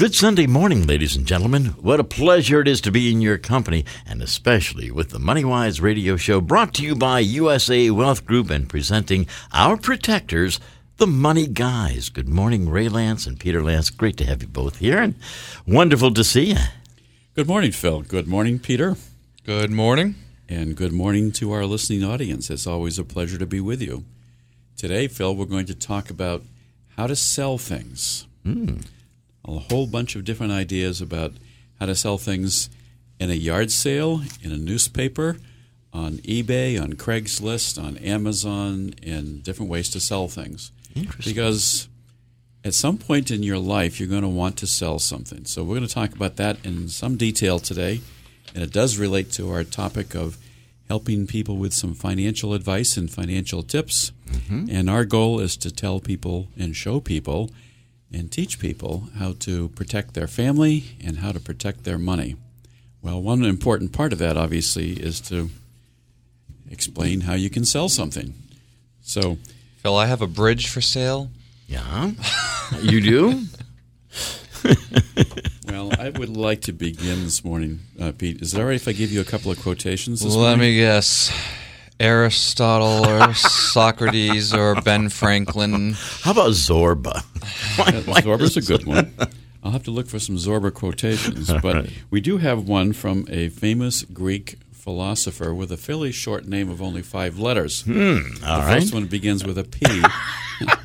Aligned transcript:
Good 0.00 0.14
Sunday 0.14 0.46
morning, 0.46 0.86
ladies 0.86 1.14
and 1.14 1.26
gentlemen. 1.26 1.66
What 1.78 2.00
a 2.00 2.04
pleasure 2.04 2.62
it 2.62 2.68
is 2.68 2.80
to 2.80 2.90
be 2.90 3.12
in 3.12 3.20
your 3.20 3.36
company, 3.36 3.84
and 4.06 4.22
especially 4.22 4.90
with 4.90 5.10
the 5.10 5.18
MoneyWise 5.18 5.82
radio 5.82 6.16
show 6.16 6.40
brought 6.40 6.72
to 6.76 6.82
you 6.82 6.96
by 6.96 7.20
USA 7.20 7.90
Wealth 7.90 8.24
Group 8.24 8.48
and 8.48 8.66
presenting 8.66 9.26
our 9.52 9.76
protectors, 9.76 10.58
the 10.96 11.06
Money 11.06 11.46
Guys. 11.46 12.08
Good 12.08 12.30
morning, 12.30 12.70
Ray 12.70 12.88
Lance 12.88 13.26
and 13.26 13.38
Peter 13.38 13.62
Lance. 13.62 13.90
Great 13.90 14.16
to 14.16 14.24
have 14.24 14.40
you 14.40 14.48
both 14.48 14.78
here, 14.78 15.02
and 15.02 15.16
wonderful 15.66 16.14
to 16.14 16.24
see 16.24 16.52
you. 16.52 16.56
Good 17.34 17.46
morning, 17.46 17.70
Phil. 17.70 18.00
Good 18.00 18.26
morning, 18.26 18.58
Peter. 18.58 18.96
Good 19.44 19.70
morning. 19.70 20.14
And 20.48 20.76
good 20.76 20.94
morning 20.94 21.30
to 21.32 21.52
our 21.52 21.66
listening 21.66 22.04
audience. 22.04 22.48
It's 22.48 22.66
always 22.66 22.98
a 22.98 23.04
pleasure 23.04 23.36
to 23.36 23.44
be 23.44 23.60
with 23.60 23.82
you. 23.82 24.06
Today, 24.78 25.08
Phil, 25.08 25.36
we're 25.36 25.44
going 25.44 25.66
to 25.66 25.74
talk 25.74 26.08
about 26.08 26.42
how 26.96 27.06
to 27.06 27.14
sell 27.14 27.58
things. 27.58 28.26
Mm. 28.46 28.86
A 29.44 29.58
whole 29.58 29.86
bunch 29.86 30.16
of 30.16 30.24
different 30.24 30.52
ideas 30.52 31.00
about 31.00 31.32
how 31.78 31.86
to 31.86 31.94
sell 31.94 32.18
things 32.18 32.70
in 33.18 33.30
a 33.30 33.34
yard 33.34 33.70
sale, 33.70 34.22
in 34.42 34.52
a 34.52 34.56
newspaper, 34.56 35.38
on 35.92 36.18
eBay, 36.18 36.80
on 36.80 36.92
Craigslist, 36.92 37.82
on 37.82 37.96
Amazon, 37.98 38.94
and 39.02 39.42
different 39.42 39.70
ways 39.70 39.88
to 39.90 40.00
sell 40.00 40.28
things. 40.28 40.72
Interesting. 40.94 41.32
Because 41.32 41.88
at 42.64 42.74
some 42.74 42.98
point 42.98 43.30
in 43.30 43.42
your 43.42 43.58
life, 43.58 43.98
you're 43.98 44.08
going 44.08 44.22
to 44.22 44.28
want 44.28 44.56
to 44.58 44.66
sell 44.66 44.98
something. 44.98 45.44
So 45.46 45.64
we're 45.64 45.76
going 45.76 45.88
to 45.88 45.94
talk 45.94 46.12
about 46.12 46.36
that 46.36 46.64
in 46.64 46.88
some 46.88 47.16
detail 47.16 47.58
today. 47.58 48.00
And 48.54 48.62
it 48.62 48.72
does 48.72 48.98
relate 48.98 49.32
to 49.32 49.50
our 49.50 49.64
topic 49.64 50.14
of 50.14 50.36
helping 50.88 51.26
people 51.26 51.56
with 51.56 51.72
some 51.72 51.94
financial 51.94 52.52
advice 52.52 52.96
and 52.96 53.10
financial 53.10 53.62
tips. 53.62 54.12
Mm-hmm. 54.28 54.66
And 54.70 54.90
our 54.90 55.04
goal 55.04 55.40
is 55.40 55.56
to 55.58 55.70
tell 55.70 56.00
people 56.00 56.48
and 56.58 56.76
show 56.76 57.00
people 57.00 57.50
and 58.12 58.30
teach 58.30 58.58
people 58.58 59.04
how 59.18 59.32
to 59.40 59.68
protect 59.70 60.14
their 60.14 60.26
family 60.26 60.84
and 61.04 61.18
how 61.18 61.32
to 61.32 61.40
protect 61.40 61.84
their 61.84 61.98
money. 61.98 62.36
Well, 63.02 63.22
one 63.22 63.44
important 63.44 63.92
part 63.92 64.12
of 64.12 64.18
that, 64.18 64.36
obviously, 64.36 64.92
is 64.92 65.20
to 65.22 65.50
explain 66.70 67.22
how 67.22 67.34
you 67.34 67.48
can 67.50 67.64
sell 67.64 67.88
something. 67.88 68.34
So, 69.00 69.38
Phil, 69.78 69.96
I 69.96 70.06
have 70.06 70.20
a 70.22 70.26
bridge 70.26 70.68
for 70.68 70.80
sale. 70.80 71.30
Yeah, 71.66 72.10
you 72.82 73.00
do. 73.00 73.44
well, 75.68 75.90
I 75.98 76.10
would 76.10 76.36
like 76.36 76.62
to 76.62 76.72
begin 76.72 77.24
this 77.24 77.44
morning, 77.44 77.80
uh, 78.00 78.12
Pete. 78.16 78.42
Is 78.42 78.54
it 78.54 78.60
all 78.60 78.66
right 78.66 78.74
if 78.74 78.86
I 78.88 78.92
give 78.92 79.10
you 79.10 79.20
a 79.20 79.24
couple 79.24 79.50
of 79.50 79.60
quotations? 79.60 80.20
This 80.20 80.34
Let 80.34 80.40
morning? 80.40 80.58
me 80.60 80.76
guess. 80.76 81.32
Aristotle 82.00 83.06
or 83.06 83.34
Socrates 83.34 84.54
or 84.54 84.80
Ben 84.80 85.10
Franklin. 85.10 85.92
How 86.22 86.32
about 86.32 86.52
Zorba? 86.52 87.22
Zorba's 88.22 88.56
a 88.56 88.62
good 88.62 88.86
one. 88.86 89.14
I'll 89.62 89.72
have 89.72 89.84
to 89.84 89.90
look 89.90 90.08
for 90.08 90.18
some 90.18 90.36
Zorba 90.36 90.72
quotations, 90.72 91.52
but 91.62 91.90
we 92.10 92.22
do 92.22 92.38
have 92.38 92.66
one 92.66 92.94
from 92.94 93.26
a 93.28 93.50
famous 93.50 94.04
Greek 94.04 94.56
philosopher 94.72 95.54
with 95.54 95.70
a 95.70 95.76
fairly 95.76 96.10
short 96.10 96.46
name 96.46 96.70
of 96.70 96.80
only 96.80 97.02
five 97.02 97.38
letters. 97.38 97.82
Hmm, 97.82 97.92
the 98.40 98.46
all 98.46 98.62
first 98.62 98.94
one 98.94 99.04
begins 99.04 99.44
with 99.44 99.58
a 99.58 99.64
P. 99.64 100.02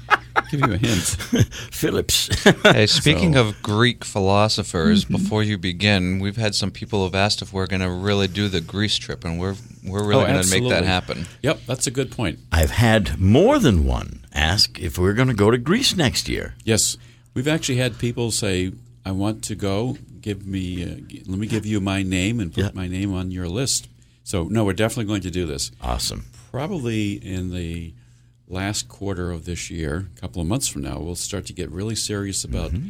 give 0.56 0.68
you 0.70 0.74
a 0.76 0.78
hint. 0.78 1.00
Phillips. 1.72 2.30
Hey, 2.64 2.86
speaking 3.02 3.34
So- 3.34 3.48
of 3.50 3.62
Greek 3.62 4.04
philosophers, 4.06 5.06
before 5.06 5.44
you 5.44 5.58
begin, 5.58 6.20
we've 6.20 6.38
had 6.38 6.56
some 6.56 6.72
people 6.72 7.04
who've 7.04 7.16
asked 7.16 7.42
if 7.42 7.54
we're 7.54 7.68
going 7.68 7.82
to 7.82 7.90
really 7.90 8.28
do 8.28 8.48
the 8.48 8.62
Greece 8.62 8.98
trip, 8.98 9.24
and 9.26 9.40
we're 9.40 9.56
we're 9.84 10.04
really 10.08 10.24
Oh, 10.24 10.28
going 10.28 10.44
to 10.44 10.50
make 10.62 10.70
that 10.70 10.84
happen. 10.84 11.28
Yep, 11.44 11.62
that's 11.68 11.88
a 11.88 11.92
good 11.92 12.12
point. 12.12 12.40
I've 12.52 12.72
had 12.72 13.20
more 13.20 13.60
than 13.60 13.86
one 13.86 14.26
ask 14.34 14.80
if 14.80 14.98
we're 14.98 15.14
going 15.14 15.28
to 15.28 15.34
go 15.34 15.52
to 15.52 15.58
Greece 15.58 15.96
next 15.96 16.28
year. 16.28 16.56
Yes, 16.64 16.98
we've 17.34 17.48
actually 17.48 17.78
had 17.78 17.98
people 18.00 18.32
say, 18.32 18.72
"I 19.06 19.12
want 19.12 19.44
to 19.46 19.56
go. 19.56 19.98
Give 20.22 20.48
me, 20.48 20.84
uh, 20.84 20.88
let 21.28 21.38
me 21.38 21.46
give 21.46 21.68
you 21.68 21.80
my 21.80 22.02
name 22.02 22.40
and 22.40 22.52
put 22.52 22.64
Yeah. 22.64 22.72
my 22.74 22.88
name 22.88 23.14
on 23.14 23.30
your 23.30 23.48
list." 23.48 23.88
So, 24.24 24.46
no, 24.46 24.66
we're 24.66 24.74
definitely 24.74 25.06
going 25.06 25.22
to 25.22 25.30
do 25.30 25.46
this. 25.46 25.70
Awesome. 25.84 26.26
Probably 26.50 27.14
in 27.24 27.54
the 27.54 27.94
last 28.48 28.88
quarter 28.88 29.32
of 29.32 29.46
this 29.46 29.70
year, 29.70 30.08
a 30.16 30.20
couple 30.20 30.42
of 30.42 30.48
months 30.48 30.68
from 30.68 30.84
now, 30.84 31.00
we'll 31.00 31.16
start 31.16 31.46
to 31.48 31.54
get 31.54 31.70
really 31.72 31.96
serious 31.96 32.44
about 32.44 32.72
mm-hmm. 32.72 32.90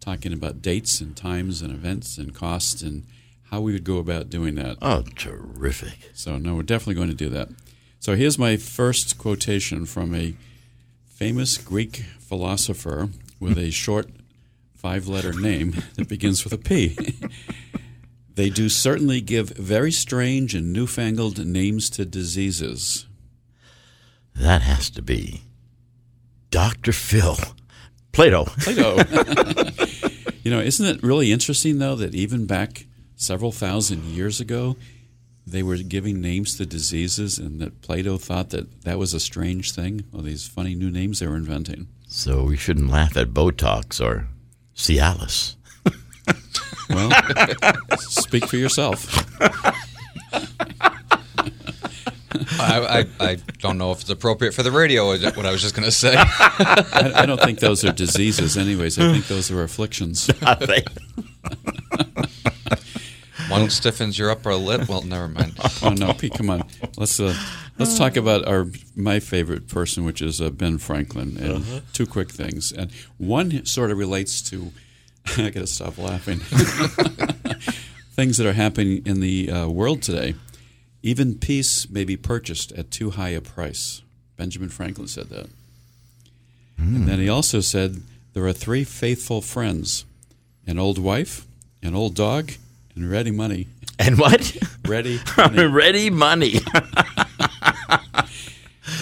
talking 0.00 0.32
about 0.32 0.62
dates 0.62 1.00
and 1.00 1.16
times 1.16 1.62
and 1.62 1.72
events 1.72 2.18
and 2.18 2.34
costs 2.34 2.82
and 2.82 3.04
how 3.50 3.60
we 3.60 3.72
would 3.72 3.84
go 3.84 3.98
about 3.98 4.30
doing 4.30 4.54
that. 4.56 4.76
Oh, 4.80 5.02
terrific. 5.16 6.10
So, 6.14 6.38
no, 6.38 6.54
we're 6.54 6.62
definitely 6.62 6.94
going 6.94 7.08
to 7.08 7.14
do 7.14 7.28
that. 7.30 7.48
So, 7.98 8.14
here's 8.14 8.38
my 8.38 8.56
first 8.56 9.18
quotation 9.18 9.86
from 9.86 10.14
a 10.14 10.34
famous 11.06 11.58
Greek 11.58 12.04
philosopher 12.18 13.08
with 13.38 13.58
a 13.58 13.70
short 13.70 14.08
five 14.74 15.08
letter 15.08 15.32
name 15.32 15.74
that 15.96 16.08
begins 16.08 16.44
with 16.44 16.52
a 16.52 16.58
P. 16.58 16.96
they 18.34 18.48
do 18.48 18.68
certainly 18.68 19.20
give 19.20 19.50
very 19.50 19.92
strange 19.92 20.54
and 20.54 20.72
newfangled 20.72 21.44
names 21.44 21.90
to 21.90 22.04
diseases. 22.06 23.06
That 24.40 24.62
has 24.62 24.88
to 24.90 25.02
be 25.02 25.42
Dr. 26.50 26.92
Phil. 26.92 27.36
Plato. 28.12 28.46
Plato. 28.46 28.96
you 30.42 30.50
know, 30.50 30.60
isn't 30.60 30.86
it 30.86 31.02
really 31.02 31.30
interesting, 31.30 31.78
though, 31.78 31.94
that 31.96 32.14
even 32.14 32.46
back 32.46 32.86
several 33.16 33.52
thousand 33.52 34.02
years 34.04 34.40
ago, 34.40 34.76
they 35.46 35.62
were 35.62 35.76
giving 35.76 36.22
names 36.22 36.56
to 36.56 36.64
diseases, 36.64 37.38
and 37.38 37.60
that 37.60 37.82
Plato 37.82 38.16
thought 38.16 38.48
that 38.50 38.84
that 38.84 38.98
was 38.98 39.12
a 39.12 39.20
strange 39.20 39.72
thing? 39.72 40.04
All 40.14 40.22
these 40.22 40.48
funny 40.48 40.74
new 40.74 40.90
names 40.90 41.18
they 41.18 41.26
were 41.26 41.36
inventing. 41.36 41.88
So 42.08 42.44
we 42.44 42.56
shouldn't 42.56 42.90
laugh 42.90 43.18
at 43.18 43.34
Botox 43.34 44.00
or 44.04 44.28
Cialis. 44.74 45.56
Well, 46.92 47.12
speak 47.98 48.46
for 48.46 48.56
yourself. 48.56 49.06
I, 52.32 53.06
I, 53.20 53.24
I 53.24 53.36
don't 53.58 53.78
know 53.78 53.92
if 53.92 54.02
it's 54.02 54.10
appropriate 54.10 54.54
for 54.54 54.62
the 54.62 54.70
radio. 54.70 55.10
Is 55.12 55.24
what 55.36 55.46
I 55.46 55.52
was 55.52 55.62
just 55.62 55.74
going 55.74 55.84
to 55.84 55.92
say? 55.92 56.14
I, 56.16 57.12
I 57.16 57.26
don't 57.26 57.40
think 57.40 57.58
those 57.58 57.84
are 57.84 57.92
diseases, 57.92 58.56
anyways. 58.56 58.98
I 58.98 59.12
think 59.12 59.26
those 59.26 59.50
are 59.50 59.62
afflictions. 59.62 60.30
I 60.42 60.54
think. 60.54 60.86
One 63.48 63.68
stiffens 63.68 64.16
your 64.16 64.30
upper 64.30 64.54
lip. 64.54 64.88
Well, 64.88 65.02
never 65.02 65.26
mind. 65.26 65.54
Oh 65.82 65.90
no, 65.90 66.12
Pete, 66.12 66.34
come 66.34 66.50
on. 66.50 66.62
Let's 66.96 67.18
uh, 67.18 67.34
let's 67.78 67.98
talk 67.98 68.16
about 68.16 68.46
our 68.46 68.68
my 68.94 69.18
favorite 69.18 69.66
person, 69.66 70.04
which 70.04 70.22
is 70.22 70.40
uh, 70.40 70.50
Ben 70.50 70.78
Franklin. 70.78 71.36
And 71.36 71.82
two 71.92 72.06
quick 72.06 72.30
things, 72.30 72.70
and 72.70 72.92
one 73.18 73.64
sort 73.66 73.90
of 73.90 73.98
relates 73.98 74.40
to. 74.50 74.70
I 75.36 75.50
got 75.50 75.60
to 75.60 75.66
stop 75.66 75.98
laughing. 75.98 76.38
things 78.12 78.36
that 78.36 78.46
are 78.46 78.52
happening 78.52 79.02
in 79.04 79.20
the 79.20 79.50
uh, 79.50 79.68
world 79.68 80.02
today. 80.02 80.34
Even 81.02 81.38
peace 81.38 81.88
may 81.88 82.04
be 82.04 82.16
purchased 82.16 82.72
at 82.72 82.90
too 82.90 83.10
high 83.10 83.30
a 83.30 83.40
price. 83.40 84.02
Benjamin 84.36 84.68
Franklin 84.68 85.08
said 85.08 85.30
that. 85.30 85.48
And 86.76 87.06
then 87.06 87.18
he 87.18 87.26
hmm. 87.26 87.32
also 87.32 87.60
said 87.60 88.02
there 88.32 88.46
are 88.46 88.52
three 88.52 88.84
faithful 88.84 89.42
friends: 89.42 90.04
an 90.66 90.78
old 90.78 90.98
wife, 90.98 91.46
an 91.82 91.94
old 91.94 92.14
dog, 92.14 92.52
and 92.94 93.10
ready 93.10 93.30
money. 93.30 93.66
And 93.98 94.18
what? 94.18 94.56
Ready 94.88 95.20
money. 95.36 95.66
Ready 95.66 96.10
money. 96.10 96.54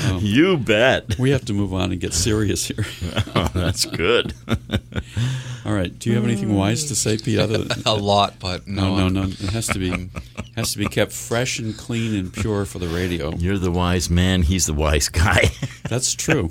Oh. 0.04 0.18
You 0.22 0.56
bet. 0.56 1.18
We 1.18 1.30
have 1.30 1.44
to 1.46 1.52
move 1.52 1.72
on 1.74 1.92
and 1.92 2.00
get 2.00 2.12
serious 2.14 2.66
here. 2.66 2.84
Oh, 3.34 3.48
that's 3.54 3.84
good. 3.84 4.34
All 5.64 5.72
right. 5.72 5.96
Do 5.96 6.10
you 6.10 6.16
have 6.16 6.24
anything 6.24 6.54
wise 6.54 6.84
to 6.84 6.94
say, 6.94 7.18
Pete? 7.18 7.38
Other 7.38 7.58
than, 7.58 7.82
A 7.86 7.94
lot, 7.94 8.38
but 8.38 8.66
no. 8.66 8.96
no, 8.96 9.08
no, 9.08 9.22
no. 9.24 9.28
It 9.28 9.50
has 9.50 9.66
to 9.68 9.78
be 9.78 10.08
has 10.56 10.72
to 10.72 10.78
be 10.78 10.86
kept 10.86 11.12
fresh 11.12 11.58
and 11.58 11.76
clean 11.76 12.14
and 12.14 12.32
pure 12.32 12.64
for 12.64 12.78
the 12.78 12.88
radio. 12.88 13.34
You're 13.36 13.58
the 13.58 13.70
wise 13.70 14.08
man. 14.10 14.42
He's 14.42 14.66
the 14.66 14.72
wise 14.72 15.08
guy. 15.08 15.50
That's 15.88 16.14
true. 16.14 16.50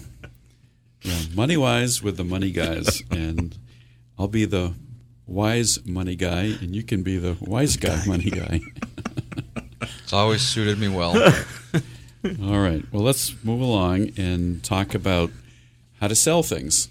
Yeah, 1.01 1.19
money 1.36 1.57
wise 1.57 2.01
with 2.04 2.18
the 2.18 2.24
money 2.24 2.51
guys, 2.51 3.01
and 3.12 3.57
I'll 4.18 4.28
be 4.28 4.45
the 4.45 4.74
wise 5.25 5.86
money 5.86 6.16
guy, 6.16 6.56
and 6.62 6.75
you 6.75 6.84
can 6.84 7.04
be 7.04 7.18
the 7.18 7.38
wise 7.42 7.75
guy 7.78 8.04
money 8.06 8.30
guy. 8.30 8.62
It's 10.04 10.13
always 10.13 10.42
suited 10.42 10.80
me 10.80 10.88
well. 10.89 11.13
All 12.44 12.59
right. 12.59 12.83
Well, 12.91 13.03
let's 13.03 13.35
move 13.44 13.62
along 13.62 14.12
and 14.18 14.63
talk 14.63 14.94
about 14.94 15.31
how 16.00 16.07
to 16.07 16.15
sell 16.15 16.44
things. 16.44 16.89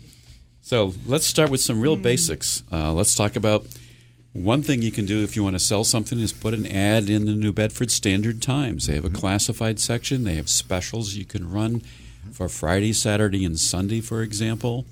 So 0.62 0.94
let's 1.06 1.26
start 1.26 1.50
with 1.50 1.60
some 1.60 1.80
real 1.80 1.96
basics. 1.96 2.62
Uh, 2.72 2.92
let's 2.92 3.14
talk 3.14 3.36
about 3.36 3.66
one 4.32 4.62
thing 4.62 4.82
you 4.82 4.92
can 4.92 5.06
do 5.06 5.22
if 5.22 5.36
you 5.36 5.42
want 5.42 5.54
to 5.54 5.60
sell 5.60 5.84
something 5.84 6.18
is 6.18 6.32
put 6.32 6.54
an 6.54 6.66
ad 6.66 7.08
in 7.08 7.26
the 7.26 7.32
New 7.32 7.52
Bedford 7.52 7.90
Standard 7.90 8.42
Times. 8.42 8.86
They 8.86 8.94
have 8.94 9.04
a 9.04 9.10
classified 9.10 9.78
section. 9.80 10.24
They 10.24 10.34
have 10.34 10.48
specials 10.48 11.14
you 11.14 11.24
can 11.24 11.50
run 11.50 11.80
for 12.32 12.48
Friday, 12.48 12.92
Saturday, 12.92 13.44
and 13.44 13.58
Sunday, 13.58 14.00
for 14.00 14.22
example. 14.22 14.84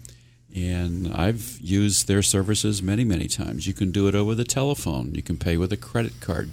And 0.55 1.13
I've 1.13 1.59
used 1.61 2.07
their 2.07 2.23
services 2.23 2.83
many, 2.83 3.05
many 3.05 3.27
times. 3.27 3.67
You 3.67 3.75
can 3.75 3.91
do 3.91 4.07
it 4.09 4.15
over 4.15 4.35
the 4.35 4.45
telephone. 4.45 5.15
You 5.15 5.23
can 5.23 5.37
pay 5.37 5.57
with 5.57 5.73
a 5.73 5.77
credit 5.77 6.21
card. 6.21 6.53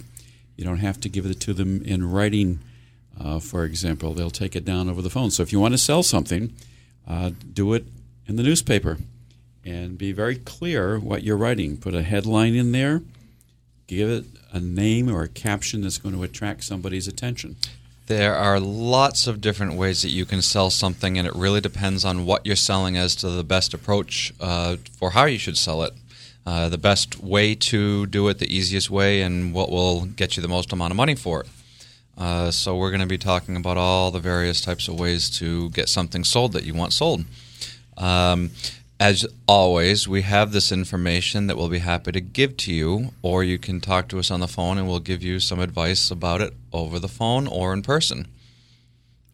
You 0.56 0.64
don't 0.64 0.78
have 0.78 1.00
to 1.00 1.08
give 1.08 1.24
it 1.24 1.40
to 1.40 1.54
them 1.54 1.82
in 1.84 2.10
writing. 2.10 2.58
Uh, 3.20 3.38
for 3.38 3.64
example, 3.64 4.14
they'll 4.14 4.30
take 4.30 4.56
it 4.56 4.64
down 4.64 4.88
over 4.88 5.00
the 5.02 5.10
phone. 5.10 5.30
So 5.30 5.42
if 5.42 5.52
you 5.52 5.60
want 5.60 5.74
to 5.74 5.78
sell 5.78 6.02
something, 6.02 6.52
uh, 7.08 7.30
do 7.52 7.72
it 7.74 7.84
in 8.26 8.36
the 8.36 8.42
newspaper. 8.42 8.98
and 9.64 9.96
be 9.96 10.12
very 10.12 10.36
clear 10.36 10.98
what 10.98 11.22
you're 11.22 11.36
writing. 11.36 11.76
Put 11.76 11.94
a 11.94 12.02
headline 12.02 12.54
in 12.54 12.72
there, 12.72 13.02
give 13.86 14.08
it 14.10 14.24
a 14.52 14.60
name 14.60 15.08
or 15.08 15.22
a 15.22 15.28
caption 15.28 15.82
that's 15.82 15.98
going 15.98 16.14
to 16.14 16.22
attract 16.22 16.64
somebody's 16.64 17.06
attention. 17.08 17.56
There 18.08 18.34
are 18.34 18.58
lots 18.58 19.26
of 19.26 19.40
different 19.40 19.74
ways 19.74 20.02
that 20.02 20.08
you 20.08 20.24
can 20.26 20.42
sell 20.42 20.70
something, 20.70 21.16
and 21.16 21.26
it 21.26 21.34
really 21.36 21.60
depends 21.60 22.04
on 22.04 22.26
what 22.26 22.44
you're 22.44 22.56
selling 22.56 22.96
as 22.96 23.14
to 23.16 23.30
the 23.30 23.44
best 23.44 23.72
approach 23.72 24.34
uh, 24.40 24.76
for 24.98 25.10
how 25.12 25.24
you 25.26 25.38
should 25.38 25.56
sell 25.56 25.82
it. 25.84 25.92
Uh, 26.44 26.68
the 26.68 26.78
best 26.78 27.22
way 27.22 27.54
to 27.54 28.04
do 28.06 28.26
it, 28.28 28.40
the 28.40 28.52
easiest 28.52 28.90
way, 28.90 29.22
and 29.22 29.54
what 29.54 29.70
will 29.70 30.06
get 30.06 30.36
you 30.36 30.42
the 30.42 30.48
most 30.48 30.72
amount 30.72 30.90
of 30.90 30.96
money 30.96 31.14
for 31.14 31.42
it. 31.42 31.48
Uh, 32.16 32.50
so, 32.50 32.76
we're 32.76 32.90
going 32.90 33.00
to 33.00 33.06
be 33.06 33.18
talking 33.18 33.56
about 33.56 33.76
all 33.76 34.10
the 34.10 34.20
various 34.20 34.60
types 34.60 34.86
of 34.88 34.98
ways 35.00 35.30
to 35.38 35.70
get 35.70 35.88
something 35.88 36.24
sold 36.24 36.52
that 36.52 36.64
you 36.64 36.74
want 36.74 36.92
sold. 36.92 37.24
Um, 37.96 38.50
as 39.00 39.26
always, 39.48 40.06
we 40.06 40.22
have 40.22 40.52
this 40.52 40.70
information 40.70 41.46
that 41.48 41.56
we'll 41.56 41.68
be 41.68 41.78
happy 41.80 42.12
to 42.12 42.20
give 42.20 42.56
to 42.58 42.72
you, 42.72 43.10
or 43.22 43.42
you 43.42 43.58
can 43.58 43.80
talk 43.80 44.08
to 44.08 44.18
us 44.20 44.30
on 44.30 44.38
the 44.40 44.46
phone 44.46 44.78
and 44.78 44.86
we'll 44.86 45.00
give 45.00 45.22
you 45.24 45.40
some 45.40 45.58
advice 45.58 46.10
about 46.10 46.40
it 46.40 46.54
over 46.72 46.98
the 47.00 47.08
phone 47.08 47.48
or 47.48 47.72
in 47.72 47.82
person. 47.82 48.28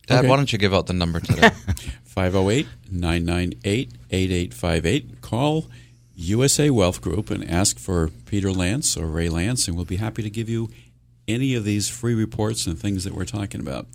Dad, 0.07 0.21
Okay. 0.21 0.29
why 0.29 0.37
don't 0.37 0.53
you 0.53 0.59
give 0.59 0.73
out 0.73 0.87
the 0.87 0.95
number 0.95 1.21
today? 1.21 1.51
508 2.05 2.67
998 2.91 3.93
8858. 4.11 5.21
Call 5.21 5.67
USA 6.17 6.71
Wealth 6.71 7.03
Group 7.03 7.31
and 7.31 7.49
ask 7.49 7.79
for 7.79 8.09
Peter 8.25 8.51
Lance 8.51 8.97
or 8.97 9.07
Ray 9.07 9.29
Lance, 9.29 9.69
and 9.69 9.77
we'll 9.77 9.85
be 9.85 9.97
happy 9.97 10.23
to 10.23 10.31
give 10.31 10.49
you 10.49 10.71
any 11.29 11.55
of 11.55 11.65
these 11.65 11.89
free 11.89 12.15
reports 12.15 12.67
and 12.67 12.79
things 12.79 13.05
that 13.05 13.15
we're 13.15 13.25
talking 13.25 13.61
about. 13.61 13.87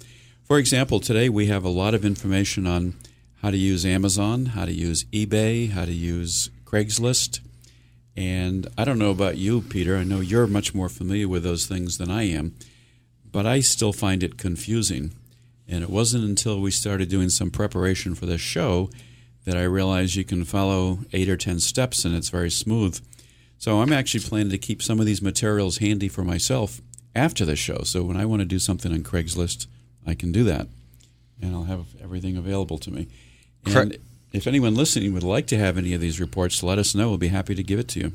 For 0.44 0.60
example, 0.60 1.00
today 1.00 1.30
we 1.30 1.48
have 1.48 1.66
a 1.66 1.70
lot 1.70 1.94
of 1.94 2.06
information 2.06 2.68
on 2.68 2.94
how 3.42 3.50
to 3.50 3.58
use 3.58 3.86
Amazon, 3.86 4.48
how 4.48 4.66
to 4.66 4.72
use 4.72 5.04
eBay, 5.06 5.72
how 5.72 5.86
to 5.86 5.92
use 5.92 6.50
Craigslist. 6.64 7.40
And 8.16 8.68
I 8.78 8.86
don't 8.86 9.00
know 9.00 9.10
about 9.10 9.38
you, 9.38 9.62
Peter. 9.62 9.98
I 9.98 10.04
know 10.04 10.20
you're 10.20 10.48
much 10.48 10.76
more 10.76 10.90
familiar 10.90 11.28
with 11.28 11.44
those 11.44 11.66
things 11.66 11.98
than 11.98 12.12
I 12.12 12.24
am, 12.24 12.56
but 13.30 13.46
I 13.46 13.62
still 13.62 13.94
find 13.94 14.22
it 14.22 14.38
confusing. 14.38 15.14
And 15.68 15.84
it 15.84 15.90
wasn't 15.90 16.26
until 16.26 16.62
we 16.62 16.72
started 16.72 17.10
doing 17.10 17.30
some 17.30 17.50
preparation 17.50 18.16
for 18.16 18.26
this 18.26 18.42
show 18.42 18.90
that 19.46 19.58
I 19.58 19.64
realized 19.64 20.16
you 20.16 20.24
can 20.24 20.46
follow 20.46 21.00
eight 21.12 21.30
or 21.30 21.38
ten 21.38 21.60
steps 21.60 22.06
and 22.06 22.16
it's 22.16 22.30
very 22.30 22.52
smooth. 22.52 23.02
So 23.58 23.82
I'm 23.82 23.94
actually 23.94 24.20
planning 24.22 24.52
to 24.52 24.58
keep 24.58 24.84
some 24.84 25.00
of 25.00 25.06
these 25.06 25.22
materials 25.22 25.78
handy 25.78 26.08
for 26.08 26.24
myself 26.24 26.82
after 27.16 27.46
the 27.46 27.56
show. 27.56 27.82
So 27.84 28.04
when 28.04 28.18
I 28.18 28.26
want 28.26 28.42
to 28.42 28.46
do 28.46 28.60
something 28.60 28.92
on 28.92 29.04
Craigslist, 29.04 29.68
I 30.06 30.16
can 30.16 30.32
do 30.32 30.44
that. 30.46 30.68
And 31.42 31.56
I'll 31.56 31.66
have 31.66 31.86
everything 32.02 32.38
available 32.38 32.78
to 32.80 32.92
me. 32.92 33.08
And 33.66 33.74
Correct. 33.74 33.98
if 34.32 34.48
anyone 34.48 34.76
listening 34.76 35.14
would 35.14 35.24
like 35.24 35.48
to 35.48 35.58
have 35.58 35.78
any 35.78 35.94
of 35.94 36.02
these 36.02 36.20
reports, 36.20 36.64
let 36.64 36.78
us 36.78 36.96
know. 36.96 37.10
We'll 37.10 37.18
be 37.18 37.28
happy 37.30 37.56
to 37.56 37.64
give 37.64 37.80
it 37.80 37.88
to 37.90 38.00
you. 38.00 38.12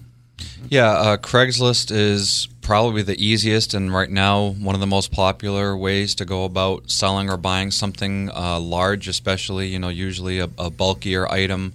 yeah, 0.69 0.91
uh, 0.91 1.17
Craigslist 1.17 1.91
is 1.91 2.49
probably 2.63 3.03
the 3.03 3.23
easiest 3.23 3.75
and 3.75 3.93
right 3.93 4.11
now 4.11 4.51
one 4.51 4.75
of 4.75 4.81
the 4.81 4.87
most 4.87 5.11
popular 5.11 5.77
ways 5.77 6.15
to 6.15 6.25
go 6.25 6.45
about 6.45 6.91
selling 6.91 7.31
or 7.31 7.37
buying 7.37 7.71
something 7.71 8.31
uh, 8.31 8.61
large, 8.61 9.09
especially, 9.09 9.69
you 9.69 9.79
know, 9.79 9.89
usually 9.89 10.39
a, 10.39 10.49
a 10.59 10.71
bulkier 10.71 11.27
item 11.31 11.73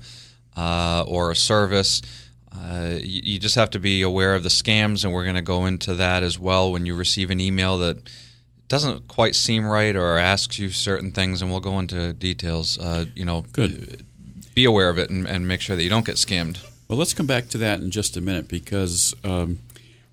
uh, 0.56 1.04
or 1.08 1.32
a 1.32 1.36
service. 1.36 2.02
Uh, 2.56 3.00
you, 3.02 3.22
you 3.24 3.40
just 3.40 3.56
have 3.56 3.70
to 3.72 3.80
be 3.80 4.02
aware 4.02 4.36
of 4.36 4.44
the 4.44 4.50
scams, 4.50 5.04
and 5.04 5.14
we're 5.14 5.24
going 5.24 5.36
to 5.36 5.42
go 5.42 5.66
into 5.66 5.94
that 5.96 6.24
as 6.24 6.38
well 6.38 6.72
when 6.72 6.86
you 6.86 6.96
receive 6.96 7.30
an 7.32 7.40
email 7.40 7.78
that 7.80 7.98
doesn't 8.68 9.08
quite 9.08 9.36
seem 9.36 9.66
right 9.66 9.96
or 9.96 10.18
asks 10.18 10.60
you 10.60 10.70
certain 10.70 11.12
things, 11.12 11.42
and 11.42 11.52
we'll 11.52 11.60
go 11.60 11.80
into 11.80 12.14
details. 12.14 12.78
Uh, 12.78 13.06
you 13.16 13.26
know, 13.26 13.46
Good. 13.52 14.06
Be 14.56 14.66
aware 14.66 14.90
of 14.90 15.00
it 15.00 15.10
and, 15.10 15.26
and 15.28 15.48
make 15.48 15.62
sure 15.62 15.76
that 15.76 15.82
you 15.84 15.90
don't 15.90 16.06
get 16.06 16.16
scammed. 16.16 16.60
Well, 16.88 17.00
let's 17.00 17.14
come 17.16 17.26
back 17.26 17.48
to 17.50 17.58
that 17.58 17.80
in 17.80 17.90
just 17.90 18.16
a 18.18 18.22
minute 18.22 18.48
because 18.48 19.16
um, 19.24 19.58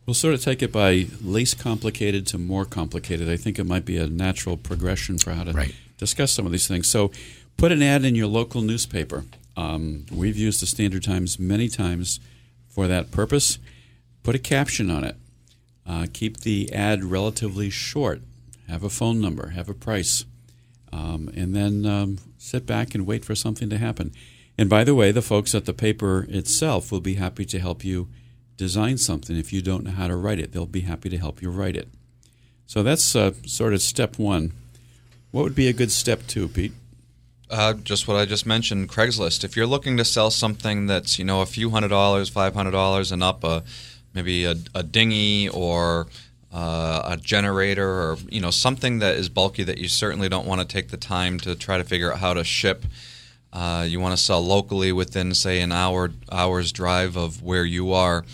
we'll 0.07 0.15
sort 0.15 0.33
of 0.33 0.43
take 0.43 0.63
it 0.63 0.73
by 0.73 1.07
least 1.23 1.59
complicated 1.59 2.27
to 2.29 2.39
more 2.39 2.65
complicated. 2.65 3.29
I 3.29 3.37
think 3.37 3.59
it 3.59 3.65
might 3.65 3.85
be 3.85 3.99
a 3.99 4.07
natural 4.07 4.57
progression 4.57 5.19
for 5.19 5.33
how 5.33 5.45
to 5.45 5.53
Right. 5.53 5.75
discuss 5.99 6.33
some 6.33 6.47
of 6.47 6.53
these 6.53 6.67
things. 6.67 6.89
So, 6.89 7.11
put 7.59 7.71
an 7.71 7.83
ad 7.83 8.05
in 8.07 8.15
your 8.15 8.29
local 8.29 8.63
newspaper. 8.63 9.25
Um, 9.57 10.07
we've 10.11 10.37
used 10.37 10.63
the 10.63 10.67
Standard 10.67 11.05
Times 11.05 11.39
many 11.39 11.69
times 11.69 12.21
for 12.69 12.87
that 12.87 13.11
purpose. 13.11 13.59
Put 14.23 14.35
a 14.35 14.39
caption 14.39 14.91
on 14.91 15.05
it. 15.05 15.17
Uh, 15.87 16.07
keep 16.13 16.41
the 16.41 16.73
ad 16.73 17.05
relatively 17.05 17.71
short. 17.71 18.23
Have 18.69 18.85
a 18.85 18.91
phone 18.91 19.21
number. 19.21 19.49
Have 19.51 19.69
a 19.69 19.75
price 19.75 20.25
um, 20.93 21.31
and 21.35 21.55
then 21.55 21.87
um, 21.87 22.19
sit 22.39 22.67
back 22.67 22.95
and 22.95 23.07
wait 23.07 23.25
for 23.25 23.35
something 23.35 23.71
to 23.71 23.79
happen. 23.79 24.13
And 24.59 24.69
by 24.69 24.85
the 24.85 24.95
way, 24.95 25.13
the 25.13 25.23
folks 25.23 25.55
at 25.55 25.65
the 25.65 25.73
paper 25.73 26.27
itself 26.29 26.93
will 26.93 27.01
be 27.01 27.15
happy 27.15 27.45
to 27.47 27.59
help 27.59 27.85
you 27.85 28.09
design 28.57 28.99
something. 28.99 29.37
If 29.37 29.53
you 29.53 29.63
don't 29.63 29.85
know 29.85 29.93
how 29.93 30.09
to 30.09 30.17
write 30.17 30.39
it, 30.39 30.53
they'll 30.53 30.67
be 30.67 30.83
happy 30.83 31.09
to 31.09 31.19
help 31.19 31.41
you 31.41 31.51
write 31.51 31.77
it. 31.77 31.89
So 32.67 32.83
that's 32.83 33.17
uh, 33.17 33.33
sort 33.47 33.73
of 33.73 33.83
step 33.83 34.19
one. 34.19 34.53
What 35.31 35.45
would 35.45 35.55
be 35.55 35.69
a 35.69 35.73
good 35.73 35.91
step 35.91 36.27
two, 36.27 36.49
Pete? 36.49 36.73
Uh, 37.51 37.75
just 37.75 38.07
what 38.07 38.17
I 38.17 38.27
just 38.27 38.47
mentioned, 38.47 38.89
Craigslist. 38.89 39.43
If 39.43 39.57
you're 39.57 39.67
looking 39.67 39.97
to 39.97 40.05
sell 40.05 40.31
something 40.31 40.87
that's 40.87 41.19
you 41.19 41.25
know 41.25 41.41
a 41.41 41.47
few 41.47 41.71
hundred 41.71 41.89
dollars, 41.89 42.29
five 42.29 42.55
hundred 42.55 42.71
dollars, 42.71 43.11
and 43.11 43.25
up, 43.25 43.45
uh, 43.45 43.63
maybe 44.15 44.45
a, 44.45 44.55
a 44.73 44.85
dinghy 44.85 45.49
or 45.49 46.07
uh, 46.53 47.03
a 47.05 47.17
generator, 47.17 47.89
or 47.89 48.19
you 48.29 48.41
know 48.41 48.53
something 48.53 49.01
that 49.01 49.17
is 49.17 49.29
bulky 49.29 49.65
that 49.65 49.79
you 49.79 49.89
certainly 49.89 50.29
don't 50.29 50.47
want 50.47 50.61
to 50.61 50.67
take 50.67 50.91
the 50.91 50.97
time 50.97 51.41
to 51.41 51.57
try 51.57 51.77
to 51.77 51.85
figure 51.85 52.13
out 52.13 52.21
how 52.21 52.35
to 52.35 52.45
ship. 52.45 52.85
Uh, 53.53 53.85
you 53.89 53.99
want 53.99 54.17
to 54.17 54.23
sell 54.23 54.41
locally 54.41 54.93
within, 54.93 55.35
say, 55.35 55.61
an 55.61 55.73
hour 55.73 56.13
hour's 56.31 56.71
drive 56.71 57.17
of 57.17 57.43
where 57.43 57.65
you 57.65 57.93
are. 57.93 58.25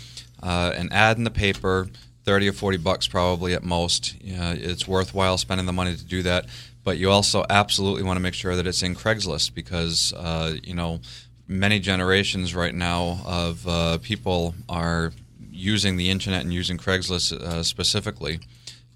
Uh, 0.43 0.71
an 0.75 0.91
ad 0.91 1.17
in 1.17 1.23
the 1.23 1.31
paper, 1.31 1.87
thirty 2.27 2.47
or 2.49 2.53
forty 2.53 2.77
bucks 2.77 3.07
probably 3.07 3.53
at 3.53 3.63
most. 3.63 4.15
It's 4.21 4.85
worthwhile 4.85 5.37
spending 5.37 5.65
the 5.65 5.73
money 5.73 5.95
to 5.95 6.03
do 6.03 6.21
that. 6.23 6.45
But 6.83 6.97
you 6.97 7.09
also 7.09 7.45
absolutely 7.49 8.03
want 8.03 8.17
to 8.17 8.21
make 8.21 8.33
sure 8.33 8.55
that 8.55 8.67
it's 8.67 8.83
in 8.83 8.95
Craigslist 8.95 9.53
because 9.55 10.13
uh, 10.13 10.55
you 10.61 10.75
know 10.75 10.99
many 11.47 11.79
generations 11.79 12.53
right 12.53 12.75
now 12.75 13.21
of 13.25 13.67
uh, 13.67 13.97
people 13.99 14.55
are 14.67 15.13
using 15.49 15.95
the 15.95 16.09
internet 16.09 16.43
and 16.43 16.53
using 16.53 16.77
Craigslist 16.77 17.31
uh, 17.31 17.63
specifically 17.63 18.39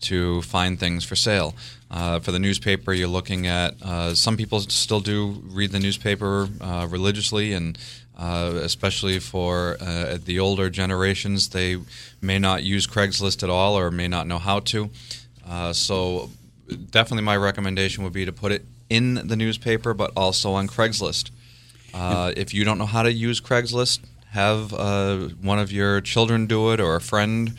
to 0.01 0.41
find 0.41 0.79
things 0.79 1.05
for 1.05 1.15
sale. 1.15 1.53
Uh, 1.89 2.19
for 2.19 2.31
the 2.31 2.39
newspaper, 2.39 2.91
you're 2.93 3.07
looking 3.07 3.47
at 3.47 3.81
uh, 3.81 4.13
some 4.13 4.35
people 4.35 4.59
still 4.59 4.99
do 4.99 5.41
read 5.45 5.71
the 5.71 5.79
newspaper 5.79 6.49
uh, 6.59 6.87
religiously, 6.89 7.53
and 7.53 7.77
uh, 8.17 8.59
especially 8.61 9.19
for 9.19 9.77
uh, 9.79 10.17
the 10.23 10.39
older 10.39 10.69
generations, 10.69 11.49
they 11.49 11.77
may 12.21 12.39
not 12.39 12.63
use 12.63 12.85
Craigslist 12.87 13.43
at 13.43 13.49
all 13.49 13.77
or 13.77 13.89
may 13.91 14.07
not 14.07 14.27
know 14.27 14.39
how 14.39 14.59
to. 14.59 14.89
Uh, 15.47 15.73
so, 15.73 16.29
definitely, 16.91 17.23
my 17.23 17.37
recommendation 17.37 18.03
would 18.03 18.13
be 18.13 18.25
to 18.25 18.31
put 18.31 18.51
it 18.51 18.65
in 18.89 19.15
the 19.27 19.35
newspaper, 19.35 19.93
but 19.93 20.11
also 20.15 20.51
on 20.53 20.67
Craigslist. 20.67 21.31
Uh, 21.93 22.33
if 22.37 22.53
you 22.53 22.63
don't 22.63 22.77
know 22.77 22.85
how 22.85 23.03
to 23.03 23.11
use 23.11 23.41
Craigslist, 23.41 23.99
have 24.31 24.73
uh, 24.73 25.17
one 25.41 25.59
of 25.59 25.71
your 25.71 25.99
children 26.01 26.45
do 26.45 26.71
it 26.71 26.79
or 26.79 26.95
a 26.95 27.01
friend. 27.01 27.53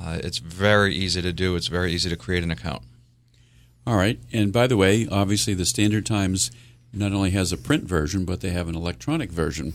Uh, 0.00 0.18
it's 0.22 0.38
very 0.38 0.94
easy 0.94 1.22
to 1.22 1.32
do. 1.32 1.56
It's 1.56 1.68
very 1.68 1.92
easy 1.92 2.10
to 2.10 2.16
create 2.16 2.42
an 2.42 2.50
account. 2.50 2.82
All 3.86 3.96
right. 3.96 4.18
And 4.32 4.52
by 4.52 4.66
the 4.66 4.76
way, 4.76 5.06
obviously, 5.10 5.54
the 5.54 5.64
Standard 5.64 6.04
Times 6.04 6.50
not 6.92 7.12
only 7.12 7.30
has 7.30 7.52
a 7.52 7.56
print 7.56 7.84
version, 7.84 8.24
but 8.24 8.40
they 8.40 8.50
have 8.50 8.68
an 8.68 8.74
electronic 8.74 9.30
version, 9.30 9.74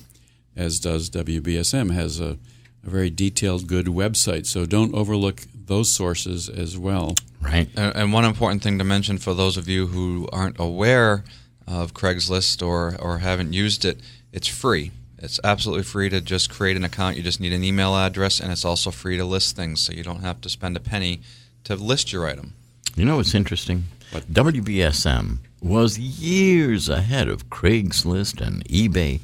as 0.55 0.79
does 0.79 1.09
WBSM, 1.09 1.93
has 1.93 2.19
a, 2.19 2.37
a 2.83 2.89
very 2.89 3.09
detailed, 3.09 3.67
good 3.67 3.87
website. 3.87 4.45
So 4.45 4.65
don't 4.65 4.93
overlook 4.93 5.43
those 5.53 5.91
sources 5.91 6.49
as 6.49 6.77
well. 6.77 7.15
Right. 7.41 7.69
And, 7.75 7.95
and 7.95 8.13
one 8.13 8.25
important 8.25 8.61
thing 8.61 8.77
to 8.77 8.83
mention 8.83 9.17
for 9.17 9.33
those 9.33 9.57
of 9.57 9.67
you 9.67 9.87
who 9.87 10.27
aren't 10.31 10.59
aware 10.59 11.23
of 11.67 11.93
Craigslist 11.93 12.65
or, 12.65 12.95
or 12.99 13.19
haven't 13.19 13.53
used 13.53 13.85
it, 13.85 13.99
it's 14.31 14.47
free. 14.47 14.91
It's 15.17 15.39
absolutely 15.43 15.83
free 15.83 16.09
to 16.09 16.19
just 16.19 16.49
create 16.49 16.75
an 16.75 16.83
account. 16.83 17.15
You 17.15 17.23
just 17.23 17.39
need 17.39 17.53
an 17.53 17.63
email 17.63 17.95
address, 17.95 18.39
and 18.39 18.51
it's 18.51 18.65
also 18.65 18.89
free 18.89 19.17
to 19.17 19.25
list 19.25 19.55
things, 19.55 19.81
so 19.81 19.93
you 19.93 20.03
don't 20.03 20.21
have 20.21 20.41
to 20.41 20.49
spend 20.49 20.75
a 20.75 20.79
penny 20.79 21.21
to 21.63 21.75
list 21.75 22.11
your 22.11 22.25
item. 22.25 22.53
You 22.95 23.05
know 23.05 23.17
what's 23.17 23.35
interesting? 23.35 23.85
WBSM 24.11 25.37
was 25.61 25.99
years 25.99 26.89
ahead 26.89 27.27
of 27.27 27.49
Craigslist 27.49 28.45
and 28.45 28.65
eBay. 28.65 29.21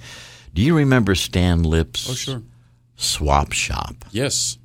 Do 0.58 0.64
you 0.64 0.76
remember 0.76 1.14
Stan 1.14 1.62
Lips? 1.62 2.10
Oh, 2.10 2.16
sure. 2.16 2.42
Swap 2.96 3.52
Shop. 3.52 3.94
Yes. 4.10 4.58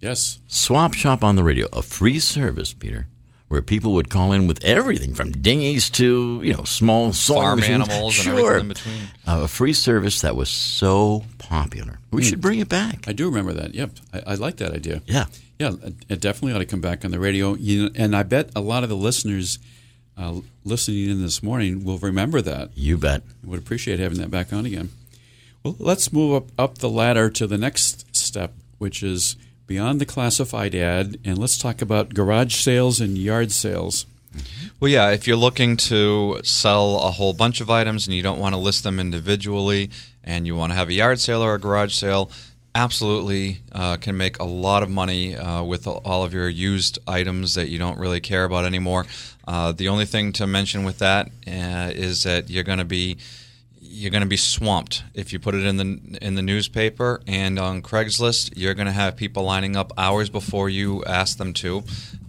Yes. 0.00 0.40
Swap 0.46 0.94
Shop 0.94 1.22
on 1.22 1.36
the 1.36 1.44
radio, 1.44 1.68
a 1.74 1.82
free 1.82 2.18
service, 2.20 2.72
Peter, 2.72 3.06
where 3.48 3.60
people 3.60 3.92
would 3.92 4.08
call 4.08 4.32
in 4.32 4.46
with 4.46 4.64
everything 4.64 5.12
from 5.12 5.32
dinghies 5.32 5.90
to 5.90 6.40
you 6.42 6.54
know 6.54 6.64
small 6.64 7.12
Farm 7.12 7.62
animals 7.62 8.14
sure. 8.14 8.32
and 8.32 8.38
everything 8.40 8.60
in 8.62 8.68
between. 8.68 9.00
Uh, 9.26 9.40
a 9.42 9.48
free 9.48 9.74
service 9.74 10.22
that 10.22 10.36
was 10.36 10.48
so 10.48 11.22
popular. 11.36 11.98
We 12.10 12.22
should 12.24 12.40
bring 12.40 12.60
it 12.60 12.70
back. 12.70 13.06
I 13.06 13.12
do 13.12 13.26
remember 13.26 13.52
that. 13.52 13.74
Yep. 13.74 13.90
I, 14.14 14.22
I 14.28 14.34
like 14.36 14.56
that 14.56 14.72
idea. 14.72 15.02
Yeah. 15.04 15.26
Yeah, 15.58 15.72
it- 15.82 15.94
it 16.08 16.20
definitely 16.22 16.54
ought 16.54 16.60
to 16.60 16.64
come 16.64 16.80
back 16.80 17.04
on 17.04 17.10
the 17.10 17.20
radio. 17.20 17.52
You 17.56 17.84
know, 17.84 17.90
and 17.94 18.16
I 18.16 18.22
bet 18.22 18.52
a 18.56 18.62
lot 18.62 18.84
of 18.84 18.88
the 18.88 18.96
listeners 18.96 19.58
uh, 20.16 20.40
listening 20.64 21.10
in 21.10 21.20
this 21.20 21.42
morning 21.42 21.84
will 21.84 21.98
remember 21.98 22.40
that. 22.40 22.70
You 22.74 22.96
bet. 22.96 23.22
would 23.44 23.58
appreciate 23.58 23.98
having 24.00 24.16
that 24.20 24.30
back 24.30 24.50
on 24.54 24.64
again. 24.64 24.88
Well, 25.66 25.76
let's 25.80 26.12
move 26.12 26.32
up, 26.32 26.52
up 26.56 26.78
the 26.78 26.88
ladder 26.88 27.28
to 27.30 27.44
the 27.44 27.58
next 27.58 28.14
step, 28.14 28.52
which 28.78 29.02
is 29.02 29.34
beyond 29.66 30.00
the 30.00 30.06
classified 30.06 30.76
ad, 30.76 31.18
and 31.24 31.38
let's 31.38 31.58
talk 31.58 31.82
about 31.82 32.14
garage 32.14 32.54
sales 32.54 33.00
and 33.00 33.18
yard 33.18 33.50
sales. 33.50 34.06
Well, 34.78 34.92
yeah, 34.92 35.10
if 35.10 35.26
you're 35.26 35.34
looking 35.36 35.76
to 35.78 36.40
sell 36.44 37.00
a 37.00 37.10
whole 37.10 37.32
bunch 37.32 37.60
of 37.60 37.68
items 37.68 38.06
and 38.06 38.14
you 38.14 38.22
don't 38.22 38.38
want 38.38 38.54
to 38.54 38.60
list 38.60 38.84
them 38.84 39.00
individually 39.00 39.90
and 40.22 40.46
you 40.46 40.54
want 40.54 40.70
to 40.70 40.76
have 40.76 40.88
a 40.88 40.92
yard 40.92 41.18
sale 41.18 41.42
or 41.42 41.54
a 41.54 41.58
garage 41.58 41.94
sale, 41.94 42.30
absolutely 42.76 43.58
uh, 43.72 43.96
can 43.96 44.16
make 44.16 44.38
a 44.38 44.44
lot 44.44 44.84
of 44.84 44.88
money 44.88 45.34
uh, 45.34 45.64
with 45.64 45.88
all 45.88 46.22
of 46.22 46.32
your 46.32 46.48
used 46.48 47.00
items 47.08 47.54
that 47.54 47.70
you 47.70 47.78
don't 47.80 47.98
really 47.98 48.20
care 48.20 48.44
about 48.44 48.64
anymore. 48.64 49.04
Uh, 49.48 49.72
the 49.72 49.88
only 49.88 50.04
thing 50.04 50.32
to 50.32 50.46
mention 50.46 50.84
with 50.84 51.00
that 51.00 51.26
uh, 51.48 51.90
is 51.92 52.22
that 52.22 52.50
you're 52.50 52.62
going 52.62 52.78
to 52.78 52.84
be 52.84 53.16
you're 53.96 54.10
going 54.10 54.22
to 54.22 54.28
be 54.28 54.36
swamped 54.36 55.02
if 55.14 55.32
you 55.32 55.38
put 55.38 55.54
it 55.54 55.64
in 55.64 55.78
the 55.78 56.18
in 56.20 56.34
the 56.34 56.42
newspaper 56.42 57.22
and 57.26 57.58
on 57.58 57.80
Craigslist. 57.80 58.52
You're 58.54 58.74
going 58.74 58.86
to 58.86 58.92
have 58.92 59.16
people 59.16 59.42
lining 59.44 59.74
up 59.74 59.92
hours 59.96 60.28
before 60.28 60.68
you 60.68 61.02
ask 61.04 61.38
them 61.38 61.54
to, 61.54 61.82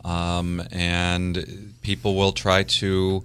um, 0.06 0.64
and 0.72 1.74
people 1.82 2.16
will 2.16 2.32
try 2.32 2.64
to, 2.64 3.24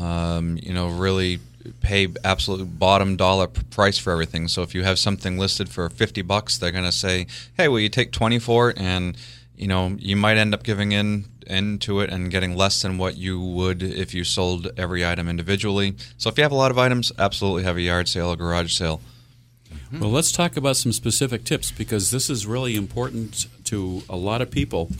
um, 0.00 0.58
you 0.62 0.72
know, 0.72 0.88
really 0.88 1.40
pay 1.80 2.08
absolute 2.24 2.78
bottom 2.78 3.16
dollar 3.16 3.48
price 3.48 3.98
for 3.98 4.12
everything. 4.12 4.48
So 4.48 4.62
if 4.62 4.74
you 4.74 4.82
have 4.84 4.98
something 4.98 5.38
listed 5.38 5.68
for 5.68 5.90
50 5.90 6.22
bucks, 6.22 6.56
they're 6.56 6.72
going 6.72 6.84
to 6.84 6.92
say, 6.92 7.26
"Hey, 7.54 7.68
will 7.68 7.80
you 7.80 7.90
take 7.90 8.12
20 8.12 8.38
for 8.38 8.70
it?" 8.70 8.78
And 8.78 9.14
you 9.56 9.68
know, 9.68 9.96
you 9.98 10.16
might 10.16 10.36
end 10.36 10.54
up 10.54 10.62
giving 10.62 10.92
in 10.92 11.26
into 11.46 12.00
it 12.00 12.10
and 12.10 12.30
getting 12.30 12.56
less 12.56 12.82
than 12.82 12.98
what 12.98 13.16
you 13.16 13.40
would 13.40 13.82
if 13.82 14.14
you 14.14 14.24
sold 14.24 14.70
every 14.76 15.04
item 15.04 15.28
individually. 15.28 15.94
So 16.16 16.28
if 16.30 16.38
you 16.38 16.42
have 16.42 16.52
a 16.52 16.56
lot 16.56 16.70
of 16.70 16.78
items, 16.78 17.12
absolutely 17.18 17.62
have 17.64 17.76
a 17.76 17.82
yard 17.82 18.08
sale 18.08 18.32
a 18.32 18.36
garage 18.36 18.72
sale. 18.72 19.00
Mm-hmm. 19.72 20.00
Well, 20.00 20.10
let's 20.10 20.32
talk 20.32 20.56
about 20.56 20.76
some 20.76 20.92
specific 20.92 21.44
tips 21.44 21.70
because 21.70 22.10
this 22.10 22.30
is 22.30 22.46
really 22.46 22.76
important 22.76 23.46
to 23.64 24.02
a 24.08 24.16
lot 24.16 24.42
of 24.42 24.50
people. 24.50 24.90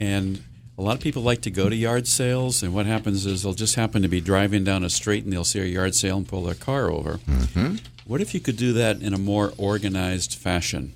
And 0.00 0.42
a 0.78 0.82
lot 0.82 0.96
of 0.96 1.00
people 1.00 1.22
like 1.22 1.42
to 1.42 1.50
go 1.50 1.68
to 1.68 1.76
yard 1.76 2.08
sales, 2.08 2.62
and 2.62 2.74
what 2.74 2.86
happens 2.86 3.26
is 3.26 3.42
they'll 3.42 3.54
just 3.54 3.74
happen 3.74 4.02
to 4.02 4.08
be 4.08 4.20
driving 4.20 4.64
down 4.64 4.84
a 4.84 4.90
street 4.90 5.24
and 5.24 5.32
they'll 5.32 5.44
see 5.44 5.60
a 5.60 5.64
yard 5.64 5.94
sale 5.94 6.16
and 6.16 6.26
pull 6.26 6.42
their 6.42 6.54
car 6.54 6.90
over. 6.90 7.18
Mm-hmm. 7.18 7.76
What 8.06 8.20
if 8.20 8.34
you 8.34 8.40
could 8.40 8.56
do 8.56 8.72
that 8.72 9.00
in 9.00 9.14
a 9.14 9.18
more 9.18 9.52
organized 9.58 10.34
fashion? 10.34 10.94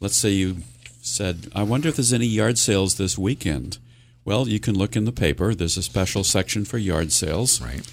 Let's 0.00 0.16
say 0.16 0.30
you 0.30 0.58
said, 1.02 1.48
I 1.54 1.62
wonder 1.64 1.88
if 1.88 1.96
there's 1.96 2.12
any 2.12 2.26
yard 2.26 2.58
sales 2.58 2.96
this 2.96 3.18
weekend. 3.18 3.78
Well, 4.26 4.46
you 4.48 4.58
can 4.58 4.76
look 4.76 4.96
in 4.96 5.04
the 5.04 5.12
paper. 5.12 5.54
There's 5.54 5.76
a 5.76 5.84
special 5.84 6.24
section 6.24 6.64
for 6.64 6.78
yard 6.78 7.12
sales. 7.12 7.62
Right. 7.62 7.88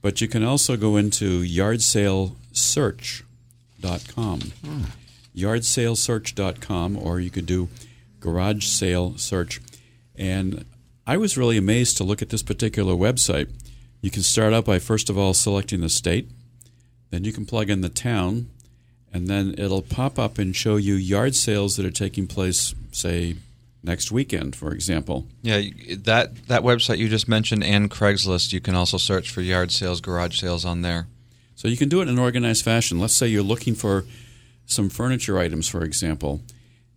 But 0.00 0.20
you 0.20 0.28
can 0.28 0.44
also 0.44 0.76
go 0.76 0.96
into 0.96 1.42
yardsalesearch.com. 1.42 4.40
Hmm. 4.40 4.82
Yardsalesearch.com, 5.34 6.96
or 6.96 7.18
you 7.18 7.30
could 7.30 7.46
do 7.46 7.68
garage 8.20 8.66
sale 8.66 9.18
search. 9.18 9.60
And 10.14 10.64
I 11.04 11.16
was 11.16 11.36
really 11.36 11.56
amazed 11.56 11.96
to 11.96 12.04
look 12.04 12.22
at 12.22 12.28
this 12.28 12.44
particular 12.44 12.94
website. 12.94 13.50
You 14.00 14.10
can 14.10 14.22
start 14.22 14.52
out 14.52 14.64
by 14.64 14.78
first 14.78 15.10
of 15.10 15.18
all 15.18 15.34
selecting 15.34 15.80
the 15.80 15.88
state, 15.88 16.30
then 17.10 17.24
you 17.24 17.32
can 17.32 17.44
plug 17.44 17.70
in 17.70 17.80
the 17.80 17.88
town, 17.88 18.50
and 19.12 19.26
then 19.26 19.56
it'll 19.58 19.82
pop 19.82 20.16
up 20.16 20.38
and 20.38 20.54
show 20.54 20.76
you 20.76 20.94
yard 20.94 21.34
sales 21.34 21.76
that 21.76 21.86
are 21.86 21.90
taking 21.90 22.28
place, 22.28 22.72
say, 22.92 23.34
next 23.82 24.12
weekend, 24.12 24.54
for 24.54 24.72
example. 24.72 25.26
Yeah, 25.42 25.62
that 25.98 26.46
that 26.46 26.62
website 26.62 26.98
you 26.98 27.08
just 27.08 27.28
mentioned 27.28 27.64
and 27.64 27.90
Craigslist, 27.90 28.52
you 28.52 28.60
can 28.60 28.74
also 28.74 28.96
search 28.96 29.30
for 29.30 29.40
yard 29.40 29.72
sales, 29.72 30.00
garage 30.00 30.38
sales 30.38 30.64
on 30.64 30.82
there. 30.82 31.06
So 31.54 31.68
you 31.68 31.76
can 31.76 31.88
do 31.88 32.00
it 32.00 32.04
in 32.04 32.10
an 32.10 32.18
organized 32.18 32.64
fashion. 32.64 32.98
Let's 32.98 33.14
say 33.14 33.28
you're 33.28 33.42
looking 33.42 33.74
for 33.74 34.04
some 34.66 34.88
furniture 34.88 35.38
items, 35.38 35.68
for 35.68 35.84
example, 35.84 36.40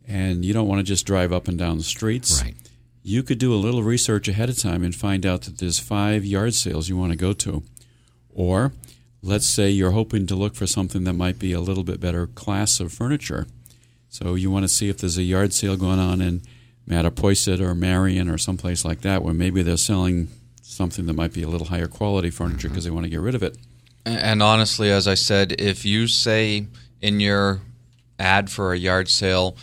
and 0.07 0.45
you 0.45 0.53
don't 0.53 0.67
want 0.67 0.79
to 0.79 0.83
just 0.83 1.05
drive 1.05 1.33
up 1.33 1.47
and 1.47 1.57
down 1.57 1.77
the 1.77 1.83
streets. 1.83 2.41
Right. 2.41 2.55
You 3.03 3.21
could 3.21 3.37
do 3.37 3.53
a 3.53 3.57
little 3.57 3.83
research 3.83 4.27
ahead 4.27 4.49
of 4.49 4.57
time 4.57 4.83
and 4.83 4.95
find 4.95 5.25
out 5.25 5.43
that 5.43 5.59
there's 5.59 5.79
five 5.79 6.25
yard 6.25 6.55
sales 6.55 6.89
you 6.89 6.97
want 6.97 7.11
to 7.11 7.17
go 7.17 7.33
to. 7.33 7.63
Or 8.33 8.73
let's 9.21 9.45
say 9.45 9.69
you're 9.69 9.91
hoping 9.91 10.25
to 10.27 10.35
look 10.35 10.55
for 10.55 10.67
something 10.67 11.03
that 11.03 11.13
might 11.13 11.37
be 11.37 11.53
a 11.53 11.59
little 11.59 11.83
bit 11.83 11.99
better 11.99 12.27
class 12.27 12.79
of 12.79 12.91
furniture. 12.91 13.47
So 14.09 14.35
you 14.35 14.49
want 14.49 14.63
to 14.63 14.69
see 14.69 14.89
if 14.89 14.97
there's 14.97 15.17
a 15.17 15.23
yard 15.23 15.53
sale 15.53 15.77
going 15.77 15.99
on 15.99 16.21
in 16.21 16.41
Mattapoisett 16.87 17.59
or 17.59 17.73
Marion 17.73 18.29
or 18.29 18.37
someplace 18.37 18.85
like 18.85 19.01
that 19.01 19.23
where 19.23 19.33
maybe 19.33 19.63
they're 19.63 19.77
selling 19.77 20.27
something 20.61 21.05
that 21.05 21.13
might 21.13 21.33
be 21.33 21.41
a 21.41 21.47
little 21.47 21.67
higher 21.67 21.87
quality 21.87 22.29
furniture 22.29 22.67
because 22.67 22.83
mm-hmm. 22.83 22.91
they 22.91 22.95
want 22.95 23.05
to 23.05 23.09
get 23.09 23.21
rid 23.21 23.35
of 23.35 23.43
it. 23.43 23.57
And 24.05 24.43
honestly, 24.43 24.91
as 24.91 25.07
I 25.07 25.15
said, 25.15 25.59
if 25.59 25.83
you 25.83 26.07
say 26.07 26.67
in 27.01 27.19
your 27.19 27.61
ad 28.19 28.51
for 28.51 28.71
a 28.71 28.77
yard 28.77 29.09
sale, 29.09 29.57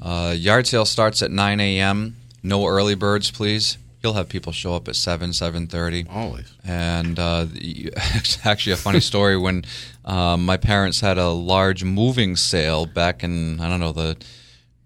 uh, 0.00 0.34
yard 0.36 0.66
sale 0.66 0.86
starts 0.86 1.20
at 1.20 1.30
9 1.30 1.60
a.m. 1.60 2.16
No 2.42 2.66
early 2.66 2.94
birds, 2.94 3.30
please. 3.30 3.76
You'll 4.02 4.14
have 4.14 4.28
people 4.28 4.50
show 4.50 4.74
up 4.74 4.88
at 4.88 4.96
seven, 4.96 5.32
seven 5.32 5.68
thirty. 5.68 6.06
Always. 6.10 6.52
And 6.64 7.20
uh, 7.20 7.46
it's 7.54 8.44
actually 8.44 8.72
a 8.72 8.76
funny 8.76 8.98
story 9.12 9.36
when 9.36 9.64
um, 10.04 10.44
my 10.44 10.56
parents 10.56 11.00
had 11.00 11.18
a 11.18 11.28
large 11.28 11.84
moving 11.84 12.34
sale 12.34 12.84
back 12.84 13.22
in 13.22 13.60
I 13.60 13.68
don't 13.68 13.78
know 13.78 13.92
the 13.92 14.16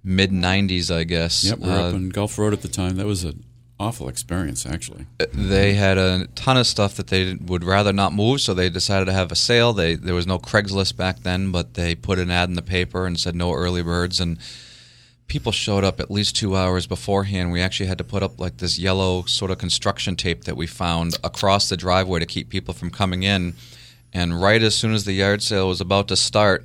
mid 0.06 0.30
90s, 0.30 0.94
I 0.94 1.04
guess. 1.04 1.44
Yep, 1.44 1.58
we 1.58 1.68
are 1.68 1.78
uh, 1.78 1.88
up 1.88 1.94
in 1.94 2.08
Gulf 2.08 2.38
Road 2.38 2.52
at 2.52 2.62
the 2.62 2.68
time. 2.68 2.96
That 2.96 3.06
was 3.06 3.24
an 3.24 3.44
awful 3.78 4.08
experience, 4.08 4.64
actually. 4.64 5.06
Uh, 5.20 5.26
they 5.32 5.74
had 5.74 5.98
a 5.98 6.28
ton 6.28 6.56
of 6.56 6.66
stuff 6.66 6.94
that 6.94 7.08
they 7.08 7.34
would 7.34 7.64
rather 7.64 7.92
not 7.92 8.14
move, 8.14 8.40
so 8.40 8.54
they 8.54 8.70
decided 8.70 9.06
to 9.06 9.12
have 9.12 9.32
a 9.32 9.36
sale. 9.36 9.72
They 9.72 9.96
There 9.96 10.14
was 10.14 10.26
no 10.26 10.38
Craigslist 10.38 10.96
back 10.96 11.20
then, 11.20 11.50
but 11.50 11.74
they 11.74 11.94
put 11.94 12.20
an 12.20 12.30
ad 12.30 12.48
in 12.48 12.54
the 12.54 12.62
paper 12.62 13.04
and 13.04 13.18
said 13.18 13.34
no 13.34 13.52
early 13.52 13.82
birds. 13.82 14.20
And 14.20 14.38
people 15.26 15.50
showed 15.50 15.82
up 15.82 15.98
at 15.98 16.08
least 16.08 16.36
two 16.36 16.56
hours 16.56 16.86
beforehand. 16.86 17.50
We 17.50 17.60
actually 17.60 17.86
had 17.86 17.98
to 17.98 18.04
put 18.04 18.22
up 18.22 18.38
like 18.38 18.58
this 18.58 18.78
yellow 18.78 19.24
sort 19.24 19.50
of 19.50 19.58
construction 19.58 20.14
tape 20.14 20.44
that 20.44 20.56
we 20.56 20.68
found 20.68 21.18
across 21.24 21.68
the 21.68 21.76
driveway 21.76 22.20
to 22.20 22.26
keep 22.26 22.48
people 22.48 22.72
from 22.72 22.90
coming 22.90 23.24
in. 23.24 23.54
And 24.12 24.40
right 24.40 24.62
as 24.62 24.76
soon 24.76 24.94
as 24.94 25.04
the 25.04 25.12
yard 25.12 25.42
sale 25.42 25.66
was 25.68 25.80
about 25.80 26.06
to 26.08 26.16
start, 26.16 26.64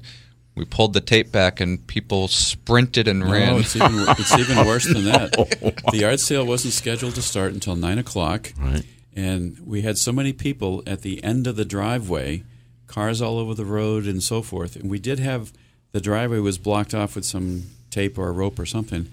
we 0.55 0.65
pulled 0.65 0.93
the 0.93 1.01
tape 1.01 1.31
back 1.31 1.59
and 1.59 1.85
people 1.87 2.27
sprinted 2.27 3.07
and 3.07 3.21
no, 3.21 3.31
ran. 3.31 3.55
It's 3.57 3.75
even, 3.75 4.05
it's 4.09 4.37
even 4.37 4.57
worse 4.65 4.85
than 4.85 5.05
that. 5.05 5.35
Oh, 5.37 5.91
the 5.91 5.97
yard 5.97 6.19
sale 6.19 6.45
wasn't 6.45 6.73
scheduled 6.73 7.15
to 7.15 7.21
start 7.21 7.53
until 7.53 7.75
nine 7.75 7.97
o'clock, 7.97 8.51
right. 8.59 8.83
and 9.15 9.57
we 9.65 9.81
had 9.81 9.97
so 9.97 10.11
many 10.11 10.33
people 10.33 10.83
at 10.85 11.01
the 11.01 11.23
end 11.23 11.47
of 11.47 11.55
the 11.55 11.65
driveway, 11.65 12.43
cars 12.87 13.21
all 13.21 13.39
over 13.39 13.53
the 13.53 13.65
road 13.65 14.05
and 14.05 14.21
so 14.21 14.41
forth. 14.41 14.75
And 14.75 14.89
we 14.89 14.99
did 14.99 15.19
have 15.19 15.53
the 15.93 16.01
driveway 16.01 16.39
was 16.39 16.57
blocked 16.57 16.93
off 16.93 17.15
with 17.15 17.25
some 17.25 17.63
tape 17.89 18.17
or 18.17 18.27
a 18.27 18.33
rope 18.33 18.59
or 18.59 18.65
something. 18.65 19.09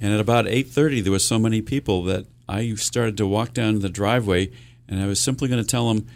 And 0.00 0.12
at 0.12 0.20
about 0.20 0.48
eight 0.48 0.68
thirty, 0.68 1.00
there 1.00 1.12
was 1.12 1.24
so 1.24 1.38
many 1.38 1.60
people 1.60 2.02
that 2.04 2.26
I 2.48 2.74
started 2.74 3.16
to 3.18 3.26
walk 3.26 3.52
down 3.52 3.80
the 3.80 3.88
driveway, 3.88 4.50
and 4.88 5.00
I 5.00 5.06
was 5.06 5.20
simply 5.20 5.48
going 5.48 5.62
to 5.62 5.68
tell 5.68 5.92
them 5.92 6.08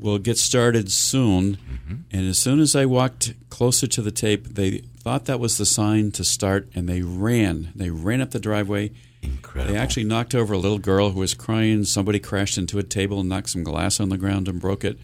We'll 0.00 0.18
get 0.18 0.38
started 0.38 0.90
soon. 0.90 1.56
Mm-hmm. 1.56 1.94
And 2.10 2.28
as 2.28 2.38
soon 2.38 2.60
as 2.60 2.74
I 2.74 2.86
walked 2.86 3.34
closer 3.50 3.86
to 3.86 4.02
the 4.02 4.10
tape, 4.10 4.54
they 4.54 4.78
thought 4.98 5.26
that 5.26 5.40
was 5.40 5.58
the 5.58 5.66
sign 5.66 6.10
to 6.12 6.24
start 6.24 6.68
and 6.74 6.88
they 6.88 7.02
ran. 7.02 7.72
They 7.74 7.90
ran 7.90 8.20
up 8.20 8.30
the 8.30 8.40
driveway. 8.40 8.92
Incredible. 9.22 9.74
They 9.74 9.78
actually 9.78 10.04
knocked 10.04 10.34
over 10.34 10.54
a 10.54 10.58
little 10.58 10.78
girl 10.78 11.10
who 11.10 11.20
was 11.20 11.34
crying. 11.34 11.84
Somebody 11.84 12.18
crashed 12.18 12.56
into 12.56 12.78
a 12.78 12.82
table 12.82 13.20
and 13.20 13.28
knocked 13.28 13.50
some 13.50 13.64
glass 13.64 14.00
on 14.00 14.08
the 14.08 14.16
ground 14.16 14.48
and 14.48 14.60
broke 14.60 14.84
it. 14.84 14.98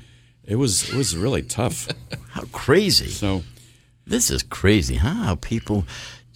It 0.45 0.57
was 0.57 0.89
it 0.89 0.95
was 0.95 1.17
really 1.17 1.43
tough. 1.43 1.89
How 2.31 2.45
crazy. 2.53 3.09
So 3.09 3.43
this 4.07 4.31
is 4.31 4.43
crazy, 4.43 4.97
huh? 4.97 5.13
How 5.13 5.35
people 5.35 5.85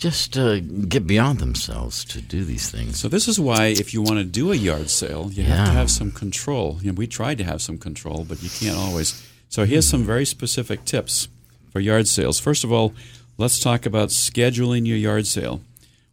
just 0.01 0.39
uh, 0.39 0.61
get 0.61 1.07
beyond 1.07 1.41
themselves 1.41 2.07
to 2.07 2.23
do 2.23 2.43
these 2.43 2.71
things. 2.71 2.99
So 2.99 3.07
this 3.07 3.29
is 3.29 3.39
why, 3.39 3.67
if 3.67 3.93
you 3.93 4.01
want 4.01 4.17
to 4.17 4.25
do 4.25 4.51
a 4.51 4.55
yard 4.57 4.89
sale, 4.89 5.31
you 5.31 5.43
yeah. 5.43 5.57
have 5.57 5.67
to 5.67 5.73
have 5.73 5.91
some 5.91 6.11
control. 6.11 6.79
You 6.81 6.91
know, 6.91 6.97
we 6.97 7.07
tried 7.07 7.37
to 7.37 7.45
have 7.45 7.61
some 7.61 7.77
control, 7.77 8.25
but 8.27 8.43
you 8.43 8.49
can't 8.49 8.79
always. 8.79 9.29
So 9.51 9.67
here's 9.67 9.87
some 9.87 10.03
very 10.05 10.25
specific 10.25 10.87
tips 10.87 11.29
for 11.71 11.81
yard 11.81 12.09
sales. 12.09 12.41
First 12.41 12.65
of 12.65 12.73
all, 12.73 12.95
let's 13.37 13.61
talk 13.61 13.85
about 13.85 14.09
scheduling 14.09 14.87
your 14.87 14.97
yard 14.97 15.27
sale. 15.27 15.61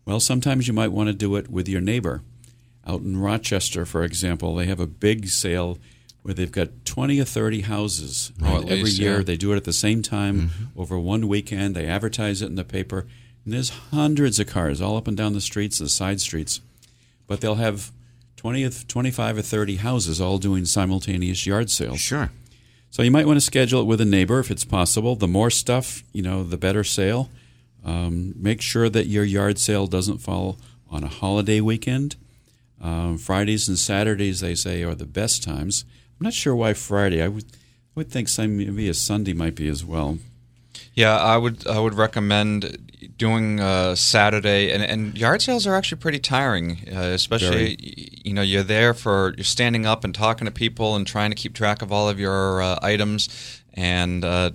Well, 0.03 0.19
sometimes 0.19 0.67
you 0.67 0.73
might 0.73 0.91
want 0.91 1.07
to 1.07 1.13
do 1.13 1.37
it 1.37 1.49
with 1.49 1.69
your 1.69 1.81
neighbor. 1.81 2.23
Out 2.85 3.01
in 3.01 3.17
Rochester, 3.17 3.85
for 3.85 4.03
example, 4.03 4.53
they 4.55 4.65
have 4.65 4.81
a 4.81 4.87
big 4.87 5.29
sale 5.29 5.77
where 6.23 6.33
they've 6.33 6.51
got 6.51 6.83
20 6.83 7.21
or 7.21 7.25
30 7.25 7.61
houses. 7.61 8.33
Oh, 8.43 8.57
every 8.63 8.83
least, 8.83 8.99
year 8.99 9.17
yeah. 9.19 9.23
they 9.23 9.37
do 9.37 9.53
it 9.53 9.57
at 9.57 9.63
the 9.63 9.71
same 9.71 10.01
time 10.01 10.49
mm-hmm. 10.49 10.79
over 10.79 10.99
one 10.99 11.29
weekend. 11.29 11.73
They 11.73 11.85
advertise 11.85 12.41
it 12.41 12.47
in 12.47 12.55
the 12.55 12.65
paper 12.65 13.07
and 13.47 13.53
there's 13.53 13.69
hundreds 13.69 14.41
of 14.41 14.47
cars 14.47 14.81
all 14.81 14.97
up 14.97 15.07
and 15.07 15.15
down 15.15 15.31
the 15.31 15.39
streets, 15.39 15.77
the 15.77 15.87
side 15.87 16.19
streets. 16.19 16.59
But 17.27 17.39
they'll 17.39 17.55
have 17.55 17.93
20, 18.35 18.69
25 18.69 19.37
or 19.37 19.41
30 19.41 19.77
houses 19.77 20.19
all 20.19 20.37
doing 20.37 20.65
simultaneous 20.65 21.45
yard 21.47 21.69
sales. 21.69 22.01
Sure. 22.01 22.29
So 22.89 23.03
you 23.03 23.09
might 23.09 23.25
want 23.25 23.37
to 23.37 23.45
schedule 23.45 23.79
it 23.79 23.85
with 23.85 24.01
a 24.01 24.05
neighbor 24.05 24.39
if 24.39 24.51
it's 24.51 24.65
possible. 24.65 25.15
The 25.15 25.29
more 25.29 25.49
stuff, 25.49 26.03
you 26.11 26.21
know, 26.21 26.43
the 26.43 26.57
better 26.57 26.83
sale. 26.83 27.29
Um, 27.85 28.33
make 28.35 28.59
sure 28.59 28.89
that 28.89 29.07
your 29.07 29.23
yard 29.23 29.59
sale 29.59 29.87
doesn't 29.87 30.17
fall 30.17 30.57
on 30.89 31.05
a 31.05 31.07
holiday 31.07 31.61
weekend. 31.61 32.17
Um, 32.81 33.17
Fridays 33.17 33.69
and 33.69 33.79
Saturdays, 33.79 34.41
they 34.41 34.55
say, 34.55 34.83
are 34.83 34.93
the 34.93 35.05
best 35.05 35.41
times. 35.41 35.85
I'm 36.19 36.25
not 36.25 36.33
sure 36.33 36.53
why 36.53 36.73
Friday. 36.73 37.21
I 37.21 37.29
would, 37.29 37.45
I 37.45 37.55
would 37.95 38.11
think 38.11 38.27
maybe 38.37 38.89
a 38.89 38.93
Sunday 38.93 39.31
might 39.31 39.55
be 39.55 39.69
as 39.69 39.85
well. 39.85 40.17
Yeah, 40.97 41.15
I 41.15 41.37
would 41.37 41.67
I 41.67 41.79
would 41.79 41.93
recommend 41.93 43.15
doing 43.19 43.59
uh, 43.59 43.93
Saturday, 43.93 44.71
and, 44.71 44.81
and 44.81 45.15
yard 45.15 45.43
sales 45.43 45.67
are 45.67 45.75
actually 45.75 45.99
pretty 45.99 46.17
tiring, 46.17 46.79
uh, 46.91 47.01
especially 47.13 47.75
Very. 47.75 48.09
you 48.23 48.33
know 48.33 48.41
you're 48.41 48.63
there 48.63 48.95
for 48.95 49.35
you're 49.37 49.43
standing 49.43 49.85
up 49.85 50.03
and 50.03 50.15
talking 50.15 50.45
to 50.45 50.51
people 50.51 50.95
and 50.95 51.05
trying 51.05 51.29
to 51.29 51.35
keep 51.35 51.53
track 51.53 51.83
of 51.83 51.91
all 51.91 52.09
of 52.09 52.19
your 52.19 52.63
uh, 52.63 52.79
items. 52.81 53.61
And 53.75 54.25
uh, 54.25 54.49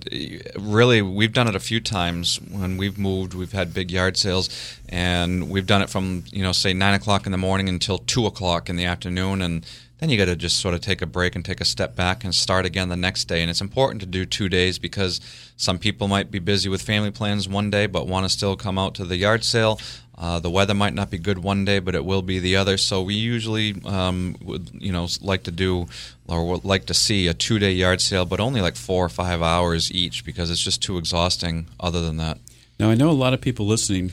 really, 0.59 1.01
we've 1.01 1.31
done 1.31 1.47
it 1.47 1.55
a 1.55 1.61
few 1.61 1.79
times 1.79 2.41
when 2.51 2.75
we've 2.75 2.97
moved. 2.97 3.33
We've 3.33 3.53
had 3.53 3.73
big 3.73 3.89
yard 3.89 4.17
sales, 4.17 4.49
and 4.89 5.49
we've 5.49 5.65
done 5.65 5.81
it 5.81 5.89
from 5.89 6.25
you 6.29 6.43
know 6.43 6.51
say 6.51 6.73
nine 6.73 6.93
o'clock 6.93 7.25
in 7.25 7.31
the 7.31 7.37
morning 7.37 7.69
until 7.69 7.99
two 7.99 8.25
o'clock 8.25 8.69
in 8.69 8.75
the 8.75 8.83
afternoon, 8.83 9.41
and 9.41 9.65
then 10.03 10.09
you 10.09 10.17
got 10.17 10.25
to 10.25 10.35
just 10.35 10.59
sort 10.59 10.73
of 10.73 10.81
take 10.81 11.01
a 11.01 11.05
break 11.05 11.33
and 11.33 11.45
take 11.45 11.61
a 11.61 11.65
step 11.65 11.95
back 11.95 12.25
and 12.25 12.35
start 12.35 12.65
again 12.65 12.89
the 12.89 12.97
next 12.97 13.23
day. 13.23 13.39
And 13.39 13.49
it's 13.49 13.61
important 13.61 14.01
to 14.01 14.05
do 14.05 14.25
two 14.25 14.49
days 14.49 14.77
because 14.77 15.21
some 15.55 15.79
people 15.79 16.09
might 16.09 16.29
be 16.29 16.39
busy 16.39 16.67
with 16.67 16.81
family 16.81 17.09
plans 17.09 17.47
one 17.47 17.69
day 17.69 17.85
but 17.85 18.05
want 18.05 18.25
to 18.25 18.29
still 18.29 18.57
come 18.57 18.77
out 18.77 18.95
to 18.95 19.05
the 19.05 19.15
yard 19.15 19.45
sale. 19.45 19.79
Uh, 20.17 20.41
the 20.41 20.49
weather 20.49 20.73
might 20.73 20.93
not 20.93 21.09
be 21.09 21.17
good 21.17 21.39
one 21.39 21.63
day, 21.63 21.79
but 21.79 21.95
it 21.95 22.03
will 22.03 22.21
be 22.21 22.37
the 22.37 22.57
other. 22.57 22.77
So 22.77 23.01
we 23.01 23.13
usually 23.13 23.75
um, 23.85 24.35
would, 24.43 24.71
you 24.73 24.91
know, 24.91 25.07
like 25.21 25.43
to 25.43 25.51
do 25.51 25.87
or 26.27 26.49
would 26.49 26.65
like 26.65 26.85
to 26.87 26.93
see 26.93 27.29
a 27.29 27.33
two-day 27.33 27.71
yard 27.71 28.01
sale, 28.01 28.25
but 28.25 28.41
only 28.41 28.59
like 28.59 28.75
four 28.75 29.05
or 29.05 29.09
five 29.09 29.41
hours 29.41 29.89
each 29.89 30.25
because 30.25 30.51
it's 30.51 30.61
just 30.61 30.83
too 30.83 30.97
exhausting. 30.97 31.67
Other 31.79 32.01
than 32.01 32.17
that, 32.17 32.39
Now, 32.77 32.89
I 32.89 32.95
know 32.95 33.09
a 33.09 33.11
lot 33.11 33.33
of 33.33 33.39
people 33.39 33.65
listening 33.65 34.11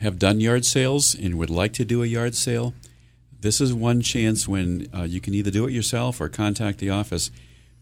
have 0.00 0.18
done 0.18 0.40
yard 0.40 0.64
sales 0.64 1.14
and 1.14 1.36
would 1.36 1.50
like 1.50 1.74
to 1.74 1.84
do 1.84 2.02
a 2.02 2.06
yard 2.06 2.34
sale. 2.34 2.72
This 3.40 3.60
is 3.60 3.72
one 3.72 4.00
chance 4.00 4.48
when 4.48 4.88
uh, 4.92 5.02
you 5.02 5.20
can 5.20 5.34
either 5.34 5.50
do 5.50 5.66
it 5.66 5.72
yourself 5.72 6.20
or 6.20 6.28
contact 6.28 6.78
the 6.78 6.90
office. 6.90 7.30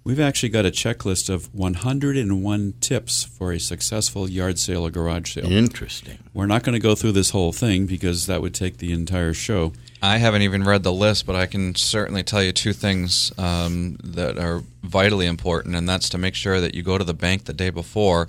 We've 0.04 0.20
actually 0.20 0.50
got 0.50 0.64
a 0.64 0.70
checklist 0.70 1.28
of 1.28 1.52
101 1.52 2.74
tips 2.80 3.24
for 3.24 3.52
a 3.52 3.58
successful 3.58 4.30
yard 4.30 4.58
sale 4.58 4.86
or 4.86 4.90
garage 4.90 5.34
sale. 5.34 5.50
Interesting. 5.50 6.18
We're 6.32 6.46
not 6.46 6.62
going 6.62 6.74
to 6.74 6.78
go 6.78 6.94
through 6.94 7.12
this 7.12 7.30
whole 7.30 7.52
thing 7.52 7.86
because 7.86 8.26
that 8.26 8.40
would 8.40 8.54
take 8.54 8.78
the 8.78 8.92
entire 8.92 9.34
show. 9.34 9.72
I 10.00 10.18
haven't 10.18 10.42
even 10.42 10.62
read 10.62 10.84
the 10.84 10.92
list, 10.92 11.26
but 11.26 11.34
I 11.34 11.46
can 11.46 11.74
certainly 11.74 12.22
tell 12.22 12.40
you 12.40 12.52
two 12.52 12.72
things 12.72 13.32
um, 13.36 13.96
that 14.04 14.38
are 14.38 14.62
vitally 14.84 15.26
important, 15.26 15.74
and 15.74 15.88
that's 15.88 16.08
to 16.10 16.18
make 16.18 16.36
sure 16.36 16.60
that 16.60 16.74
you 16.74 16.84
go 16.84 16.98
to 16.98 17.04
the 17.04 17.14
bank 17.14 17.46
the 17.46 17.52
day 17.52 17.70
before 17.70 18.28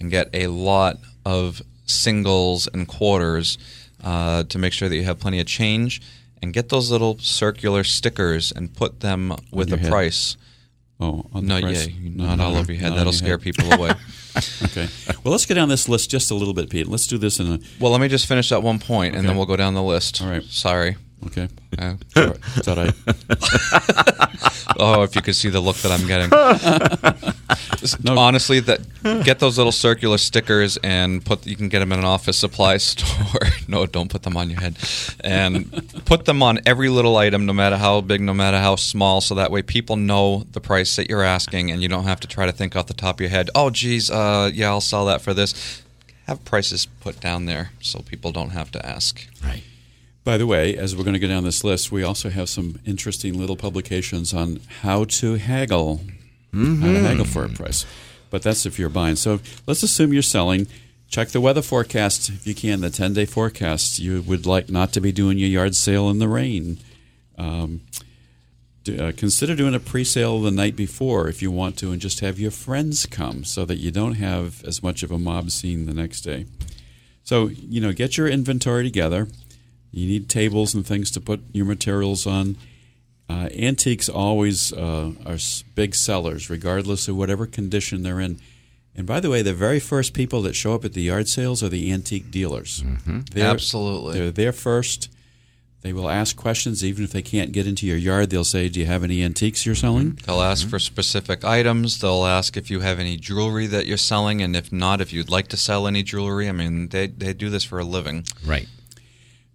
and 0.00 0.10
get 0.10 0.28
a 0.32 0.48
lot 0.48 0.96
of 1.24 1.62
singles 1.86 2.66
and 2.66 2.88
quarters 2.88 3.58
uh, 4.02 4.42
to 4.44 4.58
make 4.58 4.72
sure 4.72 4.88
that 4.88 4.96
you 4.96 5.04
have 5.04 5.20
plenty 5.20 5.38
of 5.38 5.46
change, 5.46 6.02
and 6.42 6.52
get 6.52 6.68
those 6.68 6.90
little 6.90 7.18
circular 7.18 7.84
stickers 7.84 8.52
and 8.52 8.74
put 8.74 9.00
them 9.00 9.34
with 9.52 9.72
a 9.72 9.76
head. 9.76 9.90
price. 9.90 10.36
Oh, 11.00 11.26
on 11.32 11.46
Not 11.46 11.62
price? 11.62 11.86
yeah, 11.88 11.94
not 12.26 12.40
all 12.40 12.56
over 12.56 12.72
your 12.72 12.80
head. 12.80 12.92
That'll 12.92 13.06
your 13.06 13.12
scare 13.12 13.38
head. 13.38 13.42
people 13.42 13.72
away. 13.72 13.92
Okay. 14.64 14.88
Well, 15.22 15.32
let's 15.32 15.44
get 15.44 15.54
down 15.56 15.68
this 15.68 15.90
list 15.90 16.10
just 16.10 16.30
a 16.30 16.34
little 16.34 16.54
bit, 16.54 16.70
Pete. 16.70 16.88
Let's 16.88 17.06
do 17.06 17.18
this 17.18 17.38
in 17.38 17.46
a. 17.52 17.58
well, 17.78 17.92
let 17.92 18.00
me 18.00 18.08
just 18.08 18.24
finish 18.24 18.48
that 18.48 18.62
one 18.62 18.78
point, 18.78 19.08
and 19.14 19.18
Okay. 19.18 19.26
then 19.26 19.36
we'll 19.36 19.44
go 19.44 19.56
down 19.56 19.74
the 19.74 19.82
list. 19.82 20.22
All 20.22 20.28
right. 20.30 20.42
Sorry. 20.44 20.96
Okay. 21.26 21.48
Uh, 21.78 21.94
Is 22.56 22.64
that 22.66 22.76
right? 22.76 24.28
Oh, 24.78 25.02
if 25.02 25.14
you 25.14 25.22
could 25.22 25.36
see 25.36 25.50
the 25.50 25.60
look 25.60 25.76
that 25.78 25.92
I'm 25.92 26.06
getting. 26.06 26.30
No. 28.04 28.16
Honestly, 28.16 28.60
that 28.60 28.80
get 29.24 29.40
those 29.40 29.58
little 29.58 29.72
circular 29.72 30.16
stickers 30.16 30.76
and 30.84 31.24
put. 31.24 31.44
You 31.46 31.56
can 31.56 31.68
get 31.68 31.80
them 31.80 31.90
in 31.90 31.98
an 31.98 32.04
office 32.04 32.38
supply 32.38 32.76
store. 32.78 33.40
no, 33.66 33.86
don't 33.86 34.08
put 34.08 34.22
them 34.22 34.36
on 34.36 34.48
your 34.50 34.60
head, 34.60 34.76
and 35.24 35.68
put 36.04 36.24
them 36.24 36.44
on 36.44 36.60
every 36.64 36.88
little 36.88 37.16
item, 37.16 37.44
no 37.44 37.52
matter 37.52 37.76
how 37.76 38.00
big, 38.00 38.20
no 38.20 38.32
matter 38.34 38.58
how 38.58 38.76
small. 38.76 39.20
So 39.20 39.34
that 39.34 39.50
way, 39.50 39.62
people 39.62 39.96
know 39.96 40.44
the 40.52 40.60
price 40.60 40.94
that 40.94 41.10
you're 41.10 41.24
asking, 41.24 41.72
and 41.72 41.82
you 41.82 41.88
don't 41.88 42.04
have 42.04 42.20
to 42.20 42.28
try 42.28 42.46
to 42.46 42.52
think 42.52 42.76
off 42.76 42.86
the 42.86 42.94
top 42.94 43.16
of 43.16 43.20
your 43.20 43.30
head. 43.30 43.50
Oh, 43.52 43.70
geez, 43.70 44.08
uh, 44.10 44.48
yeah, 44.54 44.68
I'll 44.68 44.80
sell 44.80 45.04
that 45.06 45.20
for 45.20 45.34
this. 45.34 45.82
Have 46.28 46.44
prices 46.44 46.86
put 46.86 47.18
down 47.20 47.46
there 47.46 47.72
so 47.80 47.98
people 48.00 48.30
don't 48.30 48.50
have 48.50 48.70
to 48.72 48.86
ask. 48.86 49.26
Right. 49.42 49.64
By 50.24 50.36
the 50.36 50.46
way, 50.46 50.76
as 50.76 50.94
we're 50.94 51.02
going 51.02 51.14
to 51.14 51.20
go 51.20 51.26
down 51.26 51.42
this 51.42 51.64
list, 51.64 51.90
we 51.90 52.04
also 52.04 52.30
have 52.30 52.48
some 52.48 52.78
interesting 52.86 53.38
little 53.38 53.56
publications 53.56 54.32
on 54.32 54.60
how 54.82 55.04
to 55.04 55.34
haggle, 55.34 56.00
how 56.54 56.92
to 56.92 57.00
haggle 57.00 57.24
for 57.24 57.44
a 57.44 57.48
price. 57.48 57.84
But 58.30 58.42
that's 58.42 58.64
if 58.64 58.78
you're 58.78 58.88
buying. 58.88 59.16
So 59.16 59.40
let's 59.66 59.82
assume 59.82 60.12
you're 60.12 60.22
selling. 60.22 60.68
Check 61.08 61.28
the 61.28 61.40
weather 61.40 61.60
forecast 61.60 62.28
if 62.28 62.46
you 62.46 62.54
can. 62.54 62.80
The 62.80 62.88
10 62.88 63.14
day 63.14 63.24
forecast. 63.26 63.98
You 63.98 64.22
would 64.22 64.46
like 64.46 64.70
not 64.70 64.92
to 64.92 65.00
be 65.00 65.12
doing 65.12 65.38
your 65.38 65.48
yard 65.48 65.74
sale 65.74 66.08
in 66.08 66.20
the 66.20 66.28
rain. 66.28 66.78
Um, 67.36 67.82
uh, 68.88 69.12
consider 69.16 69.54
doing 69.54 69.74
a 69.74 69.80
pre-sale 69.80 70.40
the 70.40 70.50
night 70.50 70.74
before 70.74 71.28
if 71.28 71.42
you 71.42 71.50
want 71.50 71.76
to, 71.78 71.92
and 71.92 72.00
just 72.00 72.20
have 72.20 72.38
your 72.40 72.50
friends 72.50 73.06
come 73.06 73.44
so 73.44 73.64
that 73.64 73.76
you 73.76 73.90
don't 73.90 74.14
have 74.14 74.64
as 74.64 74.82
much 74.82 75.02
of 75.02 75.10
a 75.10 75.18
mob 75.18 75.50
scene 75.50 75.86
the 75.86 75.94
next 75.94 76.22
day. 76.22 76.46
So 77.22 77.48
you 77.48 77.80
know, 77.80 77.92
get 77.92 78.16
your 78.16 78.28
inventory 78.28 78.84
together. 78.84 79.28
You 79.92 80.06
need 80.08 80.28
tables 80.28 80.74
and 80.74 80.84
things 80.86 81.10
to 81.12 81.20
put 81.20 81.40
your 81.52 81.66
materials 81.66 82.26
on. 82.26 82.56
Uh, 83.28 83.48
antiques 83.56 84.08
always 84.08 84.72
uh, 84.72 85.12
are 85.24 85.38
big 85.74 85.94
sellers, 85.94 86.50
regardless 86.50 87.08
of 87.08 87.16
whatever 87.16 87.46
condition 87.46 88.02
they're 88.02 88.20
in. 88.20 88.38
And 88.96 89.06
by 89.06 89.20
the 89.20 89.30
way, 89.30 89.40
the 89.42 89.54
very 89.54 89.80
first 89.80 90.12
people 90.12 90.42
that 90.42 90.54
show 90.54 90.74
up 90.74 90.84
at 90.84 90.92
the 90.92 91.02
yard 91.02 91.28
sales 91.28 91.62
are 91.62 91.68
the 91.70 91.90
antique 91.92 92.30
dealers. 92.30 92.82
They're- 93.32 93.46
Absolutely. 93.46 94.18
They're 94.18 94.30
there 94.30 94.52
first. 94.52 95.08
They 95.82 95.92
will 95.92 96.08
ask 96.08 96.36
questions, 96.36 96.84
even 96.84 97.02
if 97.04 97.10
they 97.10 97.22
can't 97.22 97.50
get 97.52 97.66
into 97.66 97.86
your 97.86 97.96
yard. 97.96 98.30
They'll 98.30 98.44
say, 98.44 98.68
"Do 98.68 98.78
you 98.78 98.86
have 98.86 99.02
any 99.02 99.20
antiques 99.22 99.66
you're 99.66 99.74
selling?" 99.74 100.16
They'll 100.24 100.40
ask 100.42 100.68
for 100.68 100.78
specific 100.78 101.42
items. 101.44 101.98
They'll 101.98 102.24
ask 102.24 102.56
if 102.56 102.70
you 102.70 102.80
have 102.80 103.00
any 103.00 103.16
jewelry 103.16 103.66
that 103.66 103.86
you're 103.86 103.96
selling, 103.96 104.40
and 104.42 104.54
if 104.54 104.70
not, 104.70 105.00
if 105.00 105.12
you'd 105.12 105.28
like 105.28 105.48
to 105.48 105.56
sell 105.56 105.88
any 105.88 106.04
jewelry. 106.04 106.48
I 106.48 106.52
mean, 106.52 106.86
they 106.88 107.08
they 107.08 107.32
do 107.32 107.50
this 107.50 107.64
for 107.64 107.80
a 107.80 107.84
living. 107.84 108.24
Right. 108.46 108.68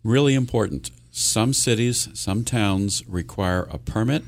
Really 0.03 0.35
important. 0.35 0.91
Some 1.11 1.53
cities, 1.53 2.09
some 2.13 2.43
towns 2.43 3.03
require 3.07 3.67
a 3.71 3.77
permit, 3.77 4.23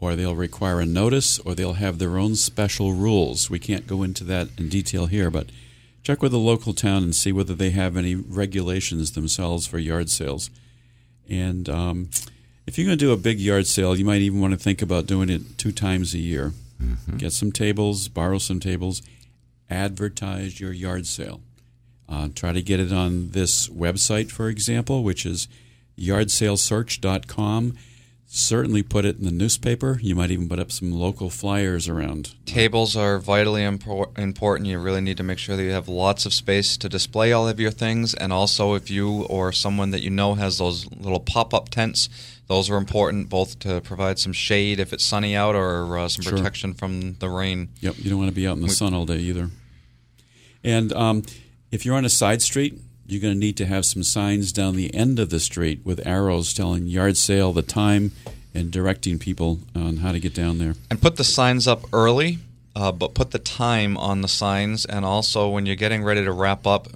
or 0.00 0.16
they'll 0.16 0.34
require 0.34 0.80
a 0.80 0.86
notice, 0.86 1.38
or 1.40 1.54
they'll 1.54 1.74
have 1.74 1.98
their 1.98 2.18
own 2.18 2.34
special 2.34 2.92
rules. 2.94 3.48
We 3.48 3.58
can't 3.58 3.86
go 3.86 4.02
into 4.02 4.24
that 4.24 4.48
in 4.58 4.68
detail 4.68 5.06
here, 5.06 5.30
but 5.30 5.50
check 6.02 6.22
with 6.22 6.32
the 6.32 6.38
local 6.38 6.72
town 6.72 7.02
and 7.02 7.14
see 7.14 7.32
whether 7.32 7.54
they 7.54 7.70
have 7.70 7.96
any 7.96 8.14
regulations 8.14 9.12
themselves 9.12 9.66
for 9.66 9.78
yard 9.78 10.10
sales. 10.10 10.50
And 11.28 11.68
um, 11.68 12.10
if 12.66 12.76
you're 12.76 12.86
going 12.86 12.98
to 12.98 13.04
do 13.04 13.12
a 13.12 13.16
big 13.16 13.38
yard 13.38 13.66
sale, 13.66 13.96
you 13.96 14.04
might 14.04 14.22
even 14.22 14.40
want 14.40 14.52
to 14.52 14.58
think 14.58 14.82
about 14.82 15.06
doing 15.06 15.28
it 15.30 15.58
two 15.58 15.72
times 15.72 16.14
a 16.14 16.18
year. 16.18 16.52
Get 17.18 17.32
some 17.32 17.52
tables, 17.52 18.08
borrow 18.08 18.38
some 18.38 18.58
tables, 18.58 19.02
advertise 19.68 20.58
your 20.60 20.72
yard 20.72 21.06
sale. 21.06 21.40
Uh, 22.10 22.28
try 22.34 22.52
to 22.52 22.60
get 22.62 22.80
it 22.80 22.92
on 22.92 23.30
this 23.30 23.68
website, 23.68 24.30
for 24.30 24.48
example, 24.48 25.04
which 25.04 25.24
is 25.24 25.46
yardsalesearch.com. 25.96 27.76
Certainly 28.32 28.84
put 28.84 29.04
it 29.04 29.18
in 29.18 29.24
the 29.24 29.32
newspaper. 29.32 29.98
You 30.00 30.14
might 30.14 30.30
even 30.30 30.48
put 30.48 30.60
up 30.60 30.70
some 30.70 30.92
local 30.92 31.30
flyers 31.30 31.88
around. 31.88 32.34
Tables 32.46 32.94
are 32.96 33.18
vitally 33.18 33.62
impor- 33.62 34.16
important. 34.16 34.68
You 34.68 34.78
really 34.78 35.00
need 35.00 35.16
to 35.16 35.24
make 35.24 35.38
sure 35.38 35.56
that 35.56 35.62
you 35.64 35.72
have 35.72 35.88
lots 35.88 36.26
of 36.26 36.32
space 36.32 36.76
to 36.76 36.88
display 36.88 37.32
all 37.32 37.48
of 37.48 37.58
your 37.58 37.72
things, 37.72 38.14
and 38.14 38.32
also 38.32 38.74
if 38.74 38.88
you 38.88 39.22
or 39.24 39.50
someone 39.50 39.90
that 39.90 40.02
you 40.02 40.10
know 40.10 40.34
has 40.36 40.58
those 40.58 40.86
little 40.92 41.18
pop-up 41.18 41.70
tents, 41.70 42.08
those 42.46 42.70
are 42.70 42.76
important 42.76 43.28
both 43.28 43.58
to 43.60 43.80
provide 43.80 44.20
some 44.20 44.32
shade 44.32 44.78
if 44.78 44.92
it's 44.92 45.04
sunny 45.04 45.34
out 45.34 45.56
or 45.56 45.98
uh, 45.98 46.06
some 46.08 46.22
Sure. 46.22 46.32
protection 46.36 46.72
from 46.72 47.14
the 47.14 47.28
rain. 47.28 47.70
Yep, 47.80 47.96
you 47.98 48.10
don't 48.10 48.18
want 48.20 48.30
to 48.30 48.34
be 48.34 48.46
out 48.46 48.56
in 48.56 48.62
the 48.62 48.68
sun 48.68 48.94
all 48.94 49.06
day 49.06 49.18
either. 49.18 49.50
And 50.62 50.92
um, 50.92 51.22
if 51.70 51.84
you're 51.84 51.96
on 51.96 52.04
a 52.04 52.10
side 52.10 52.42
street, 52.42 52.78
you're 53.06 53.20
going 53.20 53.34
to 53.34 53.38
need 53.38 53.56
to 53.56 53.66
have 53.66 53.84
some 53.84 54.02
signs 54.02 54.52
down 54.52 54.76
the 54.76 54.94
end 54.94 55.18
of 55.18 55.30
the 55.30 55.40
street 55.40 55.80
with 55.84 56.04
arrows 56.06 56.54
telling 56.54 56.86
yard 56.86 57.16
sale, 57.16 57.52
the 57.52 57.62
time, 57.62 58.12
and 58.54 58.70
directing 58.70 59.18
people 59.18 59.58
on 59.74 59.98
how 59.98 60.12
to 60.12 60.20
get 60.20 60.34
down 60.34 60.58
there. 60.58 60.74
And 60.90 61.00
put 61.00 61.16
the 61.16 61.24
signs 61.24 61.66
up 61.66 61.82
early, 61.92 62.38
uh, 62.76 62.92
but 62.92 63.14
put 63.14 63.30
the 63.32 63.38
time 63.38 63.96
on 63.96 64.20
the 64.22 64.28
signs. 64.28 64.84
And 64.84 65.04
also, 65.04 65.48
when 65.48 65.66
you're 65.66 65.76
getting 65.76 66.04
ready 66.04 66.24
to 66.24 66.32
wrap 66.32 66.66
up, 66.66 66.88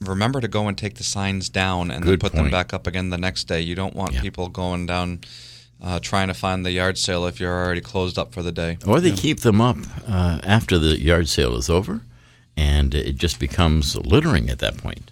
remember 0.00 0.40
to 0.40 0.48
go 0.48 0.66
and 0.66 0.78
take 0.78 0.94
the 0.94 1.04
signs 1.04 1.48
down 1.50 1.90
and 1.90 2.02
then 2.02 2.12
Good 2.12 2.20
put 2.20 2.32
them 2.32 2.50
back 2.50 2.72
up 2.72 2.86
again 2.86 3.10
the 3.10 3.18
next 3.18 3.44
day. 3.44 3.60
You 3.60 3.74
don't 3.74 3.94
want 3.94 4.14
Yeah. 4.14 4.22
people 4.22 4.48
going 4.48 4.86
down 4.86 5.20
uh, 5.82 5.98
trying 6.00 6.28
to 6.28 6.34
find 6.34 6.64
the 6.64 6.70
yard 6.72 6.96
sale 6.98 7.26
if 7.26 7.40
you're 7.40 7.52
already 7.64 7.80
closed 7.80 8.18
up 8.18 8.32
for 8.32 8.42
the 8.42 8.52
day. 8.52 8.78
Or 8.86 9.00
they 9.00 9.12
keep 9.12 9.40
them 9.40 9.60
up 9.60 9.76
uh, 10.08 10.38
after 10.42 10.78
the 10.78 10.98
yard 10.98 11.28
sale 11.28 11.54
is 11.56 11.68
over, 11.70 12.00
and 12.60 12.94
it 12.94 13.16
just 13.16 13.40
becomes 13.40 13.96
littering 13.96 14.50
at 14.50 14.58
that 14.58 14.76
point. 14.76 15.10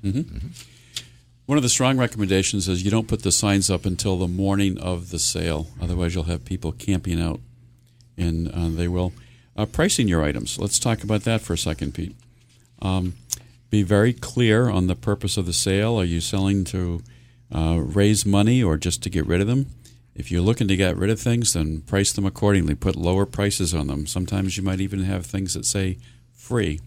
One 1.46 1.56
of 1.56 1.62
the 1.62 1.70
strong 1.70 1.96
recommendations 1.96 2.68
is 2.68 2.84
you 2.84 2.90
don't 2.90 3.08
put 3.08 3.22
the 3.22 3.32
signs 3.32 3.70
up 3.70 3.86
until 3.86 4.18
the 4.18 4.28
morning 4.28 4.78
of 4.78 5.08
the 5.08 5.18
sale. 5.18 5.68
Otherwise, 5.80 6.14
you'll 6.14 6.24
have 6.24 6.44
people 6.44 6.72
camping 6.72 7.18
out, 7.18 7.40
and 8.18 8.48
uh, 8.48 8.68
they 8.68 8.86
will. 8.86 9.14
Uh, 9.56 9.64
pricing 9.64 10.08
your 10.08 10.22
items. 10.22 10.58
Let's 10.58 10.78
talk 10.78 11.02
about 11.02 11.22
that 11.22 11.40
for 11.40 11.54
a 11.54 11.58
second, 11.58 11.94
Pete. 11.94 12.14
Um, 12.82 13.14
be 13.70 13.82
very 13.82 14.12
clear 14.12 14.68
on 14.68 14.86
the 14.86 14.94
purpose 14.94 15.38
of 15.38 15.46
the 15.46 15.54
sale. 15.54 15.98
Are 15.98 16.04
you 16.04 16.20
selling 16.20 16.64
to 16.64 17.02
uh, 17.50 17.78
raise 17.80 18.26
money 18.26 18.62
or 18.62 18.76
just 18.76 19.02
to 19.04 19.10
get 19.10 19.26
rid 19.26 19.40
of 19.40 19.46
them? 19.46 19.66
If 20.14 20.30
you're 20.30 20.42
looking 20.42 20.68
to 20.68 20.76
get 20.76 20.98
rid 20.98 21.10
of 21.10 21.18
things, 21.18 21.54
then 21.54 21.80
price 21.80 22.12
them 22.12 22.26
accordingly. 22.26 22.74
Put 22.74 22.94
lower 22.94 23.24
prices 23.24 23.72
on 23.74 23.86
them. 23.86 24.06
Sometimes 24.06 24.56
you 24.58 24.62
might 24.62 24.80
even 24.80 25.04
have 25.04 25.24
things 25.24 25.54
that 25.54 25.64
say 25.64 25.96
free. 26.34 26.80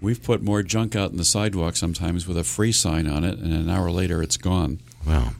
We've 0.00 0.22
put 0.22 0.42
more 0.42 0.62
junk 0.62 0.96
out 0.96 1.10
in 1.10 1.18
the 1.18 1.24
sidewalk 1.24 1.76
sometimes 1.76 2.26
with 2.26 2.38
a 2.38 2.44
free 2.44 2.72
sign 2.72 3.06
on 3.06 3.22
it, 3.24 3.38
and 3.38 3.52
an 3.52 3.68
hour 3.68 3.90
later 3.90 4.22
it's 4.22 4.38
gone. 4.38 4.80
Well, 5.06 5.34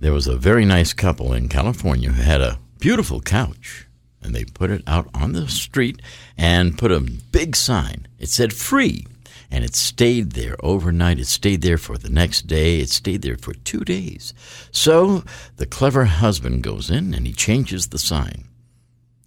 there 0.00 0.12
was 0.12 0.26
a 0.26 0.36
very 0.36 0.64
nice 0.64 0.94
couple 0.94 1.32
in 1.34 1.48
California 1.48 2.10
who 2.10 2.22
had 2.22 2.40
a 2.40 2.58
beautiful 2.78 3.20
couch, 3.20 3.86
and 4.22 4.34
they 4.34 4.44
put 4.44 4.70
it 4.70 4.82
out 4.86 5.08
on 5.12 5.32
the 5.32 5.46
street 5.48 6.00
and 6.38 6.78
put 6.78 6.90
a 6.90 7.00
big 7.00 7.54
sign. 7.54 8.08
It 8.18 8.30
said 8.30 8.54
free, 8.54 9.06
and 9.50 9.62
it 9.62 9.74
stayed 9.74 10.32
there 10.32 10.56
overnight. 10.62 11.18
It 11.18 11.26
stayed 11.26 11.60
there 11.60 11.78
for 11.78 11.98
the 11.98 12.10
next 12.10 12.46
day. 12.46 12.80
It 12.80 12.88
stayed 12.88 13.22
there 13.22 13.36
for 13.36 13.52
two 13.52 13.80
days. 13.80 14.32
So 14.70 15.22
the 15.56 15.66
clever 15.66 16.06
husband 16.06 16.62
goes 16.62 16.90
in 16.90 17.12
and 17.12 17.26
he 17.26 17.32
changes 17.32 17.88
the 17.88 17.98
sign, 17.98 18.44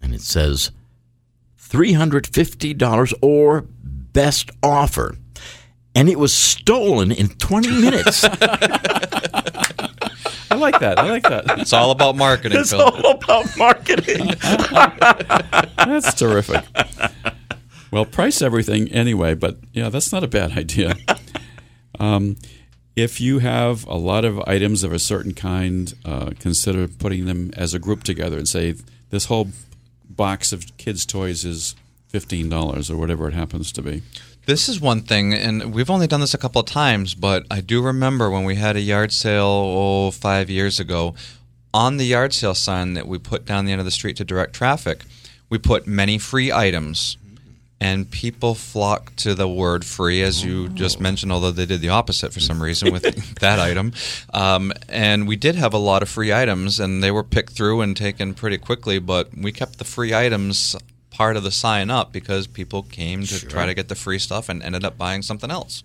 and 0.01 0.15
it 0.15 0.21
says 0.21 0.71
$350 1.59 3.13
or 3.21 3.65
best 4.13 4.52
offer. 4.63 5.15
And 5.93 6.08
it 6.10 6.17
was 6.17 6.34
stolen 6.34 7.12
in 7.12 7.30
20 7.30 7.82
minutes. 7.82 8.24
I 10.52 10.56
like 10.56 10.80
that. 10.80 11.00
I 11.00 11.10
like 11.10 11.24
that. 11.24 11.60
It's 11.60 11.74
all 11.74 11.91
about 11.91 12.15
marketing, 12.15 12.60
it's 12.60 12.71
Phil. 12.71 12.82
all 12.82 13.12
about 13.12 13.58
marketing. 13.58 14.28
That's 15.78 16.13
terrific. 16.13 16.63
Well, 17.91 18.06
price 18.06 18.41
everything 18.41 18.89
anyway, 18.89 19.34
but 19.34 19.58
yeah, 19.74 19.89
that's 19.89 20.13
not 20.13 20.24
a 20.24 20.28
bad 20.28 20.58
idea. 20.58 20.95
Um, 22.00 22.38
if 22.95 23.19
you 23.19 23.39
have 23.39 23.86
a 23.86 23.95
lot 23.95 24.24
of 24.24 24.39
items 24.47 24.84
of 24.84 24.93
a 24.93 25.00
certain 25.00 25.34
kind, 25.34 25.93
uh, 26.06 26.32
consider 26.39 26.88
putting 26.88 27.26
them 27.26 27.52
as 27.58 27.74
a 27.74 27.80
group 27.80 28.04
together 28.04 28.38
and 28.38 28.47
say 28.47 28.76
this 29.10 29.26
whole 29.26 29.50
box 30.10 30.54
of 30.54 30.78
kids' 30.78 31.06
toys 31.06 31.43
is 31.43 31.76
fifteen 32.12 32.50
dollars 32.50 32.91
or 32.91 32.97
whatever 32.97 33.28
it 33.28 33.34
happens 33.34 33.71
to 33.71 33.82
be. 33.82 34.04
This 34.45 34.67
is 34.67 34.82
one 34.82 35.02
thing, 35.02 35.34
and 35.34 35.71
we've 35.74 35.89
only 35.89 36.08
done 36.08 36.19
this 36.19 36.34
a 36.34 36.38
couple 36.38 36.60
of 36.62 36.65
times, 36.65 37.13
but 37.13 37.45
I 37.52 37.62
do 37.62 37.82
remember 37.82 38.30
when 38.30 38.43
we 38.43 38.56
had 38.56 38.76
a 38.76 38.82
yard 38.82 39.12
sale 39.12 39.45
oh, 39.45 40.12
five 40.12 40.50
years 40.50 40.80
ago. 40.80 41.13
On 41.74 41.97
the 41.97 42.06
yard 42.06 42.34
sale 42.34 42.56
sign 42.56 42.95
that 42.95 43.08
we 43.08 43.17
put 43.17 43.45
down 43.45 43.65
the 43.65 43.71
end 43.71 43.80
of 43.80 43.86
the 43.86 43.91
street 43.91 44.17
to 44.17 44.26
direct 44.26 44.54
traffic, 44.54 45.04
we 45.50 45.60
put 45.60 45.86
many 45.86 46.17
free 46.17 46.52
items, 46.52 47.17
and 47.80 48.10
people 48.10 48.56
flocked 48.56 49.17
to 49.17 49.36
the 49.36 49.47
word 49.47 49.86
free, 49.86 50.24
as 50.24 50.43
you 50.43 50.69
just 50.69 51.00
mentioned, 51.00 51.32
although 51.32 51.52
they 51.52 51.67
did 51.67 51.80
the 51.80 51.89
opposite 51.89 52.34
for 52.34 52.39
some 52.39 52.62
reason 52.62 52.91
with 52.91 53.04
that 53.39 53.60
item. 53.60 53.93
Um, 54.34 54.74
and 54.89 55.28
we 55.28 55.36
did 55.36 55.54
have 55.56 55.74
a 55.74 55.78
lot 55.78 56.02
of 56.02 56.10
free 56.10 56.34
items, 56.34 56.80
and 56.80 57.04
they 57.04 57.12
were 57.12 57.24
picked 57.24 57.54
through 57.54 57.82
and 57.82 57.95
taken 57.95 58.34
pretty 58.34 58.58
quickly, 58.58 58.97
but 58.97 59.30
we 59.38 59.52
kept 59.52 59.78
the 59.78 59.86
free 59.86 60.15
items 60.15 60.76
part 61.21 61.38
of 61.38 61.43
the 61.43 61.51
sign 61.51 61.91
up 61.91 62.12
because 62.12 62.47
people 62.47 62.81
came 62.81 63.21
to 63.21 63.45
try 63.45 63.67
to 63.67 63.75
get 63.75 63.89
the 63.89 63.93
free 63.93 64.17
stuff 64.17 64.49
and 64.49 64.63
ended 64.63 64.84
up 64.84 64.97
buying 64.97 65.21
something 65.21 65.51
else. 65.51 65.84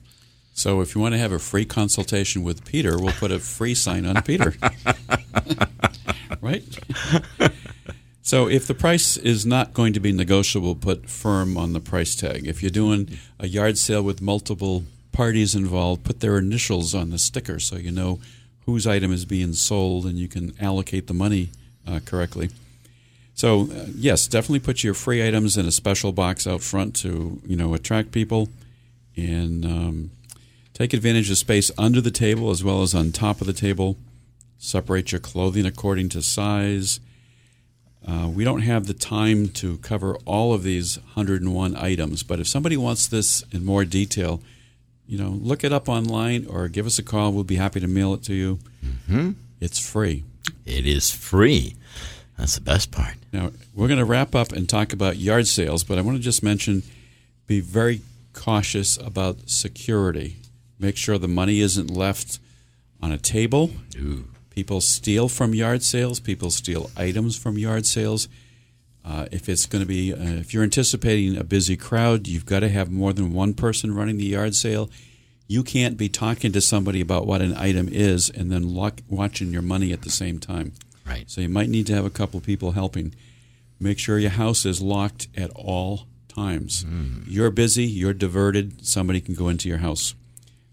So 0.55 0.81
if 0.81 0.95
you 0.95 1.01
want 1.03 1.13
to 1.13 1.19
have 1.19 1.31
a 1.31 1.39
free 1.39 1.67
consultation 1.67 2.43
with 2.43 2.65
Peter, 2.65 2.99
we'll 2.99 3.13
put 3.13 3.31
a 3.31 3.39
free 3.39 3.75
sign 3.75 4.07
on 4.07 4.23
Peter. 4.23 4.55
right? 6.41 6.65
So 8.23 8.49
if 8.49 8.67
the 8.67 8.73
price 8.73 9.19
is 9.19 9.45
not 9.45 9.75
going 9.75 9.93
to 9.93 10.01
be 10.01 10.11
negotiable, 10.11 10.75
put 10.75 11.11
firm 11.11 11.59
on 11.59 11.75
the 11.75 11.81
price 11.81 12.17
tag. 12.17 12.47
If 12.47 12.63
you're 12.63 12.71
doing 12.71 13.19
a 13.39 13.47
yard 13.47 13.77
sale 13.77 14.03
with 14.03 14.23
multiple 14.23 14.85
parties 15.13 15.55
involved, 15.55 16.03
put 16.03 16.21
their 16.21 16.39
initials 16.39 16.95
on 16.95 17.11
the 17.11 17.19
sticker 17.19 17.61
so 17.61 17.77
you 17.77 17.93
know 17.93 18.21
whose 18.65 18.87
item 18.87 19.13
is 19.13 19.27
being 19.27 19.53
sold 19.53 20.07
and 20.07 20.17
you 20.17 20.29
can 20.29 20.55
allocate 20.59 21.09
the 21.09 21.15
money 21.15 21.51
uh, 21.87 22.01
correctly. 22.07 22.49
So 23.37 23.69
uh, 23.71 23.87
yes, 23.95 24.27
definitely 24.27 24.61
put 24.61 24.83
your 24.83 24.95
free 24.95 25.27
items 25.27 25.59
in 25.59 25.67
a 25.67 25.71
special 25.71 26.11
box 26.11 26.47
out 26.47 26.63
front 26.63 26.97
to 26.97 27.41
you 27.47 27.55
know 27.55 27.75
attract 27.75 28.11
people, 28.11 28.49
and 29.15 29.65
um, 29.65 30.11
take 30.73 30.93
advantage 30.93 31.31
of 31.31 31.39
space 31.39 31.71
under 31.79 32.01
the 32.01 32.11
table 32.11 32.51
as 32.51 32.65
well 32.65 32.83
as 32.83 32.95
on 32.95 33.13
top 33.13 33.41
of 33.41 33.47
the 33.47 33.53
table. 33.53 33.97
Separate 34.59 35.13
your 35.13 35.21
clothing 35.21 35.67
according 35.67 36.09
to 36.09 36.23
size. 36.23 36.99
Uh, 38.09 38.29
we 38.33 38.43
don't 38.43 38.63
have 38.63 38.87
the 38.87 38.95
time 38.95 39.49
to 39.49 39.79
cover 39.79 40.17
all 40.25 40.55
of 40.55 40.63
these 40.63 40.97
101 40.99 41.77
items, 41.77 42.23
but 42.23 42.41
if 42.41 42.47
somebody 42.47 42.77
wants 42.77 43.07
this 43.07 43.45
in 43.53 43.65
more 43.65 43.85
detail, 43.85 44.41
you 45.07 45.19
know, 45.19 45.29
look 45.29 45.63
it 45.65 45.73
up 45.73 45.89
online 45.89 46.47
or 46.47 46.69
give 46.69 46.87
us 46.87 46.99
a 46.99 47.03
call. 47.03 47.33
We'll 47.33 47.45
be 47.45 47.57
happy 47.57 47.81
to 47.81 47.89
mail 47.89 48.15
it 48.15 48.23
to 48.25 48.35
you. 48.35 48.61
Mm-hmm. 48.85 49.33
It's 49.61 49.79
free. 49.79 50.25
it 50.65 50.87
is 50.87 51.11
free. 51.11 51.75
That's 52.39 52.55
the 52.55 52.61
best 52.61 52.91
part. 52.91 53.15
Now, 53.33 53.51
we're 53.75 53.89
going 53.89 53.99
to 53.99 54.05
wrap 54.05 54.35
up 54.35 54.53
and 54.53 54.69
talk 54.69 54.93
about 54.93 55.17
yard 55.17 55.47
sales, 55.47 55.85
but 55.85 55.99
I 55.99 56.03
want 56.03 56.17
to 56.19 56.23
just 56.23 56.43
mention 56.43 56.83
be 57.47 57.61
very 57.61 58.03
cautious 58.33 58.97
about 58.99 59.49
security. 59.49 60.37
Make 60.79 60.97
sure 60.97 61.17
the 61.19 61.29
money 61.29 61.61
isn't 61.61 61.91
left 61.91 62.39
on 63.01 63.13
a 63.13 63.19
table. 63.19 63.71
Ooh. 63.99 64.29
People 64.51 64.81
steal 64.81 65.29
from 65.29 65.55
yard 65.55 65.83
sales, 65.83 66.21
people 66.21 66.51
steal 66.51 66.91
items 66.97 67.37
from 67.37 67.59
yard 67.59 67.87
sales. 67.87 68.29
Uh, 69.05 69.27
if 69.31 69.49
it's 69.49 69.67
going 69.67 69.83
to 69.83 69.87
be, 69.87 70.13
uh, 70.13 70.17
if 70.19 70.53
you're 70.53 70.65
anticipating 70.65 71.37
a 71.37 71.45
busy 71.45 71.77
crowd, 71.77 72.27
you've 72.27 72.47
got 72.47 72.61
to 72.61 72.69
have 72.69 72.91
more 72.91 73.13
than 73.13 73.33
one 73.33 73.55
person 73.55 73.95
running 73.95 74.17
the 74.17 74.25
yard 74.25 74.55
sale. 74.55 74.91
You 75.47 75.63
can't 75.63 75.97
be 75.97 76.09
talking 76.09 76.51
to 76.53 76.61
somebody 76.61 77.01
about 77.01 77.27
what 77.27 77.41
an 77.41 77.55
item 77.57 77.89
is 77.89 78.31
and 78.31 78.51
then 78.51 78.75
lock, 78.75 79.01
watching 79.09 79.53
your 79.53 79.63
money 79.63 79.93
at 79.93 80.03
the 80.03 80.11
same 80.11 80.41
time. 80.41 80.73
Right. 81.07 81.31
So 81.31 81.41
you 81.41 81.49
might 81.49 81.69
need 81.69 81.87
to 81.89 81.95
have 81.95 82.05
a 82.05 82.11
couple 82.11 82.41
people 82.41 82.73
helping. 82.73 83.15
Make 83.79 83.99
sure 83.99 84.19
your 84.19 84.31
house 84.31 84.65
is 84.65 84.81
locked 84.81 85.29
at 85.37 85.51
all 85.51 86.07
times. 86.29 86.85
You're 87.27 87.51
busy, 87.51 87.85
you're 87.85 88.15
diverted, 88.15 88.87
somebody 88.87 89.21
can 89.21 89.35
go 89.35 89.49
into 89.49 89.69
your 89.69 89.79
house. 89.79 90.15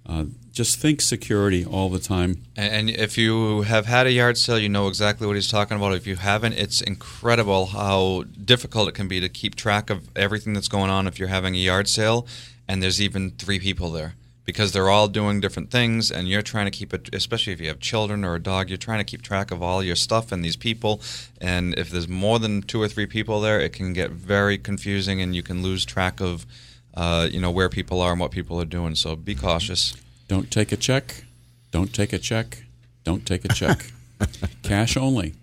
Uh, 0.05 0.25
just 0.51 0.79
think 0.79 1.01
security 1.01 1.65
all 1.65 1.89
the 1.89 1.99
time. 1.99 2.43
And, 2.55 2.73
and 2.73 2.89
if 2.89 3.17
you 3.17 3.61
have 3.61 3.85
had 3.85 4.05
a 4.05 4.11
yard 4.11 4.37
sale, 4.37 4.59
you 4.59 4.69
know 4.69 4.87
exactly 4.87 5.25
what 5.25 5.35
he's 5.35 5.47
talking 5.47 5.77
about. 5.77 5.93
If 5.93 6.05
you 6.05 6.17
haven't, 6.17 6.53
it's 6.53 6.81
incredible 6.81 7.67
how 7.67 8.23
difficult 8.23 8.89
it 8.89 8.95
can 8.95 9.07
be 9.07 9.19
to 9.19 9.29
keep 9.29 9.55
track 9.55 9.89
of 9.89 10.09
everything 10.15 10.53
that's 10.53 10.67
going 10.67 10.91
on 10.91 11.07
if 11.07 11.19
you're 11.19 11.29
having 11.29 11.55
a 11.55 11.59
yard 11.59 11.87
sale 11.87 12.27
and 12.67 12.81
there's 12.81 13.01
even 13.01 13.31
three 13.31 13.59
people 13.59 13.91
there. 13.91 14.15
Because 14.45 14.73
they're 14.73 14.89
all 14.89 15.07
doing 15.07 15.39
different 15.39 15.71
things, 15.71 16.11
and 16.11 16.27
you're 16.27 16.41
trying 16.41 16.65
to 16.65 16.71
keep 16.71 16.93
it, 16.93 17.09
especially 17.13 17.53
if 17.53 17.61
you 17.61 17.69
have 17.69 17.79
children 17.79 18.25
or 18.25 18.35
a 18.35 18.39
dog, 18.41 18.69
you're 18.69 18.77
trying 18.77 18.99
to 18.99 19.05
keep 19.05 19.21
track 19.21 19.51
of 19.51 19.63
all 19.63 19.81
your 19.81 19.95
stuff 19.95 20.33
and 20.33 20.43
these 20.43 20.57
people. 20.57 21.01
And 21.39 21.73
if 21.77 21.89
there's 21.89 22.09
more 22.09 22.39
than 22.39 22.61
two 22.61 22.81
or 22.81 22.89
three 22.89 23.05
people 23.05 23.39
there, 23.39 23.61
it 23.61 23.71
can 23.71 23.93
get 23.93 24.11
very 24.11 24.57
confusing, 24.57 25.21
and 25.21 25.33
you 25.33 25.43
can 25.43 25.63
lose 25.63 25.85
track 25.85 26.19
of, 26.19 26.45
uh, 26.93 27.29
you 27.31 27.39
know, 27.39 27.51
where 27.51 27.69
people 27.69 28.01
are 28.01 28.11
and 28.11 28.19
what 28.19 28.31
people 28.31 28.59
are 28.59 28.65
doing. 28.65 28.95
So 28.95 29.15
be 29.15 29.33
cautious. 29.33 29.95
Don't 30.27 30.51
take 30.51 30.71
a 30.71 30.77
check. 30.77 31.23
Don't 31.71 31.93
take 31.93 32.11
a 32.11 32.19
check. 32.19 32.63
Don't 33.03 33.25
take 33.25 33.45
a 33.45 33.49
check. 33.49 33.91
cash 34.63 34.97
only. 34.97 35.35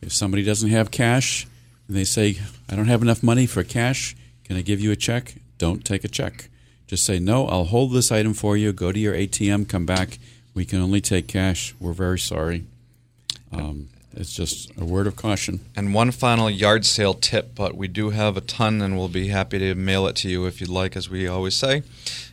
If 0.00 0.12
somebody 0.12 0.44
doesn't 0.44 0.70
have 0.70 0.90
cash 0.90 1.46
and 1.88 1.96
they 1.96 2.04
say, 2.04 2.38
I 2.68 2.76
don't 2.76 2.86
have 2.86 3.02
enough 3.02 3.22
money 3.22 3.46
for 3.46 3.62
cash, 3.62 4.16
can 4.44 4.56
I 4.56 4.62
give 4.62 4.80
you 4.80 4.92
a 4.92 4.96
check? 4.96 5.34
Don't 5.58 5.84
take 5.84 6.04
a 6.04 6.08
check. 6.08 6.48
Just 6.86 7.04
say, 7.04 7.18
No, 7.18 7.46
I'll 7.46 7.64
hold 7.64 7.92
this 7.92 8.12
item 8.12 8.34
for 8.34 8.56
you. 8.56 8.72
Go 8.72 8.92
to 8.92 8.98
your 8.98 9.14
ATM, 9.14 9.68
come 9.68 9.86
back. 9.86 10.18
We 10.54 10.64
can 10.64 10.80
only 10.80 11.00
take 11.00 11.26
cash. 11.26 11.74
We're 11.80 11.92
very 11.92 12.18
sorry. 12.18 12.64
Um, 13.50 13.88
it's 14.16 14.32
just 14.32 14.70
a 14.78 14.84
word 14.84 15.06
of 15.06 15.16
caution. 15.16 15.60
And 15.74 15.92
one 15.92 16.10
final 16.10 16.48
yard 16.48 16.86
sale 16.86 17.14
tip, 17.14 17.54
but 17.54 17.76
we 17.76 17.88
do 17.88 18.10
have 18.10 18.36
a 18.36 18.40
ton 18.40 18.80
and 18.80 18.96
we'll 18.96 19.08
be 19.08 19.28
happy 19.28 19.58
to 19.58 19.74
mail 19.74 20.06
it 20.06 20.16
to 20.16 20.28
you 20.28 20.46
if 20.46 20.60
you'd 20.60 20.70
like, 20.70 20.96
as 20.96 21.10
we 21.10 21.26
always 21.26 21.56
say, 21.56 21.82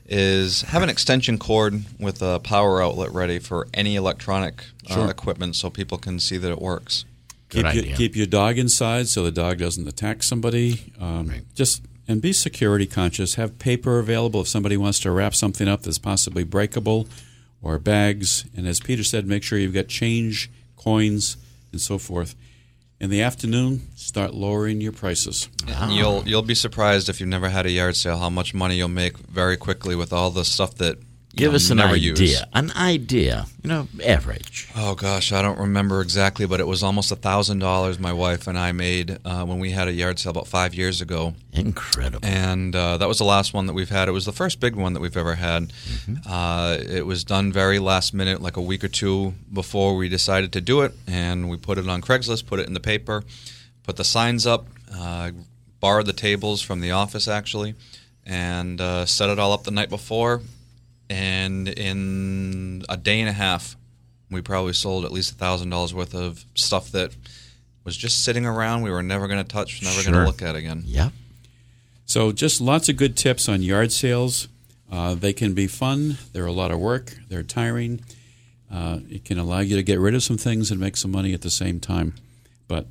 is 0.05 0.61
have 0.63 0.83
an 0.83 0.89
extension 0.89 1.37
cord 1.37 1.83
with 1.99 2.21
a 2.21 2.39
power 2.39 2.81
outlet 2.81 3.11
ready 3.11 3.39
for 3.39 3.67
any 3.73 3.95
electronic 3.95 4.63
uh, 4.89 5.07
equipment 5.09 5.55
so 5.55 5.69
people 5.69 5.97
can 5.97 6.19
see 6.19 6.37
that 6.37 6.51
it 6.51 6.61
works. 6.61 7.05
Good 7.49 7.65
keep, 7.65 7.65
idea. 7.65 7.83
Your, 7.83 7.97
keep 7.97 8.15
your 8.15 8.27
dog 8.27 8.57
inside 8.57 9.07
so 9.07 9.23
the 9.23 9.31
dog 9.31 9.57
doesn't 9.57 9.87
attack 9.87 10.23
somebody. 10.23 10.93
Um, 10.99 11.31
Just 11.55 11.81
and 12.11 12.21
be 12.21 12.33
security 12.33 12.85
conscious. 12.85 13.35
Have 13.35 13.57
paper 13.57 13.97
available 13.97 14.41
if 14.41 14.47
somebody 14.47 14.77
wants 14.77 14.99
to 14.99 15.11
wrap 15.11 15.33
something 15.33 15.67
up 15.67 15.81
that's 15.81 15.97
possibly 15.97 16.43
breakable, 16.43 17.07
or 17.61 17.79
bags. 17.79 18.45
And 18.55 18.67
as 18.67 18.79
Peter 18.79 19.03
said, 19.03 19.25
make 19.25 19.43
sure 19.43 19.57
you've 19.57 19.73
got 19.73 19.87
change, 19.87 20.49
coins, 20.75 21.37
and 21.71 21.79
so 21.79 21.97
forth. 21.97 22.35
In 22.99 23.09
the 23.09 23.21
afternoon, 23.21 23.87
start 23.95 24.33
lowering 24.33 24.79
your 24.79 24.91
prices. 24.91 25.49
And 25.67 25.91
you'll 25.91 26.23
you'll 26.27 26.43
be 26.43 26.53
surprised 26.53 27.09
if 27.09 27.19
you've 27.19 27.29
never 27.29 27.49
had 27.49 27.65
a 27.65 27.71
yard 27.71 27.95
sale 27.95 28.19
how 28.19 28.29
much 28.29 28.53
money 28.53 28.75
you'll 28.75 28.89
make 28.89 29.17
very 29.17 29.57
quickly 29.57 29.95
with 29.95 30.13
all 30.13 30.29
the 30.29 30.45
stuff 30.45 30.75
that 30.75 30.99
Give 31.33 31.51
know, 31.51 31.55
us 31.55 31.69
an 31.69 31.79
idea. 31.79 32.13
use. 32.15 32.43
An 32.53 32.71
idea. 32.71 33.45
You 33.63 33.69
know, 33.69 33.87
average. 34.03 34.67
Oh 34.75 34.95
gosh, 34.95 35.31
I 35.31 35.41
don't 35.41 35.57
remember 35.57 36.01
exactly, 36.01 36.45
but 36.45 36.59
it 36.59 36.67
was 36.67 36.83
almost 36.83 37.11
a 37.11 37.15
thousand 37.15 37.59
dollars 37.59 37.99
my 37.99 38.11
wife 38.11 38.47
and 38.47 38.57
I 38.57 38.73
made 38.73 39.17
uh, 39.23 39.45
when 39.45 39.59
we 39.59 39.71
had 39.71 39.87
a 39.87 39.93
yard 39.93 40.19
sale 40.19 40.31
about 40.31 40.47
five 40.47 40.73
years 40.73 40.99
ago. 40.99 41.35
Incredible. 41.53 42.27
and 42.27 42.75
uh, 42.75 42.97
that 42.97 43.07
was 43.07 43.17
the 43.17 43.23
last 43.25 43.53
one 43.53 43.65
that 43.67 43.73
we've 43.73 43.89
had. 43.89 44.09
It 44.09 44.11
was 44.11 44.25
the 44.25 44.33
first 44.33 44.59
big 44.59 44.75
one 44.75 44.93
that 44.93 44.99
we've 44.99 45.15
ever 45.15 45.35
had. 45.35 45.71
Uh, 46.27 46.77
it 46.79 47.05
was 47.05 47.23
done 47.23 47.51
very 47.51 47.79
last 47.79 48.13
minute, 48.13 48.41
like 48.41 48.57
a 48.57 48.61
week 48.61 48.83
or 48.83 48.87
two 48.89 49.33
before 49.51 49.95
we 49.95 50.09
decided 50.09 50.51
to 50.53 50.61
do 50.61 50.81
it, 50.81 50.93
and 51.07 51.49
we 51.49 51.55
put 51.57 51.77
it 51.77 51.87
on 51.87 52.01
Craigslist, 52.01 52.45
put 52.45 52.59
it 52.59 52.67
in 52.67 52.73
the 52.73 52.79
paper, 52.79 53.23
put 53.83 53.95
the 53.95 54.03
signs 54.03 54.45
up, 54.45 54.67
uh, 54.93 55.31
borrowed 55.79 56.05
the 56.07 56.13
tables 56.13 56.61
from 56.61 56.81
the 56.81 56.91
office 56.91 57.27
actually, 57.27 57.73
and 58.25 58.81
uh, 58.81 59.05
set 59.05 59.29
it 59.29 59.39
all 59.39 59.53
up 59.53 59.63
the 59.63 59.71
night 59.71 59.89
before. 59.89 60.41
And 61.11 61.67
in 61.67 62.85
a 62.87 62.95
day 62.95 63.19
and 63.19 63.27
a 63.27 63.33
half, 63.33 63.75
we 64.29 64.41
probably 64.41 64.71
sold 64.71 65.03
at 65.03 65.11
least 65.11 65.33
a 65.33 65.35
thousand 65.35 65.69
dollars 65.69 65.93
worth 65.93 66.15
of 66.15 66.45
stuff 66.55 66.89
that 66.93 67.13
was 67.83 67.97
just 67.97 68.23
sitting 68.23 68.45
around. 68.45 68.83
We 68.83 68.91
were 68.91 69.03
never 69.03 69.27
going 69.27 69.43
to 69.43 69.47
touch, 69.47 69.83
never 69.83 70.03
going 70.03 70.13
to 70.13 70.25
look 70.25 70.41
at 70.41 70.55
again. 70.55 70.83
Yeah. 70.85 71.09
So, 72.05 72.31
just 72.31 72.61
lots 72.61 72.87
of 72.87 72.95
good 72.95 73.17
tips 73.17 73.49
on 73.49 73.61
yard 73.61 73.91
sales. 73.91 74.47
Uh, 74.89 75.15
they 75.15 75.33
can 75.33 75.53
be 75.53 75.67
fun. 75.67 76.17
They're 76.31 76.45
a 76.45 76.51
lot 76.53 76.71
of 76.71 76.79
work. 76.79 77.13
They're 77.27 77.43
tiring. 77.43 77.99
Uh, 78.71 78.99
it 79.09 79.25
can 79.25 79.37
allow 79.37 79.59
you 79.59 79.75
to 79.75 79.83
get 79.83 79.99
rid 79.99 80.15
of 80.15 80.23
some 80.23 80.37
things 80.37 80.71
and 80.71 80.79
make 80.79 80.95
some 80.95 81.11
money 81.11 81.33
at 81.33 81.41
the 81.41 81.49
same 81.49 81.81
time. 81.81 82.13
But 82.69 82.87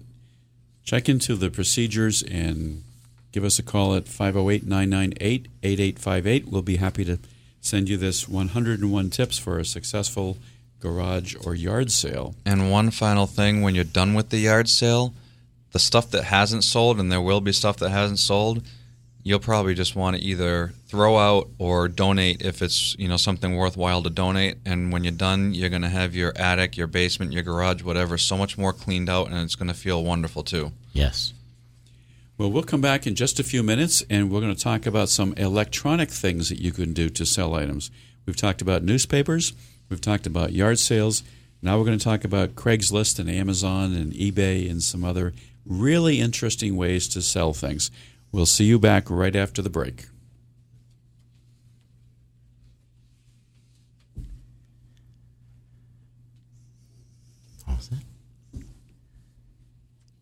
check 0.85 1.09
into 1.09 1.37
the 1.37 1.49
procedures 1.49 2.23
and 2.23 2.85
give 3.33 3.45
us 3.45 3.59
a 3.59 3.63
call 3.63 3.95
at 3.95 4.09
508 4.09 4.67
998 4.67 5.49
8858. 5.63 6.49
We'll 6.49 6.61
be 6.61 6.77
happy 6.77 7.07
to 7.07 7.19
send 7.61 7.89
you 7.89 7.97
this 7.97 8.29
101 8.29 9.11
tips 9.11 9.39
for 9.39 9.59
a 9.59 9.65
successful 9.65 10.37
garage 10.81 11.35
or 11.45 11.55
yard 11.55 11.91
sale. 11.93 12.35
And 12.45 12.71
one 12.71 12.91
final 12.91 13.27
thing 13.27 13.63
when 13.63 13.75
you're 13.75 13.85
done 13.85 14.15
with 14.15 14.31
the 14.31 14.39
yard 14.39 14.69
sale, 14.69 15.15
the 15.73 15.79
stuff 15.79 16.11
that 16.11 16.25
hasn't 16.25 16.65
sold, 16.65 16.99
and 16.99 17.13
there 17.13 17.21
will 17.21 17.41
be 17.41 17.53
stuff 17.53 17.77
that 17.79 17.91
hasn't 17.91 18.19
sold, 18.19 18.63
you'll 19.23 19.39
probably 19.39 19.75
just 19.75 19.95
want 19.95 20.17
to 20.17 20.23
either 20.23 20.73
throw 20.87 21.19
out 21.19 21.49
or 21.59 21.89
donate 21.89 22.43
if 22.43 22.63
it's 22.63 22.97
you 22.99 23.07
know 23.07 23.17
something 23.17 23.55
worthwhile 23.55 24.03
to 24.03 24.11
donate. 24.11 24.57
And 24.65 24.93
when 24.93 25.05
you're 25.05 25.13
done, 25.13 25.55
you're 25.55 25.69
going 25.69 25.83
to 25.83 25.89
have 25.89 26.15
your 26.15 26.33
attic, 26.37 26.77
your 26.77 26.87
basement, 26.87 27.33
your 27.33 27.43
garage, 27.43 27.83
whatever, 27.83 28.19
so 28.19 28.37
much 28.37 28.59
more 28.59 28.73
cleaned 28.73 29.09
out, 29.09 29.29
and 29.29 29.37
it's 29.39 29.55
going 29.55 29.69
to 29.69 29.75
feel 29.75 30.03
wonderful 30.03 30.43
too. 30.43 30.73
Yes. 30.93 31.33
Well, 32.41 32.51
we'll 32.51 32.63
come 32.63 32.81
back 32.81 33.07
in 33.07 33.17
just 33.17 33.39
a 33.39 33.45
few 33.45 33.63
minutes 33.63 34.03
and 34.09 34.31
we're 34.31 34.41
going 34.41 34.55
to 34.55 34.59
talk 34.63 34.87
about 34.87 35.11
some 35.11 35.35
electronic 35.35 36.09
things 36.09 36.49
that 36.49 36.59
you 36.59 36.73
can 36.73 36.95
do 36.95 37.11
to 37.11 37.27
sell 37.27 37.55
items. 37.55 37.91
We've 38.25 38.35
talked 38.35 38.63
about 38.63 38.83
newspapers, 38.83 39.53
we've 39.91 40.01
talked 40.01 40.27
about 40.27 40.55
yard 40.55 40.79
sales. 40.79 41.23
Now 41.61 41.77
we're 41.77 41.85
going 41.85 41.99
to 41.99 42.03
talk 42.03 42.25
about 42.25 42.55
Craigslist 42.55 43.19
and 43.19 43.29
Amazon 43.29 43.95
and 43.95 44.15
eBay 44.15 44.71
and 44.71 44.83
some 44.83 45.05
other 45.05 45.35
really 45.67 46.19
interesting 46.19 46.77
ways 46.77 47.09
to 47.09 47.21
sell 47.21 47.53
things. 47.53 47.91
We'll 48.33 48.47
see 48.47 48.65
you 48.65 48.79
back 48.79 49.11
right 49.11 49.37
after 49.37 49.61
the 49.61 49.69
break. 49.69 50.07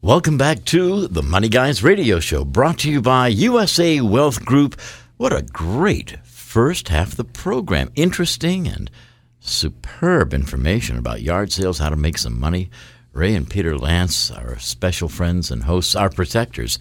Welcome 0.08 0.38
back 0.38 0.64
to 0.64 1.06
the 1.06 1.22
Money 1.22 1.50
Guys 1.50 1.82
Radio 1.82 2.18
Show, 2.18 2.42
brought 2.42 2.78
to 2.78 2.90
you 2.90 3.02
by 3.02 3.28
USA 3.28 4.00
Wealth 4.00 4.42
Group. 4.42 4.80
What 5.18 5.34
a 5.34 5.42
great 5.42 6.16
first 6.24 6.88
half 6.88 7.08
of 7.08 7.16
the 7.18 7.24
program. 7.24 7.90
Interesting 7.94 8.66
and 8.66 8.90
superb 9.38 10.32
information 10.32 10.96
about 10.96 11.20
yard 11.20 11.52
sales, 11.52 11.78
how 11.78 11.90
to 11.90 11.96
make 11.96 12.16
some 12.16 12.40
money. 12.40 12.70
Ray 13.12 13.34
and 13.34 13.50
Peter 13.50 13.76
Lance, 13.76 14.30
our 14.30 14.58
special 14.58 15.10
friends 15.10 15.50
and 15.50 15.64
hosts, 15.64 15.94
our 15.94 16.08
protectors. 16.08 16.78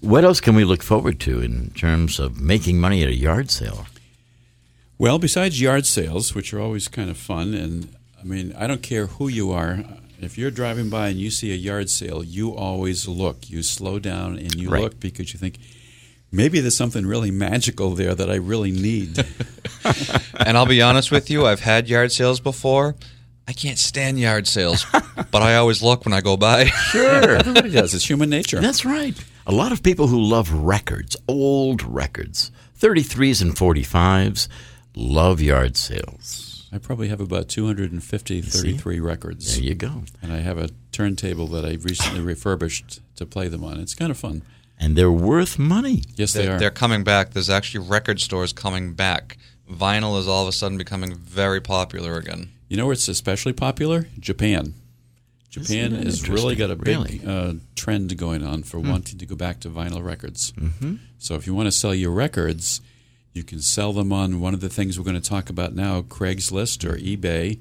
What 0.00 0.24
else 0.24 0.40
can 0.40 0.56
we 0.56 0.64
look 0.64 0.82
forward 0.82 1.20
to 1.20 1.40
in 1.40 1.70
terms 1.76 2.18
of 2.18 2.40
making 2.40 2.80
money 2.80 3.04
at 3.04 3.08
a 3.08 3.14
yard 3.14 3.52
sale? 3.52 3.86
Well, 4.98 5.20
besides 5.20 5.60
yard 5.60 5.86
sales, 5.86 6.34
which 6.34 6.52
are 6.52 6.60
always 6.60 6.88
kind 6.88 7.08
of 7.08 7.16
fun, 7.16 7.54
and 7.54 7.94
I 8.20 8.24
mean, 8.24 8.52
I 8.58 8.66
don't 8.66 8.82
care 8.82 9.06
who 9.06 9.28
you 9.28 9.52
are. 9.52 9.84
If 10.20 10.38
you're 10.38 10.50
driving 10.50 10.88
by 10.90 11.08
and 11.08 11.18
you 11.18 11.30
see 11.30 11.52
a 11.52 11.56
yard 11.56 11.90
sale, 11.90 12.22
you 12.24 12.54
always 12.54 13.06
look. 13.08 13.50
You 13.50 13.62
slow 13.62 13.98
down 13.98 14.38
and 14.38 14.54
you 14.54 14.70
Right. 14.70 14.82
look 14.82 15.00
because 15.00 15.32
you 15.32 15.38
think 15.38 15.58
maybe 16.32 16.60
there's 16.60 16.76
something 16.76 17.06
really 17.06 17.30
magical 17.30 17.90
there 17.94 18.14
that 18.14 18.30
I 18.30 18.36
really 18.36 18.70
need. 18.70 19.24
and 20.38 20.56
I'll 20.56 20.66
be 20.66 20.80
honest 20.82 21.10
with 21.10 21.30
you, 21.30 21.46
I've 21.46 21.60
had 21.60 21.88
yard 21.88 22.12
sales 22.12 22.40
before. 22.40 22.96
I 23.46 23.52
can't 23.52 23.78
stand 23.78 24.18
yard 24.18 24.46
sales, 24.48 24.86
but 25.30 25.42
I 25.42 25.56
always 25.56 25.82
look 25.82 26.04
when 26.06 26.14
I 26.14 26.22
go 26.22 26.36
by. 26.36 26.66
Sure. 26.66 27.36
Everybody 27.36 27.70
does. 27.70 27.92
It's 27.94 28.08
human 28.08 28.30
nature. 28.30 28.60
That's 28.60 28.84
right. 28.86 29.14
A 29.46 29.52
lot 29.52 29.72
of 29.72 29.82
people 29.82 30.06
who 30.06 30.18
love 30.22 30.50
records, 30.50 31.16
old 31.28 31.82
records, 31.82 32.50
33s 32.80 33.42
and 33.42 33.54
45s, 33.54 34.48
love 34.96 35.42
yard 35.42 35.76
sales. 35.76 36.43
I 36.74 36.78
probably 36.78 37.06
have 37.06 37.20
about 37.20 37.48
250 37.48 38.40
33 38.40 38.98
records. 38.98 39.54
There 39.54 39.64
you 39.64 39.76
go. 39.76 40.02
And 40.20 40.32
I 40.32 40.38
have 40.38 40.58
a 40.58 40.70
turntable 40.90 41.46
that 41.48 41.64
I 41.64 41.74
recently 41.74 42.20
refurbished 42.20 43.00
to 43.14 43.24
play 43.24 43.46
them 43.46 43.62
on. 43.62 43.78
It's 43.78 43.94
kind 43.94 44.10
of 44.10 44.18
fun. 44.18 44.42
And 44.76 44.96
they're 44.96 45.12
worth 45.12 45.56
money. 45.56 46.02
Yes, 46.16 46.32
they 46.32 46.46
They're, 46.46 46.58
they're 46.58 46.70
coming 46.72 47.04
back. 47.04 47.30
There's 47.30 47.48
actually 47.48 47.86
record 47.86 48.20
stores 48.20 48.52
coming 48.52 48.92
back. 48.92 49.38
Vinyl 49.70 50.18
is 50.18 50.26
all 50.26 50.42
of 50.42 50.48
a 50.48 50.52
sudden 50.52 50.76
becoming 50.76 51.14
very 51.14 51.60
popular 51.60 52.16
again. 52.16 52.50
You 52.68 52.76
know 52.76 52.86
where 52.86 52.94
it's 52.94 53.06
especially 53.06 53.52
popular? 53.52 54.08
Japan. 54.18 54.74
Japan 55.48 55.92
has 55.92 56.28
really 56.28 56.56
got 56.56 56.72
a 56.72 56.76
big? 56.76 56.96
Really? 56.96 57.20
uh, 57.24 57.54
trend 57.76 58.16
going 58.18 58.44
on 58.44 58.64
for 58.64 58.80
wanting 58.80 59.20
to 59.20 59.26
go 59.26 59.36
back 59.36 59.60
to 59.60 59.68
vinyl 59.68 60.04
records. 60.04 60.50
Mm-hmm. 60.52 60.96
So 61.18 61.36
if 61.36 61.46
you 61.46 61.54
want 61.54 61.68
to 61.68 61.72
sell 61.72 61.94
your 61.94 62.10
records, 62.10 62.80
you 63.34 63.42
can 63.42 63.60
sell 63.60 63.92
them 63.92 64.12
on 64.12 64.40
one 64.40 64.54
of 64.54 64.60
the 64.60 64.68
things 64.68 64.96
we're 64.96 65.04
going 65.04 65.20
to 65.20 65.28
talk 65.28 65.50
about 65.50 65.74
now, 65.74 66.02
Craigslist 66.02 66.88
or 66.88 66.96
eBay, 66.96 67.58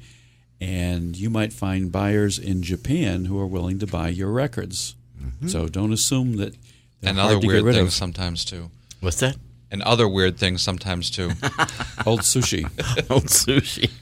and 0.62 1.18
you 1.18 1.32
might 1.32 1.52
find 1.52 1.92
buyers 1.92 2.38
in 2.38 2.62
Japan 2.62 3.26
who 3.26 3.40
are 3.40 3.48
willing 3.48 3.80
to 3.80 3.88
buy 3.88 4.10
your 4.10 4.32
records. 4.32 4.96
Mm-hmm. 5.22 5.48
So 5.48 5.68
don't 5.68 5.92
assume 5.92 6.38
that 6.38 6.54
they're 7.02 7.10
and 7.10 7.18
hard 7.18 7.32
other 7.32 7.42
to 7.42 7.48
weird 7.48 7.60
get 7.60 7.66
rid 7.66 7.76
things 7.76 7.88
of. 7.88 7.94
sometimes 7.94 8.46
too. 8.46 8.70
What's 9.02 9.20
that? 9.20 9.36
And 9.72 9.82
other 9.82 10.08
weird 10.08 10.38
things 10.38 10.62
sometimes 10.62 11.10
too. 11.10 11.30
Old 12.06 12.22
sushi. 12.22 12.64
Old 13.10 13.26
sushi. 13.26 13.90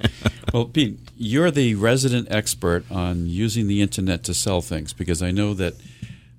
Well, 0.54 0.66
Pete, 0.66 1.00
you're 1.16 1.50
the 1.50 1.76
resident 1.76 2.28
expert 2.30 2.84
on 2.92 3.26
using 3.28 3.68
the 3.68 3.82
internet 3.82 4.26
to 4.26 4.34
sell 4.34 4.60
things 4.60 4.92
because 4.92 5.22
I 5.24 5.32
know 5.32 5.54
that 5.54 5.76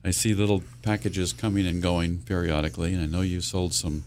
I 0.05 0.11
see 0.11 0.35
little 0.35 0.63
packages 0.83 1.33
coming 1.33 1.67
and 1.67 1.81
going 1.81 2.19
periodically, 2.19 2.93
and 2.93 3.03
I 3.03 3.07
know 3.07 3.23
you 3.23 3.41
sold 3.41 3.73
some 3.73 4.05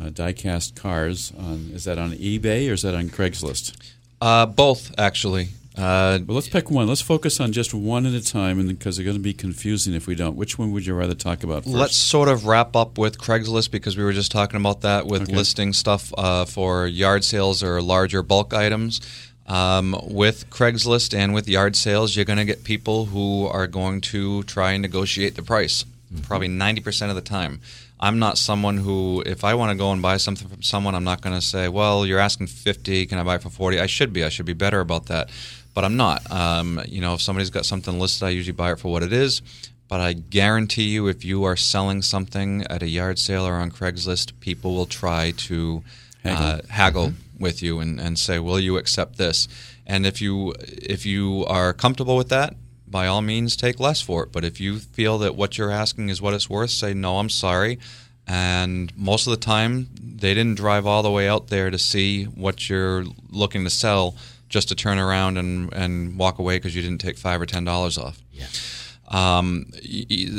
uh, 0.00 0.10
die-cast 0.10 0.74
cars. 0.76 1.32
On 1.38 1.70
is 1.74 1.84
that 1.84 1.98
on 1.98 2.12
eBay 2.12 2.68
or 2.70 2.74
is 2.74 2.82
that 2.82 2.94
on 2.94 3.08
Craigslist? 3.08 3.72
uh, 4.20 4.46
both 4.46 4.92
actually. 4.98 5.48
Uh, 5.74 6.18
Well, 6.26 6.34
let's 6.34 6.50
pick 6.50 6.70
one. 6.70 6.86
Let's 6.86 7.00
focus 7.00 7.40
on 7.40 7.50
just 7.52 7.72
one 7.72 8.04
at 8.04 8.12
a 8.12 8.20
time, 8.22 8.60
and 8.60 8.68
because 8.68 8.96
they're 8.96 9.06
going 9.06 9.16
to 9.16 9.22
be 9.22 9.32
confusing 9.32 9.94
if 9.94 10.06
we 10.06 10.14
don't. 10.14 10.36
Which 10.36 10.58
one 10.58 10.70
would 10.72 10.84
you 10.84 10.92
rather 10.94 11.14
talk 11.14 11.42
about 11.42 11.64
first? 11.64 11.74
Let's 11.74 11.96
sort 11.96 12.28
of 12.28 12.44
wrap 12.44 12.76
up 12.76 12.98
with 12.98 13.16
Craigslist 13.16 13.70
because 13.70 13.96
we 13.96 14.04
were 14.04 14.12
just 14.12 14.30
talking 14.30 14.60
about 14.60 14.82
that 14.82 15.06
with 15.06 15.22
Okay. 15.22 15.34
listing 15.34 15.72
stuff 15.72 16.12
uh, 16.18 16.44
for 16.44 16.86
yard 16.86 17.24
sales 17.24 17.62
or 17.62 17.80
larger 17.80 18.22
bulk 18.22 18.52
items. 18.52 19.00
Um, 19.46 19.96
with 20.04 20.48
Craigslist 20.50 21.14
and 21.16 21.32
with 21.34 21.48
yard 21.48 21.74
sales, 21.74 22.14
you're 22.16 22.24
going 22.26 22.38
to 22.38 22.44
get 22.44 22.64
people 22.64 23.06
who 23.06 23.46
are 23.46 23.66
going 23.66 24.00
to 24.12 24.42
try 24.44 24.72
and 24.72 24.82
negotiate 24.82 25.36
the 25.36 25.42
price, 25.42 25.84
probably 26.22 26.48
90% 26.48 27.08
of 27.08 27.14
the 27.16 27.20
time. 27.22 27.60
I'm 28.02 28.18
not 28.18 28.36
someone 28.36 28.78
who, 28.78 29.22
if 29.24 29.44
I 29.44 29.54
want 29.54 29.70
to 29.70 29.78
go 29.78 29.92
and 29.92 30.02
buy 30.02 30.16
something 30.16 30.48
from 30.48 30.62
someone, 30.62 30.96
I'm 30.96 31.04
not 31.04 31.20
going 31.20 31.36
to 31.36 31.40
say, 31.40 31.68
well, 31.68 32.04
you're 32.04 32.18
asking 32.18 32.48
50, 32.48 33.06
can 33.06 33.16
I 33.16 33.22
buy 33.22 33.36
it 33.36 33.42
for 33.42 33.48
40? 33.48 33.78
I 33.78 33.86
should 33.86 34.12
be. 34.12 34.24
I 34.24 34.28
should 34.28 34.44
be 34.44 34.54
better 34.54 34.80
about 34.80 35.06
that. 35.06 35.30
But 35.72 35.84
I'm 35.84 35.96
not. 35.96 36.28
Um, 36.30 36.82
you 36.88 37.00
know, 37.00 37.14
if 37.14 37.22
somebody's 37.22 37.48
got 37.50 37.64
something 37.64 38.00
listed, 38.00 38.24
I 38.24 38.30
usually 38.30 38.52
buy 38.52 38.72
it 38.72 38.80
for 38.80 38.90
what 38.90 39.04
it 39.04 39.12
is. 39.12 39.40
But 39.88 40.00
I 40.00 40.14
guarantee 40.14 40.88
you, 40.88 41.06
if 41.06 41.24
you 41.24 41.44
are 41.44 41.54
selling 41.56 42.02
something 42.02 42.66
at 42.68 42.82
a 42.82 42.88
yard 42.88 43.20
sale 43.20 43.46
or 43.46 43.54
on 43.54 43.70
Craigslist, 43.70 44.32
people 44.40 44.74
will 44.74 44.86
try 44.86 45.32
to 45.48 45.84
Haggle. 46.24 46.46
uh, 46.46 46.60
haggle 46.70 47.12
with 47.38 47.62
you 47.62 47.78
and, 47.78 48.00
and 48.00 48.18
say, 48.18 48.38
"Will 48.38 48.58
you 48.58 48.78
accept 48.78 49.16
this?" 49.16 49.48
And 49.86 50.06
if 50.06 50.22
you 50.22 50.54
if 50.58 51.04
you 51.04 51.44
are 51.46 51.72
comfortable 51.72 52.16
with 52.16 52.30
that, 52.30 52.54
by 52.92 53.08
all 53.08 53.22
means, 53.22 53.56
take 53.56 53.80
less 53.80 54.00
for 54.00 54.22
it. 54.22 54.30
But 54.30 54.44
if 54.44 54.60
you 54.60 54.78
feel 54.78 55.18
that 55.18 55.34
what 55.34 55.58
you're 55.58 55.72
asking 55.72 56.10
is 56.10 56.22
what 56.22 56.34
it's 56.34 56.48
worth, 56.48 56.70
say, 56.70 56.94
"No, 56.94 57.18
I'm 57.18 57.30
sorry." 57.30 57.80
And 58.28 58.96
most 58.96 59.26
of 59.26 59.32
the 59.32 59.36
time, 59.36 59.88
they 60.00 60.32
didn't 60.32 60.54
drive 60.54 60.86
all 60.86 61.02
the 61.02 61.10
way 61.10 61.28
out 61.28 61.48
there 61.48 61.70
to 61.70 61.78
see 61.78 62.24
what 62.24 62.68
you're 62.68 63.04
looking 63.30 63.64
to 63.64 63.70
sell 63.70 64.14
just 64.48 64.68
to 64.68 64.76
turn 64.76 64.98
around 64.98 65.38
and, 65.38 65.72
and 65.72 66.16
walk 66.18 66.38
away 66.38 66.56
because 66.56 66.76
you 66.76 66.82
didn't 66.82 67.00
take 67.00 67.18
five 67.18 67.40
or 67.40 67.46
ten 67.46 67.64
dollars 67.64 67.98
off. 67.98 68.20
Yeah. 68.30 68.46
Um, 69.08 69.66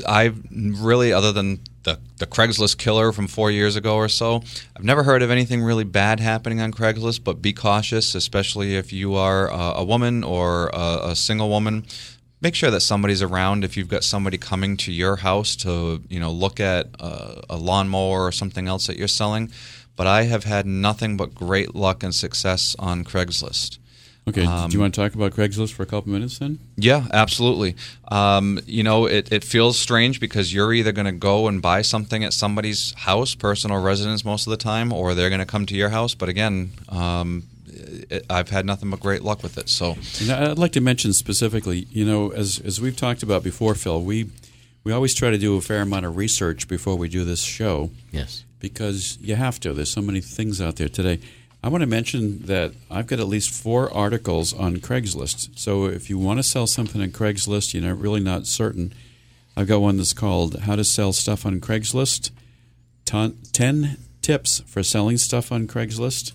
I've 0.07 0.41
really, 0.51 1.13
other 1.13 1.31
than 1.31 1.59
the, 1.83 1.99
the 2.17 2.25
Craigslist 2.25 2.77
killer 2.77 3.11
from 3.11 3.27
four 3.27 3.51
years 3.51 3.75
ago 3.75 3.95
or 3.95 4.09
so, 4.09 4.41
I've 4.75 4.83
never 4.83 5.03
heard 5.03 5.21
of 5.21 5.29
anything 5.29 5.61
really 5.61 5.83
bad 5.83 6.19
happening 6.19 6.61
on 6.61 6.71
Craigslist. 6.71 7.23
But 7.23 7.41
be 7.41 7.53
cautious, 7.53 8.15
especially 8.15 8.75
if 8.75 8.93
you 8.93 9.15
are 9.15 9.51
uh, 9.51 9.73
a 9.75 9.83
woman 9.83 10.23
or 10.23 10.69
a, 10.73 11.09
a 11.09 11.15
single 11.15 11.49
woman. 11.49 11.85
Make 12.43 12.55
sure 12.55 12.69
that 12.71 12.81
somebody's 12.81 13.21
around. 13.21 13.63
If 13.63 13.77
you've 13.77 13.87
got 13.87 14.03
somebody 14.03 14.37
coming 14.37 14.75
to 14.77 14.91
your 14.91 15.15
house 15.15 15.55
to, 15.57 16.03
you 16.09 16.19
know, 16.19 16.29
look 16.29 16.59
at 16.59 16.89
uh, 16.99 17.41
a 17.49 17.55
lawnmower 17.55 18.21
or 18.21 18.33
something 18.33 18.67
else 18.67 18.85
that 18.87 18.97
you're 18.97 19.07
selling. 19.07 19.49
But 19.95 20.07
I 20.07 20.23
have 20.23 20.43
had 20.43 20.65
nothing 20.65 21.15
but 21.15 21.33
great 21.33 21.73
luck 21.73 22.03
and 22.03 22.13
success 22.13 22.75
on 22.77 23.05
Craigslist. 23.05 23.77
Okay. 24.27 24.45
Um, 24.45 24.69
do 24.69 24.75
you 24.75 24.81
want 24.81 24.93
to 24.93 25.01
talk 25.01 25.15
about 25.15 25.31
Craigslist 25.31 25.71
for 25.71 25.83
a 25.83 25.85
couple 25.85 26.11
minutes 26.11 26.39
then? 26.39 26.59
Yeah, 26.75 27.07
absolutely. 27.13 27.75
Um, 28.09 28.59
you 28.65 28.83
know, 28.83 29.05
it, 29.05 29.31
it 29.31 29.45
feels 29.45 29.79
strange 29.79 30.19
because 30.19 30.53
you're 30.53 30.73
either 30.73 30.91
going 30.91 31.05
to 31.05 31.11
go 31.13 31.47
and 31.47 31.61
buy 31.61 31.81
something 31.81 32.25
at 32.25 32.33
somebody's 32.33 32.93
house, 32.93 33.35
personal 33.35 33.81
residence, 33.81 34.25
most 34.25 34.47
of 34.47 34.51
the 34.51 34.57
time, 34.57 34.91
or 34.91 35.13
they're 35.13 35.29
going 35.29 35.39
to 35.39 35.45
come 35.45 35.65
to 35.67 35.75
your 35.75 35.89
house. 35.89 36.13
But 36.13 36.27
again, 36.27 36.71
um, 36.89 37.43
I've 38.29 38.49
had 38.49 38.65
nothing 38.65 38.89
but 38.89 38.99
great 38.99 39.23
luck 39.23 39.43
with 39.43 39.57
it. 39.57 39.69
So, 39.69 39.97
And 40.21 40.29
I- 40.31 40.51
I'd 40.51 40.57
like 40.59 40.71
to 40.73 40.81
mention 40.81 41.13
specifically, 41.13 41.87
you 41.91 42.05
know, 42.05 42.31
as 42.31 42.59
as 42.59 42.79
we've 42.81 42.95
talked 42.95 43.23
about 43.23 43.43
before, 43.43 43.75
Phil, 43.75 44.01
we 44.03 44.29
we 44.83 44.91
always 44.91 45.13
try 45.13 45.29
to 45.31 45.37
do 45.37 45.55
a 45.55 45.61
fair 45.61 45.81
amount 45.81 46.05
of 46.05 46.17
research 46.17 46.67
before 46.67 46.95
we 46.97 47.07
do 47.07 47.23
this 47.23 47.41
show 47.41 47.89
Yes. 48.11 48.43
because 48.59 49.17
you 49.21 49.35
have 49.35 49.59
to. 49.61 49.73
There's 49.73 49.89
so 49.91 50.01
many 50.01 50.19
things 50.21 50.59
out 50.59 50.75
there 50.75 50.89
today. 50.89 51.19
I 51.63 51.69
want 51.69 51.81
to 51.81 51.87
mention 51.87 52.41
that 52.47 52.73
I've 52.91 53.07
got 53.07 53.21
at 53.21 53.27
least 53.29 53.49
four 53.49 53.89
articles 53.93 54.51
on 54.51 54.77
Craigslist. 54.81 55.51
So 55.55 55.85
if 55.85 56.09
you 56.09 56.17
want 56.19 56.39
to 56.39 56.43
sell 56.43 56.67
something 56.67 57.01
on 57.01 57.11
Craigslist, 57.11 57.73
you're 57.73 57.83
not 57.83 57.97
really 57.97 58.19
not 58.19 58.45
certain. 58.47 58.93
I've 59.55 59.67
got 59.67 59.79
one 59.79 59.95
that's 59.95 60.11
called 60.13 60.59
"How 60.61 60.75
to 60.75 60.83
Sell 60.83 61.13
Stuff 61.13 61.45
on 61.45 61.61
Craigslist." 61.61 62.31
Ten 63.05 63.97
tips 64.21 64.61
for 64.65 64.83
selling 64.83 65.17
stuff 65.17 65.51
on 65.51 65.67
Craigslist. 65.67 66.33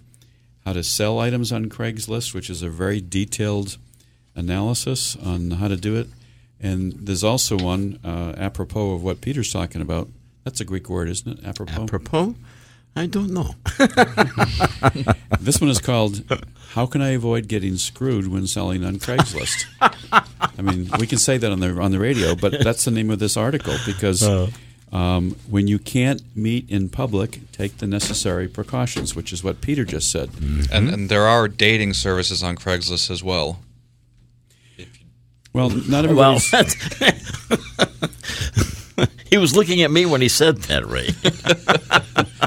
How 0.68 0.74
to 0.74 0.85
sell 0.85 1.18
items 1.18 1.50
on 1.50 1.70
Craigslist, 1.70 2.35
which 2.35 2.50
is 2.50 2.61
a 2.61 2.68
very 2.68 3.00
detailed 3.00 3.78
analysis 4.37 5.16
on 5.16 5.52
how 5.52 5.68
to 5.68 5.78
do 5.78 5.96
it. 5.96 6.09
And 6.61 6.92
there's 6.92 7.24
also 7.24 7.57
one 7.57 7.98
uh, 8.04 8.35
apropos 8.37 8.92
of 8.92 9.02
what 9.02 9.22
Peter's 9.22 9.50
talking 9.50 9.81
about. 9.81 10.11
That's 10.44 10.61
a 10.61 10.66
Greek 10.66 10.90
word, 10.90 11.09
isn't 11.09 11.38
it? 11.38 11.42
Apropos. 11.42 11.85
Apropos, 11.85 12.35
I 12.94 13.07
don't 13.07 13.33
know. 13.33 13.54
This 15.40 15.59
one 15.59 15.70
is 15.70 15.78
called 15.78 16.22
"How 16.72 16.85
Can 16.85 17.00
I 17.00 17.11
Avoid 17.11 17.48
Getting 17.48 17.76
Screwed 17.76 18.28
When 18.28 18.46
Selling 18.46 18.85
on 18.85 18.96
Craigslist." 18.96 19.64
I 20.12 20.61
mean, 20.61 20.90
we 20.98 21.07
can 21.07 21.16
say 21.16 21.38
that 21.38 21.50
on 21.50 21.61
the 21.61 21.81
on 21.81 21.92
the 21.92 21.98
radio, 21.98 22.35
but 22.35 22.62
that's 22.62 22.85
the 22.85 22.90
name 22.90 23.09
of 23.09 23.18
this 23.18 23.38
article 23.38 23.74
because 23.87 24.22
um, 24.92 25.37
when 25.48 25.66
you 25.66 25.79
can't 25.79 26.22
meet 26.37 26.68
in 26.70 26.88
public, 26.88 27.40
take 27.53 27.79
the 27.79 27.87
necessary 27.87 28.48
precautions, 28.48 29.14
which 29.14 29.33
is 29.33 29.44
what 29.44 29.61
Peter 29.61 29.85
just 29.85 30.11
said. 30.11 30.31
and, 30.72 30.88
and 30.88 31.09
there 31.09 31.27
are 31.27 31.48
dating 31.48 31.94
services 31.94 32.42
on 32.42 32.57
Craigslist 32.57 33.11
as 33.11 33.22
well. 33.22 33.61
Well, 35.53 35.70
not 35.70 36.07
Well, 36.07 36.38
he 39.31 39.38
was 39.38 39.57
looking 39.57 39.83
at 39.83 39.90
me 39.90 40.07
when 40.07 40.20
he 40.20 40.29
said 40.29 40.59
that, 40.62 40.87
Ray. 40.87 41.09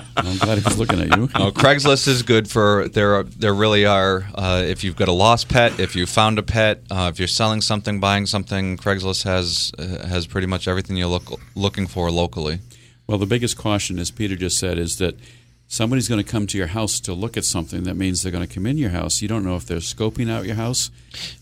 I'm 0.26 0.38
glad 0.38 0.60
he 0.60 0.64
was 0.64 0.78
looking 0.78 1.00
at 1.00 1.18
you. 1.18 1.30
No, 1.38 1.52
Craigslist 1.52 2.08
is 2.08 2.22
good 2.22 2.50
for 2.50 2.88
there. 2.90 3.16
Are, 3.16 3.24
there 3.24 3.54
really 3.54 3.86
are. 3.86 4.28
Uh, 4.36 4.62
if 4.64 4.84
you've 4.84 4.96
got 4.96 5.08
a 5.08 5.12
lost 5.12 5.50
pet, 5.50 5.80
if 5.80 5.96
you 5.96 6.06
found 6.06 6.38
a 6.38 6.44
pet, 6.44 6.84
uh, 6.92 7.10
if 7.12 7.18
you're 7.18 7.28
selling 7.28 7.62
something, 7.62 8.00
buying 8.00 8.28
something, 8.28 8.78
Craigslist 8.78 9.24
has 9.24 9.72
uh, 9.80 10.08
has 10.08 10.28
pretty 10.28 10.48
much 10.48 10.68
everything 10.68 10.96
you're 10.96 11.08
look, 11.08 11.40
looking 11.56 11.88
for 11.88 12.12
locally. 12.12 12.60
Well, 13.08 13.18
the 13.18 13.26
biggest 13.26 13.58
caution, 13.58 13.98
as 13.98 14.12
Peter 14.12 14.36
just 14.36 14.60
said, 14.60 14.78
is 14.78 14.98
that 15.00 15.16
somebody's 15.72 16.10
going 16.10 16.22
to 16.24 16.30
come 16.30 16.46
to 16.46 16.58
your 16.58 16.68
house 16.68 17.00
to 17.00 17.14
look 17.14 17.38
at 17.38 17.46
something. 17.46 17.84
That 17.84 17.96
means 17.96 18.22
they're 18.22 18.32
going 18.32 18.46
to 18.46 18.54
come 18.54 18.66
in 18.66 18.78
your 18.78 18.90
house. 18.90 19.22
You 19.22 19.30
don't 19.30 19.46
know 19.46 19.56
if 19.56 19.66
they're 19.66 19.78
scoping 19.78 20.30
out 20.30 20.46
your 20.46 20.56
house. 20.56 20.92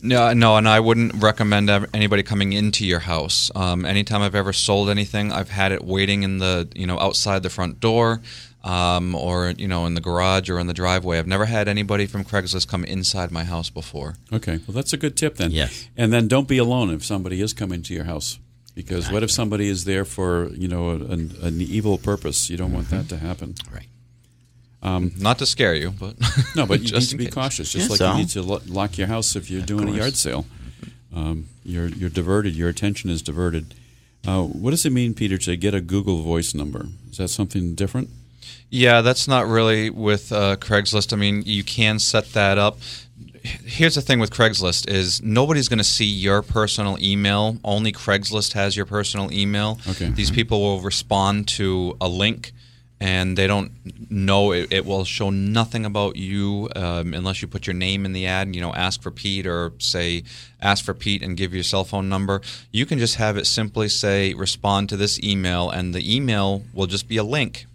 No, 0.01 0.33
no, 0.33 0.55
and 0.55 0.69
I 0.69 0.79
wouldn't 0.79 1.15
recommend 1.15 1.69
anybody 1.93 2.21
coming 2.21 2.53
into 2.53 2.85
your 2.85 2.99
house. 2.99 3.51
Um, 3.55 3.85
anytime 3.85 4.21
I've 4.21 4.35
ever 4.35 4.53
sold 4.53 4.89
anything, 4.89 5.31
I've 5.31 5.49
had 5.49 5.71
it 5.71 5.83
waiting 5.83 6.23
in 6.23 6.37
the 6.37 6.69
you 6.75 6.85
know 6.85 6.99
outside 6.99 7.43
the 7.43 7.49
front 7.49 7.79
door, 7.79 8.21
um, 8.63 9.15
or 9.15 9.51
you 9.57 9.67
know 9.67 9.85
in 9.85 9.93
the 9.93 10.01
garage 10.01 10.49
or 10.49 10.59
in 10.59 10.67
the 10.67 10.73
driveway. 10.73 11.17
I've 11.19 11.27
never 11.27 11.45
had 11.45 11.67
anybody 11.67 12.05
from 12.05 12.23
Craigslist 12.25 12.67
come 12.67 12.83
inside 12.85 13.31
my 13.31 13.43
house 13.45 13.69
before. 13.69 14.15
Okay, 14.33 14.59
well, 14.67 14.75
that's 14.75 14.93
a 14.93 14.97
good 14.97 15.15
tip 15.15 15.35
then. 15.37 15.51
Yes. 15.51 15.87
And 15.97 16.11
then 16.11 16.27
don't 16.27 16.47
be 16.47 16.57
alone 16.57 16.89
if 16.89 17.03
somebody 17.05 17.41
is 17.41 17.53
coming 17.53 17.81
to 17.83 17.93
your 17.93 18.05
house. 18.05 18.39
Because 18.75 19.11
what 19.11 19.23
if 19.23 19.31
somebody 19.31 19.67
is 19.67 19.83
there 19.85 20.05
for 20.05 20.49
you 20.53 20.67
know 20.67 20.91
an, 20.91 21.35
an 21.41 21.59
evil 21.61 21.97
purpose? 21.97 22.49
You 22.49 22.57
don't 22.57 22.71
want 22.73 22.89
that 22.89 23.09
to 23.09 23.17
happen. 23.17 23.55
right. 23.73 23.87
Not 24.81 25.39
to 25.39 25.45
scare 25.45 25.73
you, 25.75 25.91
but 25.91 26.15
No, 26.55 26.65
but 26.65 26.75
you 26.79 26.85
need 26.85 26.93
just 26.93 27.09
to 27.11 27.17
be 27.17 27.25
case. 27.25 27.33
cautious. 27.33 27.71
Just 27.71 27.85
Yeah, 27.85 27.89
like 27.89 27.97
so- 27.97 28.11
you 28.13 28.17
need 28.19 28.29
to 28.29 28.41
lo- 28.41 28.61
lock 28.67 28.97
your 28.97 29.07
house 29.07 29.35
if 29.35 29.49
you're 29.51 29.61
doing 29.61 29.89
a 29.89 29.91
yard 29.93 30.15
sale. 30.15 30.45
Um, 31.13 31.47
you're 31.63 31.87
you're 31.87 32.09
diverted. 32.09 32.55
Your 32.55 32.69
attention 32.69 33.09
is 33.09 33.21
diverted. 33.21 33.73
Uh, 34.27 34.43
what 34.43 34.71
does 34.71 34.85
it 34.85 34.91
mean, 34.91 35.13
Peter, 35.13 35.37
to 35.39 35.55
get 35.57 35.73
a 35.73 35.81
Google 35.81 36.21
Voice 36.21 36.53
number? 36.53 36.87
Is 37.09 37.17
that 37.17 37.29
something 37.29 37.73
different? 37.73 38.09
Yeah, 38.69 39.01
that's 39.01 39.27
not 39.27 39.47
really 39.47 39.89
with 39.89 40.31
uh, 40.31 40.55
Craigslist. 40.57 41.11
I 41.11 41.15
mean, 41.15 41.43
you 41.45 41.63
can 41.63 41.99
set 41.99 42.33
that 42.33 42.57
up. 42.57 42.77
Here's 43.41 43.95
the 43.95 44.01
thing 44.01 44.19
with 44.19 44.31
Craigslist 44.31 44.87
is 44.87 45.23
nobody's 45.23 45.69
going 45.69 45.79
to 45.79 45.83
see 45.83 46.05
your 46.05 46.41
personal 46.41 46.97
email. 47.01 47.57
Only 47.63 47.91
Craigslist 47.91 48.53
has 48.53 48.75
your 48.75 48.85
personal 48.85 49.31
email. 49.31 49.79
Okay. 49.87 50.09
These 50.09 50.29
people 50.29 50.61
will 50.61 50.81
respond 50.81 51.47
to 51.49 51.97
a 51.99 52.07
link, 52.07 52.51
and 52.99 53.37
they 53.37 53.47
don't 53.47 53.71
know 54.11 54.51
it, 54.51 54.71
it 54.71 54.85
will 54.85 55.05
show 55.05 55.29
nothing 55.29 55.85
about 55.85 56.15
you 56.15 56.69
um, 56.75 57.13
unless 57.13 57.41
you 57.41 57.47
put 57.47 57.65
your 57.65 57.73
name 57.73 58.05
in 58.05 58.13
the 58.13 58.27
ad. 58.27 58.53
You 58.53 58.61
know, 58.61 58.73
ask 58.73 59.01
for 59.01 59.09
Pete 59.09 59.47
or 59.47 59.71
say 59.79 60.23
ask 60.61 60.83
for 60.85 60.93
Pete 60.93 61.23
and 61.23 61.35
give 61.37 61.53
your 61.53 61.63
cell 61.63 61.85
phone 61.85 62.07
number. 62.07 62.41
You 62.71 62.85
can 62.85 62.99
just 62.99 63.15
have 63.15 63.35
it 63.37 63.47
simply 63.47 63.89
say 63.89 64.33
respond 64.35 64.89
to 64.89 64.97
this 64.97 65.19
email, 65.23 65.71
and 65.71 65.95
the 65.95 66.15
email 66.15 66.63
will 66.73 66.87
just 66.87 67.07
be 67.07 67.17
a 67.17 67.23
link 67.23 67.65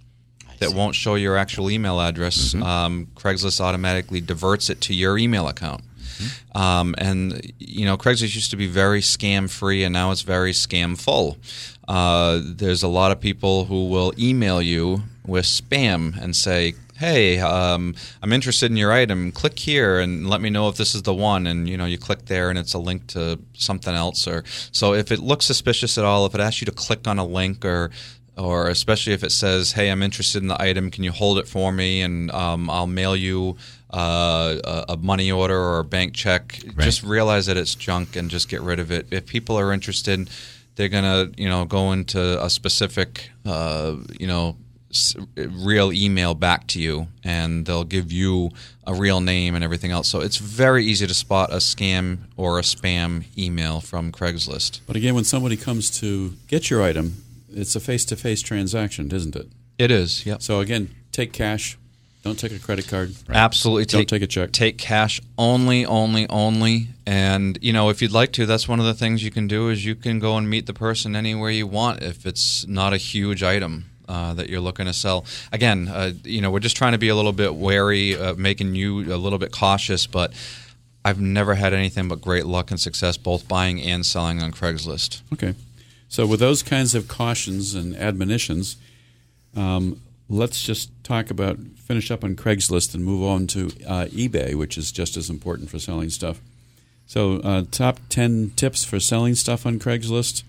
that 0.64 0.74
won't 0.74 0.94
show 0.94 1.14
your 1.14 1.36
actual 1.36 1.70
email 1.70 2.00
address. 2.00 2.54
Um, 2.54 3.08
Craigslist 3.14 3.60
automatically 3.60 4.20
diverts 4.20 4.70
it 4.70 4.80
to 4.82 4.94
your 4.94 5.18
email 5.18 5.48
account. 5.48 5.82
Um, 6.54 6.94
and 6.98 7.52
you 7.58 7.84
know, 7.84 7.96
Craigslist 7.96 8.34
used 8.34 8.50
to 8.50 8.56
be 8.56 8.66
very 8.66 9.00
scam 9.00 9.50
free, 9.50 9.84
and 9.84 9.92
now 9.92 10.10
it's 10.10 10.22
very 10.22 10.52
scam 10.52 11.00
full. 11.00 11.38
Uh, 11.88 12.40
there's 12.42 12.82
a 12.82 12.88
lot 12.88 13.12
of 13.12 13.20
people 13.20 13.66
who 13.66 13.88
will 13.88 14.12
email 14.18 14.62
you 14.62 15.02
with 15.26 15.44
spam 15.44 16.16
and 16.22 16.36
say, 16.36 16.74
"Hey, 16.96 17.38
um, 17.40 17.94
I'm 18.22 18.32
interested 18.32 18.70
in 18.70 18.76
your 18.76 18.92
item. 18.92 19.32
Click 19.32 19.58
here 19.58 19.98
and 19.98 20.28
let 20.30 20.40
me 20.40 20.50
know 20.50 20.68
if 20.68 20.76
this 20.76 20.94
is 20.94 21.02
the 21.02 21.14
one." 21.14 21.46
And 21.46 21.68
you 21.68 21.76
know, 21.76 21.86
you 21.86 21.98
click 21.98 22.26
there, 22.26 22.48
and 22.48 22.58
it's 22.58 22.74
a 22.74 22.78
link 22.78 23.08
to 23.08 23.38
something 23.54 23.94
else. 23.94 24.28
Or 24.28 24.44
so 24.70 24.94
if 24.94 25.10
it 25.10 25.18
looks 25.20 25.46
suspicious 25.46 25.98
at 25.98 26.04
all, 26.04 26.26
if 26.26 26.34
it 26.34 26.40
asks 26.40 26.60
you 26.60 26.66
to 26.66 26.72
click 26.72 27.08
on 27.08 27.18
a 27.18 27.26
link 27.26 27.64
or 27.64 27.90
or 28.36 28.68
especially 28.68 29.12
if 29.12 29.22
it 29.22 29.32
says, 29.32 29.72
"Hey, 29.72 29.90
I'm 29.90 30.02
interested 30.02 30.42
in 30.42 30.48
the 30.48 30.60
item. 30.60 30.90
Can 30.90 31.04
you 31.04 31.12
hold 31.12 31.38
it 31.38 31.48
for 31.48 31.72
me?" 31.72 32.02
and 32.02 32.30
um, 32.32 32.68
I'll 32.70 32.86
mail 32.86 33.14
you 33.16 33.56
uh, 33.92 34.56
a, 34.64 34.92
a 34.94 34.96
money 34.96 35.30
order 35.30 35.58
or 35.58 35.78
a 35.80 35.84
bank 35.84 36.14
check. 36.14 36.58
Just 36.78 37.02
realize 37.02 37.46
that 37.46 37.56
it's 37.56 37.74
junk 37.74 38.16
and 38.16 38.28
just 38.30 38.48
get 38.48 38.60
rid 38.60 38.78
of 38.80 38.90
it. 38.90 39.06
If 39.10 39.26
people 39.26 39.56
are 39.58 39.72
interested, 39.72 40.28
they're 40.76 40.88
gonna 40.88 41.30
you 41.36 41.48
know 41.48 41.64
go 41.64 41.92
into 41.92 42.42
a 42.44 42.50
specific 42.50 43.30
uh, 43.46 43.96
you 44.18 44.26
know 44.26 44.56
s- 44.90 45.14
real 45.36 45.92
email 45.92 46.34
back 46.34 46.66
to 46.68 46.80
you, 46.80 47.06
and 47.22 47.66
they'll 47.66 47.84
give 47.84 48.10
you 48.10 48.50
a 48.86 48.92
real 48.94 49.20
name 49.20 49.54
and 49.54 49.62
everything 49.64 49.92
else. 49.92 50.08
So 50.08 50.20
it's 50.20 50.36
very 50.36 50.84
easy 50.84 51.06
to 51.06 51.14
spot 51.14 51.50
a 51.52 51.56
scam 51.56 52.18
or 52.36 52.58
a 52.58 52.62
spam 52.62 53.24
email 53.38 53.80
from 53.80 54.12
Craigslist. 54.12 54.80
But 54.86 54.96
again, 54.96 55.14
when 55.14 55.24
somebody 55.24 55.56
comes 55.56 55.88
to 56.00 56.34
get 56.48 56.68
your 56.68 56.82
item, 56.82 57.23
it's 57.54 57.76
a 57.76 57.80
face-to-face 57.80 58.42
transaction, 58.42 59.10
isn't 59.12 59.36
it? 59.36 59.48
It 59.78 59.90
is. 59.90 60.24
Yep. 60.26 60.42
So 60.42 60.60
again, 60.60 60.94
take 61.12 61.32
cash. 61.32 61.78
Don't 62.22 62.38
take 62.38 62.52
a 62.52 62.58
credit 62.58 62.88
card. 62.88 63.14
Absolutely. 63.28 63.84
Don't 63.84 64.08
take 64.08 64.22
a 64.22 64.26
check. 64.26 64.52
Take 64.52 64.78
cash 64.78 65.20
only, 65.36 65.84
only, 65.84 66.26
only. 66.28 66.88
And 67.06 67.58
you 67.60 67.72
know, 67.72 67.90
if 67.90 68.00
you'd 68.00 68.12
like 68.12 68.32
to, 68.32 68.46
that's 68.46 68.66
one 68.66 68.80
of 68.80 68.86
the 68.86 68.94
things 68.94 69.22
you 69.22 69.30
can 69.30 69.46
do 69.46 69.68
is 69.68 69.84
you 69.84 69.94
can 69.94 70.20
go 70.20 70.36
and 70.38 70.48
meet 70.48 70.66
the 70.66 70.72
person 70.72 71.14
anywhere 71.14 71.50
you 71.50 71.66
want 71.66 72.02
if 72.02 72.24
it's 72.24 72.66
not 72.66 72.92
a 72.92 72.96
huge 72.96 73.42
item. 73.42 73.86
Uh, 74.06 74.34
that 74.34 74.50
you're 74.50 74.60
looking 74.60 74.84
to 74.84 74.92
sell. 74.92 75.24
Again, 75.50 75.88
uh, 75.88 76.12
you 76.24 76.42
know, 76.42 76.50
we're 76.50 76.60
just 76.60 76.76
trying 76.76 76.92
to 76.92 76.98
be 76.98 77.08
a 77.08 77.14
little 77.14 77.32
bit 77.32 77.54
wary, 77.54 78.14
uh, 78.14 78.34
making 78.34 78.74
you 78.74 79.00
a 79.10 79.16
little 79.16 79.38
bit 79.38 79.50
cautious. 79.50 80.06
But 80.06 80.34
I've 81.02 81.22
never 81.22 81.54
had 81.54 81.72
anything 81.72 82.08
but 82.08 82.20
great 82.20 82.44
luck 82.44 82.70
and 82.70 82.78
success, 82.78 83.16
both 83.16 83.48
buying 83.48 83.80
and 83.80 84.04
selling 84.04 84.42
on 84.42 84.52
Craigslist. 84.52 85.22
Okay. 85.32 85.54
So 86.14 86.28
with 86.28 86.38
those 86.38 86.62
kinds 86.62 86.94
of 86.94 87.08
cautions 87.08 87.74
and 87.74 87.96
admonitions, 87.96 88.76
um, 89.56 90.00
let's 90.28 90.62
just 90.62 90.88
talk 91.02 91.28
about 91.28 91.58
finish 91.76 92.08
up 92.08 92.22
on 92.22 92.36
Craigslist 92.36 92.94
and 92.94 93.04
move 93.04 93.24
on 93.24 93.48
to 93.48 93.66
uh, 93.84 94.06
eBay, 94.12 94.54
which 94.54 94.78
is 94.78 94.92
just 94.92 95.16
as 95.16 95.28
important 95.28 95.70
for 95.70 95.80
selling 95.80 96.10
stuff. 96.10 96.40
So, 97.08 97.38
uh, 97.38 97.64
top 97.72 97.98
ten 98.10 98.52
tips 98.54 98.84
for 98.84 99.00
selling 99.00 99.34
stuff 99.34 99.66
on 99.66 99.80
Craigslist. 99.80 100.44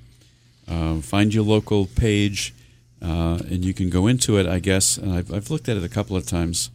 Uh, 0.68 1.01
find 1.01 1.34
your 1.34 1.43
local 1.43 1.88
page, 1.88 2.53
uh, 3.01 3.39
and 3.49 3.66
you 3.66 3.74
can 3.74 3.89
go 3.89 4.05
into 4.05 4.38
it. 4.38 4.45
I 4.45 4.59
guess, 4.59 4.97
and 4.97 5.11
I've, 5.13 5.34
I've 5.34 5.49
looked 5.49 5.68
at 5.68 5.78
it 5.78 5.84
a 5.84 5.89
couple 5.89 6.16
of 6.16 6.28
times. 6.28 6.70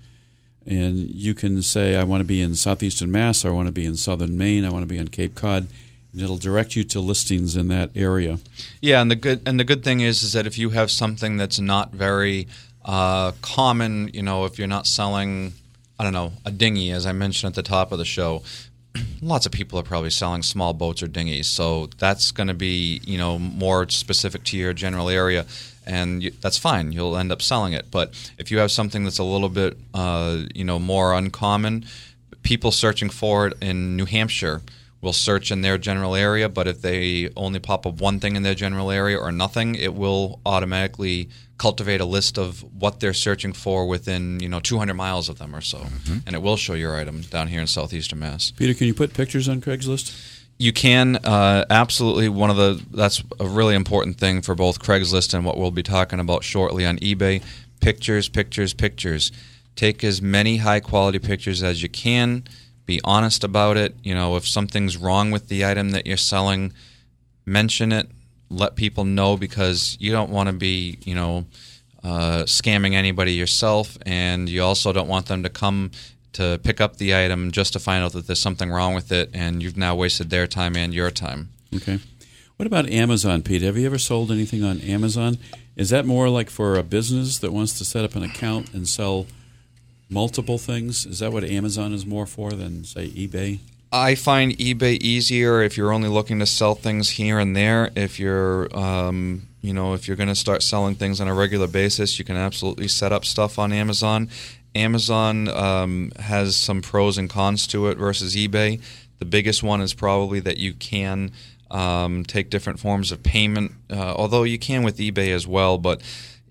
And 0.66 0.96
you 1.14 1.32
can 1.34 1.62
say, 1.62 1.94
I 1.94 2.02
want 2.02 2.22
to 2.22 2.26
be 2.26 2.42
in 2.42 2.56
southeastern 2.56 3.12
Mass, 3.12 3.44
or 3.44 3.50
I 3.50 3.52
want 3.52 3.68
to 3.68 3.72
be 3.72 3.86
in 3.86 3.94
southern 3.94 4.36
Maine, 4.36 4.64
I 4.64 4.70
want 4.70 4.82
to 4.82 4.92
be 4.92 4.98
on 4.98 5.06
Cape 5.06 5.36
Cod. 5.36 5.68
It'll 6.16 6.38
direct 6.38 6.74
you 6.74 6.82
to 6.84 7.00
listings 7.00 7.56
in 7.56 7.68
that 7.68 7.90
area. 7.94 8.38
Yeah, 8.80 9.00
and 9.00 9.10
the 9.10 9.16
good 9.16 9.42
and 9.46 9.60
the 9.60 9.64
good 9.64 9.84
thing 9.84 10.00
is 10.00 10.22
is 10.22 10.32
that 10.32 10.46
if 10.46 10.58
you 10.58 10.70
have 10.70 10.90
something 10.90 11.36
that's 11.36 11.60
not 11.60 11.92
very 11.92 12.48
uh, 12.84 13.32
common, 13.42 14.08
you 14.12 14.22
know, 14.22 14.44
if 14.44 14.58
you're 14.58 14.68
not 14.68 14.86
selling, 14.86 15.52
I 15.98 16.04
don't 16.04 16.12
know, 16.12 16.32
a 16.44 16.50
dinghy, 16.50 16.90
as 16.90 17.06
I 17.06 17.12
mentioned 17.12 17.50
at 17.50 17.54
the 17.54 17.62
top 17.62 17.92
of 17.92 17.98
the 17.98 18.04
show, 18.04 18.42
lots 19.22 19.46
of 19.46 19.52
people 19.52 19.78
are 19.78 19.84
probably 19.84 20.10
selling 20.10 20.42
small 20.42 20.72
boats 20.72 21.00
or 21.02 21.06
dinghies, 21.06 21.48
so 21.48 21.88
that's 21.98 22.32
going 22.32 22.48
to 22.48 22.54
be 22.54 23.00
you 23.04 23.16
know 23.16 23.38
more 23.38 23.88
specific 23.88 24.42
to 24.44 24.56
your 24.56 24.72
general 24.72 25.08
area, 25.08 25.46
and 25.86 26.24
you, 26.24 26.32
that's 26.40 26.58
fine. 26.58 26.90
You'll 26.90 27.16
end 27.16 27.30
up 27.30 27.40
selling 27.40 27.72
it. 27.72 27.90
But 27.90 28.32
if 28.36 28.50
you 28.50 28.58
have 28.58 28.72
something 28.72 29.04
that's 29.04 29.18
a 29.18 29.24
little 29.24 29.48
bit 29.48 29.76
uh, 29.94 30.42
you 30.54 30.64
know 30.64 30.80
more 30.80 31.14
uncommon, 31.14 31.84
people 32.42 32.72
searching 32.72 33.10
for 33.10 33.46
it 33.46 33.54
in 33.60 33.96
New 33.96 34.06
Hampshire 34.06 34.62
will 35.00 35.12
search 35.12 35.50
in 35.50 35.62
their 35.62 35.78
general 35.78 36.14
area. 36.14 36.48
But 36.48 36.66
if 36.66 36.82
they 36.82 37.30
only 37.36 37.58
pop 37.58 37.86
up 37.86 38.00
one 38.00 38.20
thing 38.20 38.36
in 38.36 38.42
their 38.42 38.54
general 38.54 38.90
area 38.90 39.18
or 39.18 39.32
nothing, 39.32 39.74
it 39.74 39.94
will 39.94 40.40
automatically 40.44 41.30
cultivate 41.60 42.00
a 42.00 42.06
list 42.06 42.38
of 42.38 42.64
what 42.72 43.00
they're 43.00 43.12
searching 43.12 43.52
for 43.52 43.86
within 43.86 44.40
you 44.40 44.48
know 44.48 44.60
200 44.60 44.94
miles 44.94 45.28
of 45.28 45.38
them 45.38 45.54
or 45.54 45.60
so, 45.60 45.86
and 46.26 46.34
it 46.34 46.40
will 46.40 46.56
show 46.56 46.72
your 46.72 46.96
item 46.96 47.20
down 47.22 47.48
here 47.48 47.60
in 47.60 47.66
southeastern 47.66 48.18
Mass. 48.18 48.50
Peter, 48.52 48.72
can 48.72 48.86
you 48.86 48.94
put 48.94 49.12
pictures 49.12 49.46
on 49.48 49.60
Craigslist? 49.60 50.38
You 50.58 50.72
can 50.72 51.16
uh, 51.16 51.66
absolutely 51.68 52.28
one 52.28 52.50
of 52.50 52.56
the 52.56 52.82
that's 52.90 53.22
a 53.38 53.46
really 53.46 53.74
important 53.74 54.18
thing 54.18 54.42
for 54.42 54.54
both 54.54 54.80
Craigslist 54.80 55.34
and 55.34 55.44
what 55.44 55.58
we'll 55.58 55.70
be 55.70 55.82
talking 55.82 56.18
about 56.18 56.44
shortly 56.44 56.86
on 56.86 56.98
eBay. 56.98 57.42
Pictures, 57.80 58.28
pictures, 58.28 58.74
pictures. 58.74 59.32
Take 59.76 60.02
as 60.04 60.20
many 60.20 60.58
high 60.58 60.80
quality 60.80 61.18
pictures 61.18 61.62
as 61.62 61.82
you 61.82 61.88
can. 61.88 62.44
Be 62.90 63.00
honest 63.04 63.44
about 63.44 63.76
it. 63.76 63.94
You 64.02 64.16
know, 64.16 64.34
if 64.34 64.48
something's 64.48 64.96
wrong 64.96 65.30
with 65.30 65.46
the 65.46 65.64
item 65.64 65.90
that 65.90 66.08
you're 66.08 66.16
selling, 66.16 66.72
mention 67.46 67.92
it. 67.92 68.10
Let 68.48 68.74
people 68.74 69.04
know 69.04 69.36
because 69.36 69.96
you 70.00 70.10
don't 70.10 70.30
want 70.30 70.48
to 70.48 70.52
be, 70.52 70.98
you 71.04 71.14
know, 71.14 71.46
uh, 72.02 72.42
scamming 72.46 72.94
anybody 72.94 73.34
yourself, 73.34 73.96
and 74.04 74.48
you 74.48 74.64
also 74.64 74.92
don't 74.92 75.06
want 75.06 75.26
them 75.26 75.44
to 75.44 75.48
come 75.48 75.92
to 76.32 76.58
pick 76.64 76.80
up 76.80 76.96
the 76.96 77.14
item 77.14 77.52
just 77.52 77.74
to 77.74 77.78
find 77.78 78.02
out 78.02 78.10
that 78.14 78.26
there's 78.26 78.40
something 78.40 78.72
wrong 78.72 78.92
with 78.92 79.12
it, 79.12 79.30
and 79.32 79.62
you've 79.62 79.76
now 79.76 79.94
wasted 79.94 80.30
their 80.30 80.48
time 80.48 80.74
and 80.74 80.92
your 80.92 81.12
time. 81.12 81.50
Okay. 81.72 82.00
What 82.56 82.66
about 82.66 82.90
Amazon, 82.90 83.42
Pete? 83.42 83.62
Have 83.62 83.78
you 83.78 83.86
ever 83.86 83.98
sold 83.98 84.32
anything 84.32 84.64
on 84.64 84.80
Amazon? 84.80 85.38
Is 85.76 85.90
that 85.90 86.06
more 86.06 86.28
like 86.28 86.50
for 86.50 86.74
a 86.74 86.82
business 86.82 87.38
that 87.38 87.52
wants 87.52 87.78
to 87.78 87.84
set 87.84 88.04
up 88.04 88.16
an 88.16 88.24
account 88.24 88.74
and 88.74 88.88
sell 88.88 89.28
multiple 90.10 90.58
things? 90.58 91.06
Is 91.06 91.20
that 91.20 91.32
what 91.32 91.44
Amazon 91.44 91.92
is 91.92 92.04
more 92.04 92.26
for 92.26 92.50
than, 92.50 92.84
say, 92.84 93.08
eBay? 93.08 93.60
I 93.92 94.14
find 94.14 94.52
eBay 94.52 95.00
easier 95.00 95.62
if 95.62 95.76
you're 95.76 95.92
only 95.92 96.08
looking 96.08 96.38
to 96.40 96.46
sell 96.46 96.74
things 96.74 97.10
here 97.10 97.38
and 97.38 97.56
there. 97.56 97.90
If 97.96 98.20
you're, 98.20 98.76
um, 98.76 99.48
you 99.62 99.72
know, 99.72 99.94
if 99.94 100.06
you're 100.06 100.16
going 100.16 100.28
to 100.28 100.34
start 100.36 100.62
selling 100.62 100.94
things 100.94 101.20
on 101.20 101.26
a 101.26 101.34
regular 101.34 101.66
basis, 101.66 102.18
you 102.18 102.24
can 102.24 102.36
absolutely 102.36 102.86
set 102.86 103.12
up 103.12 103.24
stuff 103.24 103.58
on 103.58 103.72
Amazon. 103.72 104.28
Amazon 104.76 105.48
um, 105.48 106.12
has 106.20 106.54
some 106.54 106.82
pros 106.82 107.18
and 107.18 107.28
cons 107.28 107.66
to 107.68 107.88
it 107.88 107.98
versus 107.98 108.36
eBay. 108.36 108.80
The 109.18 109.24
biggest 109.24 109.62
one 109.62 109.80
is 109.80 109.92
probably 109.92 110.38
that 110.40 110.58
you 110.58 110.72
can 110.72 111.32
um, 111.70 112.24
take 112.24 112.48
different 112.48 112.78
forms 112.78 113.10
of 113.10 113.22
payment, 113.22 113.72
uh, 113.90 114.14
although 114.16 114.44
you 114.44 114.58
can 114.58 114.82
with 114.84 114.98
eBay 114.98 115.34
as 115.34 115.46
well. 115.46 115.78
But 115.78 116.00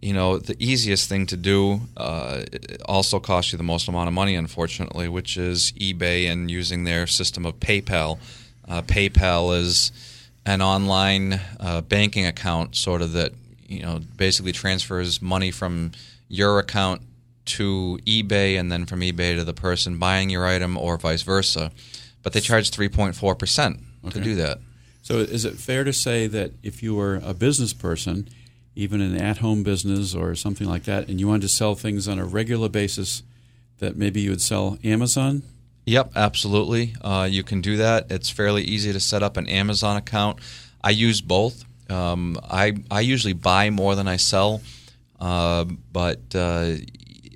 you 0.01 0.13
know, 0.13 0.37
the 0.37 0.55
easiest 0.59 1.09
thing 1.09 1.25
to 1.27 1.37
do 1.37 1.81
uh, 1.97 2.43
also 2.85 3.19
costs 3.19 3.51
you 3.51 3.57
the 3.57 3.63
most 3.63 3.87
amount 3.87 4.07
of 4.07 4.13
money, 4.13 4.35
unfortunately, 4.35 5.09
which 5.09 5.37
is 5.37 5.71
eBay 5.73 6.31
and 6.31 6.49
using 6.49 6.83
their 6.85 7.05
system 7.07 7.45
of 7.45 7.59
PayPal. 7.59 8.19
Uh, 8.67 8.81
PayPal 8.81 9.57
is 9.57 9.91
an 10.45 10.61
online 10.61 11.41
uh, 11.59 11.81
banking 11.81 12.25
account, 12.25 12.75
sort 12.75 13.01
of 13.01 13.13
that 13.13 13.33
you 13.67 13.81
know 13.81 13.99
basically 14.15 14.51
transfers 14.51 15.21
money 15.21 15.51
from 15.51 15.91
your 16.27 16.59
account 16.59 17.01
to 17.45 17.99
eBay 18.05 18.59
and 18.59 18.71
then 18.71 18.85
from 18.85 19.01
eBay 19.01 19.35
to 19.35 19.43
the 19.43 19.53
person 19.53 19.97
buying 19.97 20.29
your 20.29 20.45
item, 20.45 20.77
or 20.77 20.97
vice 20.97 21.23
versa. 21.23 21.71
But 22.23 22.33
they 22.33 22.39
charge 22.39 22.69
three 22.69 22.89
point 22.89 23.15
four 23.15 23.35
percent 23.35 23.79
to 24.11 24.19
do 24.19 24.35
that. 24.35 24.59
So 25.01 25.17
is 25.17 25.45
it 25.45 25.55
fair 25.55 25.83
to 25.83 25.93
say 25.93 26.27
that 26.27 26.51
if 26.61 26.83
you 26.83 26.95
were 26.95 27.19
a 27.23 27.33
business 27.33 27.73
person, 27.73 28.29
even 28.79 29.01
an 29.01 29.15
at-home 29.29 29.61
business 29.63 30.15
or 30.15 30.35
something 30.35 30.67
like 30.73 30.85
that, 30.85 31.09
and 31.09 31.19
you 31.19 31.27
wanted 31.27 31.41
to 31.41 31.49
sell 31.49 31.75
things 31.75 32.07
on 32.07 32.17
a 32.19 32.25
regular 32.25 32.69
basis, 32.69 33.23
that 33.79 33.95
maybe 33.95 34.21
you 34.21 34.29
would 34.29 34.41
sell 34.41 34.77
Amazon? 34.83 35.43
Yep, 35.85 36.11
absolutely. 36.15 36.95
Uh, 37.01 37.27
you 37.29 37.43
can 37.43 37.61
do 37.61 37.77
that. 37.77 38.11
It's 38.11 38.29
fairly 38.29 38.63
easy 38.63 38.93
to 38.93 38.99
set 38.99 39.21
up 39.23 39.37
an 39.37 39.47
Amazon 39.47 39.97
account. 39.97 40.39
I 40.83 40.91
use 40.91 41.21
both. 41.21 41.65
Um, 41.89 42.37
I 42.43 42.77
I 42.91 43.01
usually 43.01 43.33
buy 43.33 43.69
more 43.69 43.95
than 43.95 44.07
I 44.07 44.17
sell, 44.17 44.61
uh, 45.19 45.65
but 45.91 46.21
uh, 46.35 46.75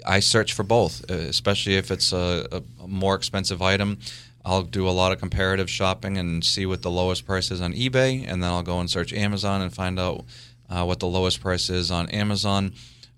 I 0.06 0.20
search 0.20 0.54
for 0.54 0.64
both, 0.64 1.10
especially 1.10 1.76
if 1.76 1.90
it's 1.90 2.14
a, 2.14 2.48
a 2.52 2.88
more 2.88 3.16
expensive 3.16 3.62
item. 3.62 3.98
I'll 4.46 4.64
do 4.64 4.88
a 4.88 4.92
lot 4.92 5.12
of 5.14 5.20
comparative 5.20 5.70
shopping 5.70 6.18
and 6.18 6.44
see 6.44 6.66
what 6.66 6.82
the 6.82 6.92
lowest 6.92 7.26
price 7.26 7.50
is 7.50 7.62
on 7.62 7.74
eBay, 7.74 8.26
and 8.28 8.44
then 8.44 8.50
I'll 8.52 8.64
go 8.74 8.80
and 8.80 8.90
search 8.90 9.14
Amazon 9.14 9.62
and 9.62 9.74
find 9.74 10.00
out 10.00 10.26
uh, 10.70 10.84
what 10.86 11.00
the 11.00 11.08
lowest 11.08 11.42
price 11.42 11.70
is 11.70 11.92
on 11.92 12.10
Amazon. 12.10 12.74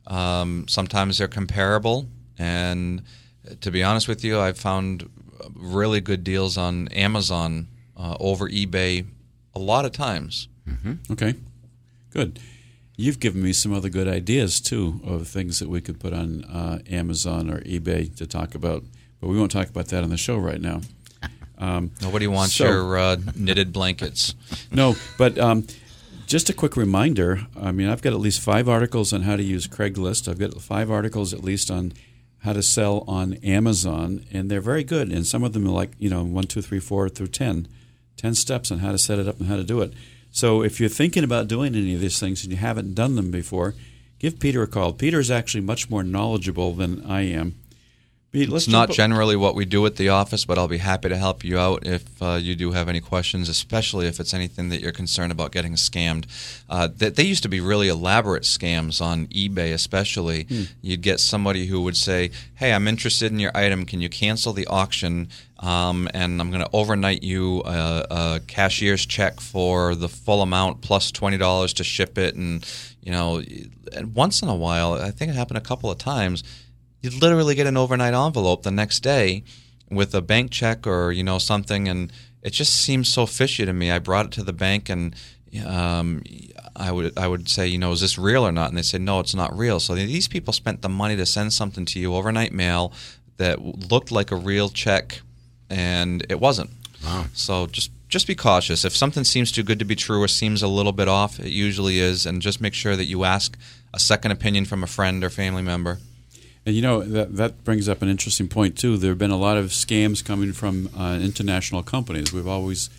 Um, 0.07 0.65
sometimes 0.67 1.17
they're 1.17 1.27
comparable, 1.27 2.07
and 2.37 3.01
to 3.61 3.71
be 3.71 3.83
honest 3.83 4.07
with 4.07 4.23
you, 4.23 4.39
I've 4.39 4.57
found 4.57 5.09
really 5.55 6.01
good 6.01 6.23
deals 6.23 6.57
on 6.57 6.87
Amazon 6.89 7.67
uh, 7.97 8.15
over 8.19 8.49
eBay 8.49 9.05
a 9.53 9.59
lot 9.59 9.85
of 9.85 9.91
times. 9.91 10.47
Okay, 11.11 11.35
good. 12.11 12.39
You've 12.97 13.19
given 13.19 13.43
me 13.43 13.51
some 13.53 13.73
other 13.73 13.89
good 13.89 14.07
ideas 14.07 14.61
too 14.61 15.01
of 15.03 15.27
things 15.27 15.59
that 15.59 15.67
we 15.69 15.81
could 15.81 15.99
put 15.99 16.13
on 16.13 16.43
uh, 16.45 16.79
Amazon 16.89 17.49
or 17.49 17.59
eBay 17.61 18.15
to 18.15 18.25
talk 18.25 18.55
about, 18.55 18.83
but 19.19 19.27
we 19.27 19.37
won't 19.37 19.51
talk 19.51 19.69
about 19.69 19.87
that 19.87 20.03
on 20.03 20.09
the 20.09 20.17
show 20.17 20.37
right 20.37 20.61
now. 20.61 20.81
Um, 21.57 21.91
Nobody 22.01 22.27
wants 22.27 22.53
So- 22.55 22.65
your 22.65 22.97
uh, 22.97 23.15
knitted 23.33 23.71
blankets. 23.71 24.35
no, 24.73 24.97
but 25.17 25.37
um, 25.39 25.65
just 26.26 26.49
a 26.49 26.53
quick 26.53 26.76
reminder. 26.76 27.47
I 27.59 27.71
mean, 27.71 27.88
I've 27.88 28.01
got 28.01 28.13
at 28.13 28.19
least 28.19 28.41
five 28.41 28.67
articles 28.67 29.13
on 29.13 29.21
how 29.23 29.36
to 29.36 29.43
use 29.43 29.67
Craigslist. 29.67 30.28
I've 30.28 30.39
got 30.39 30.59
five 30.61 30.89
articles 30.91 31.34
at 31.34 31.43
least 31.43 31.69
on 31.69 31.93
how 32.39 32.53
to 32.53 32.63
sell 32.63 33.03
on 33.07 33.36
Amazon, 33.36 34.26
and 34.32 34.49
they're 34.49 34.61
very 34.61 34.84
good. 34.84 35.11
And 35.11 35.26
some 35.26 35.43
of 35.43 35.53
them 35.53 35.67
are 35.67 35.71
like 35.71 35.91
you 35.97 36.09
know 36.09 36.23
one, 36.23 36.45
two, 36.45 36.61
three, 36.61 36.80
four 36.80 37.09
through 37.09 37.28
ten, 37.28 37.67
ten 38.17 38.36
steps 38.36 38.71
on 38.71 38.80
how 38.80 38.91
to 38.91 38.97
set 38.97 39.19
it 39.19 39.28
up 39.28 39.39
and 39.39 39.47
how 39.47 39.55
to 39.55 39.63
do 39.63 39.82
it. 39.82 39.93
So 40.32 40.61
if 40.63 40.80
you're 40.80 40.89
thinking 40.89 41.23
about 41.23 41.47
doing 41.47 41.76
any 41.76 41.93
of 41.95 42.01
these 42.01 42.19
things 42.19 42.43
and 42.43 42.51
you 42.51 42.57
haven't 42.57 42.93
done 42.93 43.15
them 43.15 43.32
before, 43.32 43.73
give 44.19 44.39
Peter 44.39 44.61
a 44.61 44.67
call. 44.67 44.91
Peter 44.93 45.19
is 45.19 45.32
actually 45.32 45.61
much 45.61 45.89
more 45.89 46.03
knowledgeable 46.03 46.73
than 46.73 47.05
I 47.05 47.21
am. 47.21 47.55
It's 48.36 48.67
not 48.67 48.89
generally 48.91 49.36
what 49.36 49.55
we 49.55 49.65
do 49.65 49.86
at 49.86 49.95
the 49.95 50.09
office, 50.09 50.45
but 50.45 50.57
I'll 50.57 50.67
be 50.67 50.77
happy 50.77 51.09
to 51.09 51.17
help 51.17 51.43
you 51.43 51.57
out 51.57 51.86
if 51.86 52.21
uh, 52.21 52.33
you 52.33 52.55
do 52.55 52.71
have 52.71 52.89
any 52.89 52.99
questions, 52.99 53.49
especially 53.49 54.07
if 54.07 54.19
it's 54.19 54.33
anything 54.33 54.69
that 54.69 54.81
you're 54.81 54.91
concerned 54.91 55.31
about 55.31 55.51
getting 55.51 55.73
scammed. 55.73 56.25
Uh, 56.69 56.88
they, 56.93 57.09
they 57.09 57.23
used 57.23 57.43
to 57.43 57.49
be 57.49 57.59
really 57.59 57.88
elaborate 57.88 58.43
scams 58.43 59.01
on 59.01 59.27
eBay, 59.27 59.73
especially. 59.73 60.47
You'd 60.81 61.01
get 61.01 61.19
somebody 61.19 61.67
who 61.67 61.81
would 61.81 61.97
say, 61.97 62.31
"Hey, 62.55 62.73
I'm 62.73 62.88
interested 62.88 63.31
in 63.31 63.39
your 63.39 63.55
item. 63.55 63.86
Can 63.86 64.01
you 64.01 64.09
cancel 64.09 64.53
the 64.53 64.67
auction? 64.67 65.29
Um, 65.59 66.09
and 66.13 66.41
I'm 66.41 66.51
going 66.51 66.63
to 66.63 66.69
overnight 66.73 67.23
you 67.23 67.61
a, 67.63 68.05
a 68.11 68.39
cashier's 68.45 69.05
check 69.05 69.39
for 69.39 69.95
the 69.95 70.09
full 70.09 70.41
amount 70.41 70.81
plus 70.81 71.11
twenty 71.11 71.38
dollars 71.38 71.73
to 71.73 71.83
ship 71.83 72.17
it." 72.17 72.36
And 72.36 72.65
you 73.01 73.11
know, 73.11 73.41
and 73.93 74.15
once 74.15 74.41
in 74.41 74.49
a 74.49 74.55
while, 74.55 74.93
I 74.93 75.11
think 75.11 75.29
it 75.29 75.36
happened 75.36 75.57
a 75.57 75.61
couple 75.61 75.89
of 75.89 75.97
times 75.97 76.43
you'd 77.06 77.22
literally 77.22 77.53
get 77.53 77.68
an 77.68 77.78
overnight 77.78 78.14
envelope 78.14 78.64
the 78.64 78.72
next 78.72 79.01
day 79.01 79.43
with 79.91 80.16
a 80.16 80.22
bank 80.22 80.49
check 80.51 80.88
or 80.88 81.12
you 81.12 81.24
know 81.24 81.38
something 81.38 81.88
and 81.88 82.12
it 82.41 82.51
just 82.51 82.76
seems 82.76 83.10
so 83.10 83.26
fishy 83.26 83.66
to 83.66 83.74
me. 83.74 83.91
I 83.91 83.99
brought 83.99 84.28
it 84.28 84.32
to 84.34 84.43
the 84.43 84.53
bank 84.53 84.89
and 84.89 85.16
um, 85.66 86.24
I 86.76 86.91
would 86.91 87.18
I 87.18 87.28
would 87.28 87.47
say 87.47 87.68
you 87.68 87.78
know 87.78 87.91
is 87.91 88.01
this 88.01 88.18
real 88.18 88.45
or 88.45 88.51
not? 88.51 88.70
And 88.70 88.78
they 88.78 88.82
said 88.82 89.01
no 89.01 89.20
it's 89.20 89.36
not 89.36 89.56
real. 89.56 89.80
So 89.80 89.93
these 89.95 90.28
people 90.28 90.51
spent 90.51 90.82
the 90.82 90.89
money 90.89 91.16
to 91.16 91.26
send 91.26 91.53
something 91.53 91.86
to 91.86 91.99
you 91.99 92.16
overnight 92.16 92.53
mail 92.53 92.91
that 93.38 93.62
looked 93.62 94.12
like 94.12 94.32
a 94.32 94.36
real 94.36 94.70
check 94.70 95.22
and 95.70 96.26
it 96.30 96.39
wasn't. 96.39 96.72
Wow. 97.03 97.26
so 97.34 97.68
just 97.68 97.91
just 98.08 98.26
be 98.26 98.36
cautious. 98.36 98.84
If 98.84 98.95
something 98.95 99.24
seems 99.24 99.51
too 99.51 99.62
good 99.62 99.78
to 99.78 99.86
be 99.86 99.95
true 99.95 100.22
or 100.24 100.28
seems 100.28 100.64
a 100.64 100.68
little 100.68 100.91
bit 100.91 101.08
off 101.08 101.39
it 101.39 101.51
usually 101.51 101.99
is 101.99 102.26
and 102.26 102.41
just 102.41 102.60
make 102.60 102.74
sure 102.74 102.95
that 102.95 103.06
you 103.06 103.24
ask 103.24 103.58
a 103.93 103.99
second 103.99 104.32
opinion 104.32 104.66
from 104.66 104.84
a 104.84 104.88
friend 104.88 105.24
or 105.24 105.30
family 105.30 105.62
member 105.62 105.99
And 106.66 106.76
you 106.76 106.82
know 106.82 107.01
that 107.01 107.36
that 107.36 107.63
brings 107.63 107.88
up 107.88 108.01
an 108.01 108.09
interesting 108.09 108.47
point 108.47 108.78
too. 108.78 108.97
There 108.97 109.11
have 109.11 109.20
been 109.20 109.32
a 109.32 109.38
lot 109.38 109.57
of 109.57 109.68
scams 109.68 110.26
coming 110.26 110.51
from 110.51 110.89
uh, 110.97 111.20
international 111.22 111.84
companies. 111.84 112.34
We've 112.34 112.47
always 112.47 112.89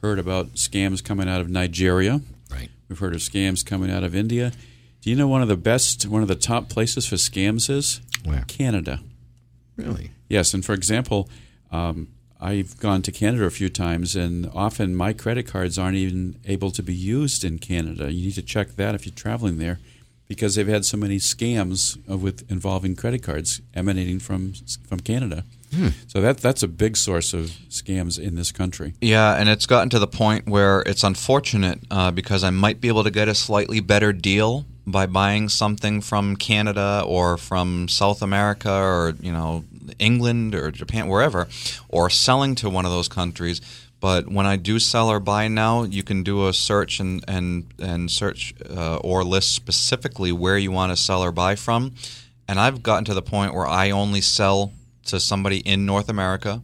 heard 0.00 0.18
about 0.18 0.54
scams 0.54 1.02
coming 1.02 1.28
out 1.28 1.40
of 1.40 1.48
Nigeria. 1.48 2.20
Right. 2.50 2.68
We've 2.88 2.98
heard 2.98 3.14
of 3.14 3.20
scams 3.20 3.66
coming 3.66 3.90
out 3.90 4.04
of 4.04 4.14
India. 4.14 4.52
Do 5.00 5.10
you 5.10 5.16
know 5.16 5.28
one 5.28 5.42
of 5.42 5.48
the 5.48 5.56
best, 5.56 6.06
one 6.06 6.22
of 6.22 6.28
the 6.28 6.34
top 6.34 6.68
places 6.68 7.06
for 7.06 7.16
scams 7.16 7.68
is 7.70 8.00
Where? 8.24 8.44
Canada? 8.46 9.00
Really? 9.76 10.10
Yes, 10.28 10.54
and 10.54 10.64
for 10.64 10.72
example, 10.72 11.28
um, 11.70 12.08
I've 12.40 12.78
gone 12.78 13.02
to 13.02 13.12
Canada 13.12 13.44
a 13.44 13.50
few 13.50 13.68
times, 13.68 14.16
and 14.16 14.50
often 14.54 14.94
my 14.94 15.12
credit 15.12 15.46
cards 15.46 15.78
aren't 15.78 15.96
even 15.96 16.38
able 16.44 16.70
to 16.72 16.82
be 16.82 16.94
used 16.94 17.44
in 17.44 17.58
Canada. 17.58 18.12
You 18.12 18.26
need 18.26 18.34
to 18.34 18.42
check 18.42 18.76
that 18.76 18.94
if 18.94 19.06
you're 19.06 19.14
traveling 19.14 19.58
there. 19.58 19.78
Because 20.28 20.54
they've 20.54 20.66
had 20.66 20.84
so 20.84 20.96
many 20.96 21.18
scams 21.18 21.96
with 22.06 22.50
involving 22.50 22.96
credit 22.96 23.22
cards 23.22 23.60
emanating 23.74 24.18
from 24.18 24.54
from 24.88 25.00
Canada. 25.00 25.44
So 26.06 26.20
that 26.20 26.38
that's 26.38 26.62
a 26.62 26.68
big 26.68 26.96
source 26.96 27.34
of 27.34 27.50
scams 27.68 28.18
in 28.18 28.34
this 28.34 28.50
country. 28.52 28.94
Yeah, 29.00 29.34
and 29.34 29.48
it's 29.48 29.66
gotten 29.66 29.90
to 29.90 29.98
the 29.98 30.06
point 30.06 30.48
where 30.48 30.80
it's 30.86 31.04
unfortunate 31.04 31.80
uh, 31.90 32.10
because 32.10 32.42
I 32.44 32.50
might 32.50 32.80
be 32.80 32.88
able 32.88 33.04
to 33.04 33.10
get 33.10 33.28
a 33.28 33.34
slightly 33.34 33.80
better 33.80 34.12
deal 34.12 34.64
by 34.86 35.06
buying 35.06 35.48
something 35.48 36.00
from 36.00 36.36
Canada 36.36 37.02
or 37.04 37.36
from 37.36 37.88
South 37.88 38.22
America 38.22 38.72
or 38.72 39.14
you 39.20 39.32
know 39.32 39.64
England 39.98 40.54
or 40.54 40.70
Japan, 40.70 41.08
wherever, 41.08 41.48
or 41.88 42.08
selling 42.08 42.54
to 42.56 42.70
one 42.70 42.84
of 42.84 42.92
those 42.92 43.08
countries. 43.08 43.60
But 44.00 44.28
when 44.28 44.46
I 44.46 44.56
do 44.56 44.78
sell 44.78 45.08
or 45.08 45.20
buy 45.20 45.48
now, 45.48 45.84
you 45.84 46.02
can 46.02 46.22
do 46.22 46.46
a 46.48 46.52
search 46.52 47.00
and 47.00 47.24
and 47.26 47.72
and 47.78 48.10
search 48.10 48.54
uh, 48.68 48.96
or 48.96 49.24
list 49.24 49.54
specifically 49.54 50.32
where 50.32 50.58
you 50.58 50.70
want 50.70 50.92
to 50.92 50.96
sell 50.96 51.22
or 51.22 51.32
buy 51.32 51.56
from. 51.56 51.94
And 52.48 52.60
I've 52.60 52.82
gotten 52.82 53.04
to 53.06 53.14
the 53.14 53.22
point 53.22 53.54
where 53.54 53.66
I 53.66 53.90
only 53.90 54.20
sell 54.20 54.72
to 55.06 55.18
somebody 55.18 55.58
in 55.58 55.86
North 55.86 56.08
America, 56.08 56.62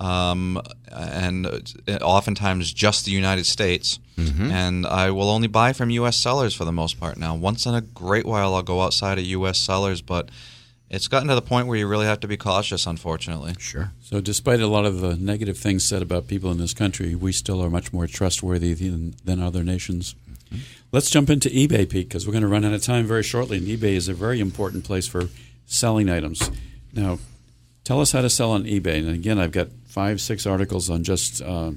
um, 0.00 0.60
and 0.90 1.46
uh, 1.46 1.92
oftentimes 2.00 2.72
just 2.72 3.04
the 3.04 3.10
United 3.12 3.46
States. 3.46 3.98
And 4.52 4.86
I 4.86 5.10
will 5.10 5.30
only 5.30 5.48
buy 5.48 5.72
from 5.72 5.90
U.S. 5.90 6.16
sellers 6.16 6.54
for 6.54 6.64
the 6.64 6.72
most 6.72 7.00
part 7.00 7.16
now. 7.16 7.34
Once 7.34 7.66
in 7.66 7.74
a 7.74 7.80
great 7.80 8.24
while, 8.26 8.54
I'll 8.54 8.62
go 8.62 8.82
outside 8.82 9.18
of 9.18 9.24
U.S. 9.24 9.58
sellers, 9.58 10.00
but 10.02 10.28
it's 10.92 11.08
gotten 11.08 11.28
to 11.28 11.34
the 11.34 11.42
point 11.42 11.66
where 11.66 11.78
you 11.78 11.88
really 11.88 12.04
have 12.04 12.20
to 12.20 12.28
be 12.28 12.36
cautious, 12.36 12.86
unfortunately. 12.86 13.54
Sure. 13.58 13.92
So, 14.02 14.20
despite 14.20 14.60
a 14.60 14.66
lot 14.66 14.84
of 14.84 15.00
the 15.00 15.16
negative 15.16 15.56
things 15.56 15.84
said 15.84 16.02
about 16.02 16.28
people 16.28 16.50
in 16.52 16.58
this 16.58 16.74
country, 16.74 17.14
we 17.14 17.32
still 17.32 17.64
are 17.64 17.70
much 17.70 17.94
more 17.94 18.06
trustworthy 18.06 18.74
than, 18.74 19.14
than 19.24 19.40
other 19.40 19.64
nations. 19.64 20.14
Let's 20.92 21.08
jump 21.08 21.30
into 21.30 21.48
eBay, 21.48 21.88
Pete, 21.88 22.08
because 22.08 22.26
we're 22.26 22.32
going 22.32 22.42
to 22.42 22.48
run 22.48 22.66
out 22.66 22.74
of 22.74 22.82
time 22.82 23.06
very 23.06 23.22
shortly. 23.22 23.56
And 23.56 23.66
eBay 23.66 23.94
is 23.94 24.08
a 24.08 24.12
very 24.12 24.38
important 24.38 24.84
place 24.84 25.08
for 25.08 25.30
selling 25.64 26.10
items. 26.10 26.50
Now, 26.92 27.18
tell 27.84 28.02
us 28.02 28.12
how 28.12 28.20
to 28.20 28.28
sell 28.28 28.50
on 28.50 28.64
eBay. 28.64 28.98
And 28.98 29.08
again, 29.08 29.38
I've 29.38 29.52
got 29.52 29.68
five, 29.86 30.20
six 30.20 30.46
articles 30.46 30.90
on 30.90 31.04
just 31.04 31.40
uh, 31.40 31.72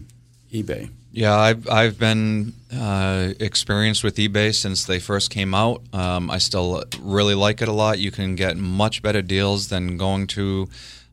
eBay. 0.51 0.89
Yeah, 1.11 1.33
I've 1.33 1.69
I've 1.69 1.97
been 1.97 2.53
uh, 2.73 3.33
experienced 3.39 4.03
with 4.03 4.17
eBay 4.17 4.53
since 4.53 4.83
they 4.83 4.99
first 4.99 5.29
came 5.29 5.53
out. 5.53 5.81
Um, 5.93 6.29
I 6.29 6.39
still 6.39 6.83
really 6.99 7.35
like 7.35 7.61
it 7.61 7.69
a 7.69 7.71
lot. 7.71 7.99
You 7.99 8.11
can 8.11 8.35
get 8.35 8.57
much 8.57 9.01
better 9.01 9.21
deals 9.21 9.69
than 9.69 9.95
going 9.95 10.27
to 10.27 10.67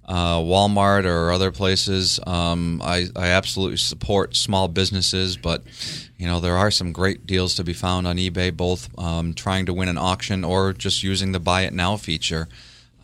uh, 0.05 0.39
Walmart 0.39 1.05
or 1.05 1.31
other 1.31 1.53
places. 1.53 2.19
Um, 2.27 2.83
I 2.83 3.07
I 3.15 3.29
absolutely 3.29 3.77
support 3.77 4.35
small 4.35 4.67
businesses, 4.67 5.37
but 5.37 5.63
you 6.19 6.27
know 6.27 6.41
there 6.41 6.57
are 6.57 6.73
some 6.73 6.91
great 6.93 7.25
deals 7.25 7.55
to 7.55 7.63
be 7.63 7.73
found 7.73 8.09
on 8.09 8.17
eBay. 8.17 8.53
Both 8.57 8.89
um, 8.99 9.35
trying 9.35 9.67
to 9.67 9.73
win 9.73 9.89
an 9.89 9.99
auction 9.99 10.43
or 10.43 10.73
just 10.73 11.05
using 11.05 11.31
the 11.31 11.39
Buy 11.39 11.63
It 11.63 11.73
Now 11.73 11.97
feature. 11.97 12.49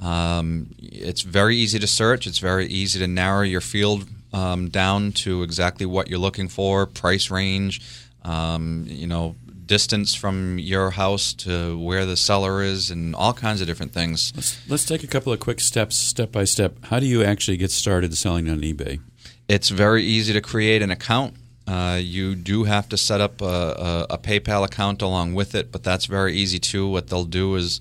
Um, 0.03 0.75
it's 0.81 1.23
very 1.23 1.57
easy 1.57 1.79
to 1.79 1.87
search. 1.87 2.27
It's 2.27 2.39
very 2.41 2.67
easy 2.67 2.99
to 2.99 3.07
narrow 3.07 3.43
your 3.43 3.61
field 3.61 4.09
um, 4.33 4.69
down 4.69 5.13
to 5.13 5.43
exactly 5.43 5.87
what 5.87 6.09
you're 6.09 6.19
looking 6.19 6.49
for, 6.49 6.87
price 6.87 7.31
range, 7.31 7.81
um, 8.23 8.85
you 8.89 9.07
know, 9.07 9.37
distance 9.67 10.15
from 10.15 10.59
your 10.59 10.91
house 10.91 11.33
to 11.35 11.79
where 11.79 12.07
the 12.07 12.17
seller 12.17 12.63
is, 12.63 12.91
and 12.91 13.15
all 13.15 13.33
kinds 13.33 13.61
of 13.61 13.67
different 13.67 13.93
things. 13.93 14.33
Let's, 14.35 14.69
let's 14.69 14.85
take 14.85 15.05
a 15.05 15.07
couple 15.07 15.33
of 15.33 15.41
quick 15.41 15.61
steps, 15.61 15.97
step 15.97 16.33
by 16.33 16.45
step. 16.45 16.85
How 16.85 16.99
do 16.99 17.07
you 17.07 17.23
actually 17.23 17.59
get 17.59 17.71
started 17.71 18.17
selling 18.17 18.49
on 18.49 18.61
eBay? 18.61 19.01
It's 19.47 19.69
very 19.69 20.05
easy 20.05 20.33
to 20.33 20.41
create 20.41 20.83
an 20.83 20.91
account. 20.91 21.35
Uh, 21.67 21.99
you 22.01 22.35
do 22.35 22.65
have 22.65 22.89
to 22.89 22.97
set 22.97 23.21
up 23.21 23.43
a, 23.43 23.45
a, 23.45 24.07
a 24.15 24.19
PayPal 24.19 24.65
account 24.65 25.03
along 25.03 25.35
with 25.35 25.55
it, 25.55 25.71
but 25.71 25.83
that's 25.83 26.07
very 26.07 26.35
easy 26.35 26.59
too. 26.59 26.89
What 26.89 27.09
they'll 27.09 27.25
do 27.25 27.55
is 27.57 27.79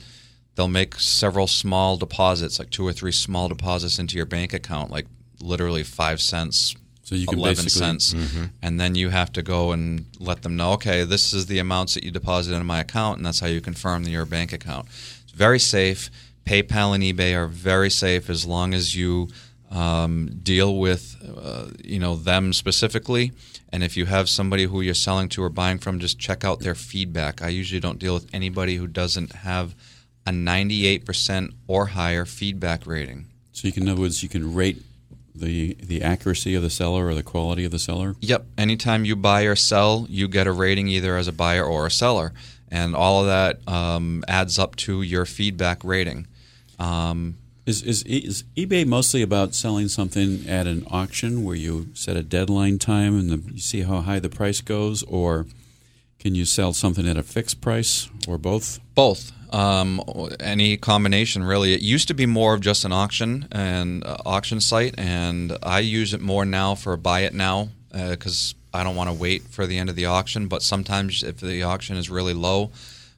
they'll 0.55 0.67
make 0.67 0.95
several 0.95 1.47
small 1.47 1.95
deposits, 1.95 2.59
like 2.59 2.69
two 2.69 2.85
or 2.85 2.91
three 2.91 3.13
small 3.13 3.47
deposits 3.47 3.97
into 3.97 4.17
your 4.17 4.25
bank 4.25 4.53
account, 4.53 4.91
like 4.91 5.07
literally 5.41 5.83
five 5.83 6.19
cents, 6.21 6.75
So 7.03 7.15
you 7.15 7.25
can 7.27 7.39
11 7.39 7.65
basically- 7.65 7.85
cents. 7.85 8.15
And 8.61 8.79
then 8.79 8.95
you 8.95 9.09
have 9.09 9.31
to 9.33 9.41
go 9.41 9.71
and 9.71 10.05
let 10.19 10.41
them 10.41 10.55
know, 10.57 10.73
okay, 10.73 11.03
this 11.03 11.33
is 11.33 11.45
the 11.45 11.59
amounts 11.59 11.93
that 11.93 12.03
you 12.03 12.11
deposited 12.11 12.55
into 12.55 12.65
my 12.65 12.79
account, 12.79 13.17
and 13.17 13.25
that's 13.25 13.39
how 13.39 13.47
you 13.47 13.61
confirm 13.61 14.03
your 14.03 14.25
bank 14.25 14.51
account. 14.53 14.87
It's 15.23 15.31
very 15.33 15.59
safe. 15.59 16.09
PayPal 16.45 16.93
and 16.95 17.03
eBay 17.03 17.35
are 17.35 17.47
very 17.47 17.89
safe 17.89 18.29
as 18.29 18.45
long 18.45 18.73
as 18.73 18.95
you 18.95 19.29
um, 19.69 20.29
deal 20.43 20.77
with, 20.77 21.17
uh, 21.37 21.65
you 21.83 21.99
know, 21.99 22.15
them 22.15 22.53
specifically. 22.53 23.33
And 23.69 23.83
if 23.83 23.97
you 23.97 24.05
have 24.05 24.29
somebody 24.29 24.63
who 24.63 24.79
you're 24.79 24.93
selling 24.93 25.27
to 25.29 25.43
or 25.43 25.49
buying 25.49 25.77
from, 25.77 25.99
just 25.99 26.17
check 26.17 26.45
out 26.45 26.61
their 26.61 26.73
feedback. 26.75 27.41
I 27.41 27.49
usually 27.49 27.81
don't 27.81 27.99
deal 27.99 28.13
with 28.13 28.27
anybody 28.33 28.77
who 28.77 28.87
doesn't 28.87 29.33
have 29.33 29.75
a 30.25 30.31
98% 30.31 31.53
or 31.67 31.87
higher 31.87 32.25
feedback 32.25 32.87
rating. 32.87 33.25
So 33.51 33.67
you 33.67 33.73
can, 33.73 33.83
in 33.83 33.89
other 33.89 34.01
words, 34.01 34.23
you 34.23 34.29
can 34.29 34.53
rate 34.53 34.81
the 35.39 35.75
the 35.81 36.01
accuracy 36.01 36.55
of 36.55 36.63
the 36.63 36.69
seller 36.69 37.07
or 37.07 37.13
the 37.13 37.23
quality 37.23 37.65
of 37.65 37.71
the 37.71 37.79
seller. 37.79 38.15
Yep. 38.21 38.45
Anytime 38.57 39.05
you 39.05 39.15
buy 39.15 39.43
or 39.43 39.55
sell, 39.55 40.05
you 40.09 40.27
get 40.27 40.47
a 40.47 40.51
rating 40.51 40.87
either 40.87 41.17
as 41.17 41.27
a 41.27 41.33
buyer 41.33 41.65
or 41.65 41.85
a 41.85 41.91
seller, 41.91 42.33
and 42.69 42.95
all 42.95 43.21
of 43.21 43.27
that 43.27 43.59
um, 43.67 44.23
adds 44.27 44.59
up 44.59 44.75
to 44.77 45.01
your 45.01 45.25
feedback 45.25 45.83
rating. 45.83 46.27
Um, 46.79 47.35
Is, 47.67 47.83
is 47.83 48.03
is 48.03 48.43
eBay 48.55 48.85
mostly 48.85 49.21
about 49.21 49.53
selling 49.53 49.89
something 49.89 50.47
at 50.47 50.67
an 50.67 50.85
auction 50.89 51.43
where 51.43 51.57
you 51.57 51.87
set 51.93 52.15
a 52.15 52.23
deadline 52.23 52.79
time 52.79 53.19
and 53.19 53.29
the, 53.29 53.53
you 53.53 53.59
see 53.59 53.81
how 53.81 54.01
high 54.01 54.21
the 54.21 54.29
price 54.29 54.61
goes, 54.61 55.03
or 55.03 55.45
can 56.17 56.33
you 56.33 56.45
sell 56.45 56.71
something 56.73 57.05
at 57.09 57.17
a 57.17 57.23
fixed 57.23 57.59
price, 57.59 58.09
or 58.25 58.37
both? 58.37 58.79
both. 58.95 59.31
Um, 59.51 60.01
any 60.39 60.77
combination, 60.77 61.43
really. 61.43 61.73
It 61.73 61.81
used 61.81 62.07
to 62.09 62.13
be 62.13 62.25
more 62.25 62.53
of 62.53 62.61
just 62.61 62.85
an 62.85 62.91
auction 62.91 63.47
and 63.51 64.03
uh, 64.03 64.17
auction 64.25 64.59
site, 64.59 64.95
and 64.97 65.57
I 65.63 65.79
use 65.79 66.13
it 66.13 66.21
more 66.21 66.45
now 66.45 66.75
for 66.75 66.97
buy 66.97 67.21
it 67.21 67.33
now 67.33 67.69
because 67.91 68.55
I 68.73 68.83
don't 68.83 68.95
want 68.95 69.09
to 69.09 69.13
wait 69.13 69.43
for 69.43 69.65
the 69.65 69.77
end 69.77 69.89
of 69.89 69.95
the 69.95 70.05
auction. 70.05 70.47
But 70.47 70.63
sometimes, 70.63 71.23
if 71.23 71.39
the 71.39 71.63
auction 71.63 71.97
is 71.97 72.09
really 72.09 72.33
low, 72.33 72.71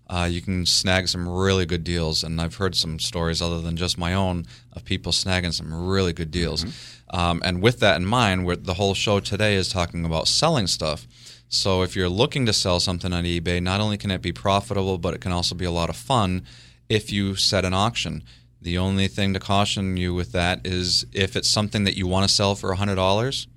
uh, 0.09 0.27
you 0.29 0.41
can 0.41 0.65
snag 0.65 1.07
some 1.07 1.27
really 1.27 1.65
good 1.65 1.83
deals. 1.83 2.23
And 2.23 2.39
I've 2.41 2.55
heard 2.55 2.75
some 2.75 2.99
stories 2.99 3.41
other 3.41 3.61
than 3.61 3.77
just 3.77 3.97
my 3.97 4.13
own 4.13 4.45
of 4.73 4.83
people 4.83 5.11
snagging 5.11 5.53
some 5.53 5.87
really 5.87 6.13
good 6.13 6.31
deals. 6.31 6.65
Um, 7.11 7.41
and 7.43 7.61
with 7.61 7.79
that 7.79 7.97
in 7.97 8.05
mind, 8.05 8.45
where 8.45 8.55
the 8.55 8.75
whole 8.75 8.93
show 8.93 9.19
today 9.19 9.55
is 9.55 9.69
talking 9.69 10.05
about 10.05 10.27
selling 10.27 10.67
stuff. 10.67 11.07
So 11.49 11.81
if 11.81 11.95
you're 11.95 12.09
looking 12.09 12.45
to 12.45 12.53
sell 12.53 12.79
something 12.79 13.11
on 13.11 13.23
eBay, 13.23 13.61
not 13.61 13.81
only 13.81 13.97
can 13.97 14.11
it 14.11 14.21
be 14.21 14.31
profitable, 14.31 14.99
but 14.99 15.15
it 15.15 15.21
can 15.21 15.31
also 15.31 15.55
be 15.55 15.65
a 15.65 15.71
lot 15.71 15.89
of 15.89 15.95
fun 15.95 16.43
if 16.87 17.11
you 17.11 17.35
set 17.35 17.65
an 17.65 17.73
auction. 17.73 18.23
The 18.61 18.77
only 18.77 19.07
thing 19.07 19.33
to 19.33 19.39
caution 19.39 19.97
you 19.97 20.13
with 20.13 20.31
that 20.33 20.65
is 20.65 21.05
if 21.11 21.35
it's 21.35 21.49
something 21.49 21.85
that 21.85 21.97
you 21.97 22.05
want 22.05 22.29
to 22.29 22.33
sell 22.33 22.53
for 22.53 22.75
$100, 22.75 23.47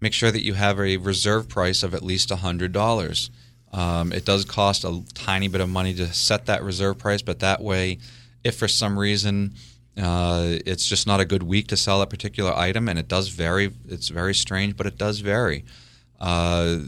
make 0.00 0.14
sure 0.14 0.30
that 0.30 0.44
you 0.44 0.54
have 0.54 0.80
a 0.80 0.96
reserve 0.96 1.46
price 1.48 1.82
of 1.82 1.94
at 1.94 2.02
least 2.02 2.30
$100. 2.30 3.30
Um, 3.70 4.12
it 4.12 4.24
does 4.24 4.46
cost 4.46 4.84
a 4.84 5.02
tiny 5.12 5.48
bit 5.48 5.60
of 5.60 5.68
money 5.68 5.92
to 5.94 6.12
set 6.14 6.46
that 6.46 6.62
reserve 6.62 6.96
price, 6.96 7.20
but 7.20 7.40
that 7.40 7.60
way, 7.60 7.98
if 8.44 8.56
for 8.56 8.68
some 8.68 8.98
reason 8.98 9.54
uh, 10.00 10.56
it's 10.64 10.88
just 10.88 11.06
not 11.06 11.20
a 11.20 11.26
good 11.26 11.42
week 11.42 11.66
to 11.68 11.76
sell 11.76 12.00
that 12.00 12.08
particular 12.08 12.54
item, 12.54 12.88
and 12.88 12.98
it 12.98 13.08
does 13.08 13.28
vary, 13.28 13.72
it's 13.88 14.08
very 14.08 14.34
strange, 14.34 14.74
but 14.76 14.86
it 14.86 14.96
does 14.96 15.18
vary. 15.18 15.64
Uh, 16.18 16.78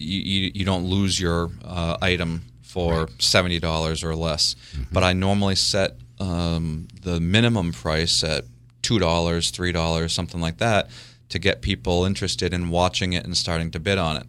you, 0.00 0.50
you, 0.54 0.64
don't 0.64 0.84
lose 0.84 1.20
your 1.20 1.50
uh, 1.64 1.96
item 2.00 2.42
for 2.62 3.08
seventy 3.18 3.58
dollars 3.60 4.02
or 4.02 4.14
less. 4.14 4.56
But 4.92 5.02
I 5.02 5.12
normally 5.12 5.56
set 5.56 5.96
um, 6.18 6.88
the 7.02 7.20
minimum 7.20 7.72
price 7.72 8.22
at 8.24 8.44
two 8.82 8.98
dollars, 8.98 9.50
three 9.50 9.72
dollars, 9.72 10.12
something 10.12 10.40
like 10.40 10.58
that, 10.58 10.88
to 11.28 11.38
get 11.38 11.62
people 11.62 12.04
interested 12.04 12.52
in 12.52 12.70
watching 12.70 13.12
it 13.12 13.24
and 13.24 13.36
starting 13.36 13.70
to 13.72 13.80
bid 13.80 13.98
on 13.98 14.16
it. 14.16 14.26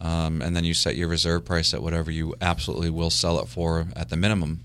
Um, 0.00 0.42
and 0.42 0.54
then 0.54 0.64
you 0.64 0.74
set 0.74 0.94
your 0.94 1.08
reserve 1.08 1.44
price 1.44 1.74
at 1.74 1.82
whatever 1.82 2.10
you 2.10 2.34
absolutely 2.40 2.88
will 2.90 3.10
sell 3.10 3.40
it 3.40 3.48
for 3.48 3.88
at 3.96 4.10
the 4.10 4.16
minimum. 4.16 4.60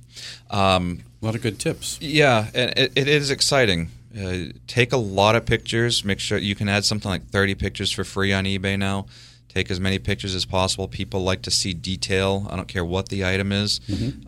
Um, 0.52 1.04
A 1.22 1.26
lot 1.26 1.36
of 1.36 1.42
good 1.42 1.60
tips. 1.60 1.98
yeah, 2.02 2.48
and 2.54 2.78
it, 2.78 2.92
it 2.96 3.08
is 3.08 3.32
exciting. 3.32 3.90
Uh, 4.16 4.54
take 4.68 4.94
a 4.94 4.98
lot 4.98 5.36
of 5.36 5.44
pictures. 5.46 6.06
Make 6.06 6.20
sure 6.20 6.38
you 6.38 6.54
can 6.54 6.70
add 6.70 6.86
something 6.86 7.10
like 7.10 7.26
30 7.30 7.56
pictures 7.56 7.92
for 7.92 8.04
free 8.04 8.32
on 8.32 8.46
eBay 8.46 8.78
now. 8.78 9.08
Take 9.54 9.70
as 9.70 9.80
many 9.80 10.00
pictures 10.00 10.34
as 10.34 10.46
possible. 10.46 10.88
People 10.88 11.22
like 11.24 11.44
to 11.44 11.52
see 11.52 11.74
detail. 11.74 12.48
I 12.50 12.56
don't 12.56 12.68
care 12.68 12.84
what 12.84 13.10
the 13.10 13.24
item 13.24 13.52
is. 13.52 13.80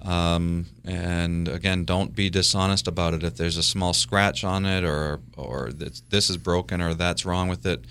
Um, 0.03 0.67
and 0.84 1.47
again, 1.47 1.84
don't 1.84 2.15
be 2.15 2.30
dishonest 2.30 2.88
about 2.88 3.13
it. 3.15 3.23
If 3.23 3.36
there's 3.36 3.57
a 3.57 3.63
small 3.63 3.93
scratch 3.93 4.43
on 4.43 4.65
it, 4.65 4.84
or 4.84 5.19
or 5.36 5.71
this, 5.71 6.01
this 6.09 6.30
is 6.30 6.38
broken, 6.38 6.80
or 6.82 6.93
that's 6.93 7.26
wrong 7.26 7.47
with 7.47 7.65
it, 7.65 7.86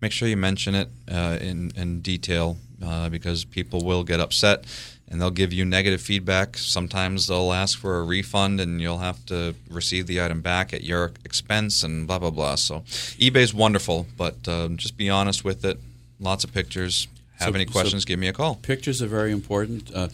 make 0.00 0.10
sure 0.10 0.26
you 0.28 0.36
mention 0.36 0.74
it 0.74 0.88
uh, 1.08 1.38
in 1.40 1.70
in 1.76 2.00
detail 2.00 2.56
uh, 2.84 3.08
because 3.08 3.44
people 3.44 3.84
will 3.84 4.02
get 4.02 4.18
upset 4.18 4.64
and 5.10 5.20
they'll 5.20 5.30
give 5.30 5.52
you 5.52 5.64
negative 5.64 6.00
feedback. 6.00 6.56
Sometimes 6.56 7.26
they'll 7.26 7.52
ask 7.52 7.78
for 7.78 7.98
a 7.98 8.04
refund 8.04 8.60
and 8.60 8.80
you'll 8.80 8.98
have 8.98 9.24
to 9.26 9.54
receive 9.68 10.06
the 10.06 10.22
item 10.22 10.40
back 10.40 10.72
at 10.72 10.84
your 10.84 11.12
expense 11.24 11.82
and 11.82 12.06
blah 12.06 12.18
blah 12.18 12.30
blah. 12.30 12.54
So 12.56 12.80
eBay's 13.18 13.52
wonderful, 13.52 14.06
but 14.16 14.48
um, 14.48 14.76
just 14.76 14.96
be 14.96 15.08
honest 15.08 15.44
with 15.44 15.64
it. 15.64 15.78
Lots 16.20 16.44
of 16.44 16.52
pictures. 16.52 17.08
Have 17.38 17.48
So- 17.50 17.54
any 17.54 17.66
so- 17.66 17.72
questions? 17.72 18.04
give 18.04 18.18
me 18.18 18.28
a 18.28 18.32
call. 18.32 18.56
Pictures 18.56 19.00
are 19.02 19.06
very 19.08 19.32
important. 19.32 19.90
Uh, 19.94 20.08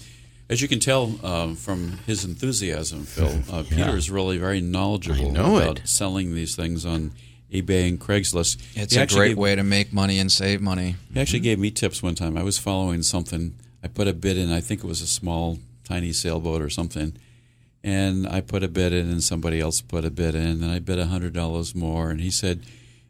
As 0.49 0.63
you 0.63 0.69
can 0.69 0.79
tell 0.79 1.19
um, 1.27 1.57
from 1.57 1.99
his 2.07 2.25
enthusiasm, 2.25 3.05
Phil, 3.05 3.41
uh, 3.51 3.65
Peter 3.69 3.97
is 3.97 4.09
really 4.11 4.39
very 4.39 4.61
knowledgeable 4.61 5.31
about 5.31 5.79
it. 5.81 5.89
selling 5.89 6.35
these 6.37 6.55
things 6.55 6.87
on 6.87 7.11
eBay 7.53 7.89
and 7.89 7.99
Craigslist. 8.01 8.57
It's 8.77 8.95
He 8.95 9.01
a 9.01 9.07
great 9.09 9.29
gave- 9.31 9.39
way 9.39 9.57
to 9.57 9.65
make 9.65 9.93
money 9.93 10.21
and 10.21 10.31
save 10.31 10.61
money. 10.61 10.95
He 11.13 11.19
actually 11.19 11.41
gave 11.41 11.59
me 11.59 11.73
tips 11.73 12.01
one 12.01 12.15
time. 12.15 12.37
I 12.39 12.45
was 12.45 12.59
following 12.59 13.03
something. 13.03 13.55
I 13.83 13.89
put 13.89 14.07
a 14.07 14.13
bid 14.13 14.37
in. 14.37 14.53
I 14.53 14.61
think 14.61 14.85
it 14.85 14.87
was 14.87 15.01
a 15.01 15.07
small, 15.09 15.59
tiny 15.83 16.13
sailboat 16.13 16.63
or 16.63 16.71
something. 16.71 17.15
And 17.83 18.27
I 18.29 18.41
put 18.41 18.63
a 18.63 18.69
bid 18.69 18.93
in, 18.93 19.09
and 19.11 19.23
somebody 19.23 19.61
else 19.61 19.81
put 19.81 20.05
a 20.05 20.11
bid 20.11 20.35
in, 20.37 20.63
and 20.63 20.71
I 20.71 20.79
bid 20.79 20.99
a 21.01 21.07
hundred 21.07 21.33
dollars 21.33 21.75
more. 21.75 22.11
And 22.11 22.21
he 22.21 22.31
said, 22.31 22.63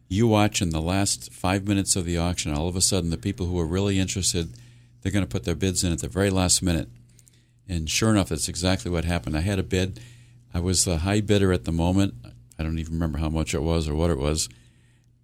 "You 0.07 0.27
watch 0.27 0.61
in 0.61 0.69
the 0.69 0.81
last 0.81 1.33
five 1.33 1.67
minutes 1.67 1.95
of 1.95 2.05
the 2.05 2.17
auction. 2.17 2.53
All 2.53 2.67
of 2.67 2.75
a 2.75 2.81
sudden, 2.81 3.09
the 3.09 3.17
people 3.17 3.47
who 3.47 3.59
are 3.59 3.65
really 3.65 3.99
interested, 3.99 4.53
they're 5.01 5.11
going 5.11 5.25
to 5.25 5.29
put 5.29 5.43
their 5.43 5.55
bids 5.55 5.83
in 5.83 5.91
at 5.91 5.99
the 5.99 6.07
very 6.07 6.29
last 6.29 6.61
minute." 6.61 6.89
And 7.69 7.89
sure 7.89 8.09
enough, 8.09 8.29
that's 8.29 8.47
exactly 8.47 8.89
what 8.89 9.03
happened. 9.03 9.37
I 9.37 9.41
had 9.41 9.59
a 9.59 9.63
bid. 9.63 9.99
I 10.53 10.59
was 10.59 10.85
the 10.85 10.99
high 10.99 11.21
bidder 11.21 11.51
at 11.51 11.65
the 11.65 11.71
moment. 11.71 12.13
I 12.57 12.63
don't 12.63 12.79
even 12.79 12.93
remember 12.93 13.19
how 13.19 13.29
much 13.29 13.53
it 13.53 13.61
was 13.61 13.87
or 13.87 13.95
what 13.95 14.09
it 14.09 14.17
was 14.17 14.47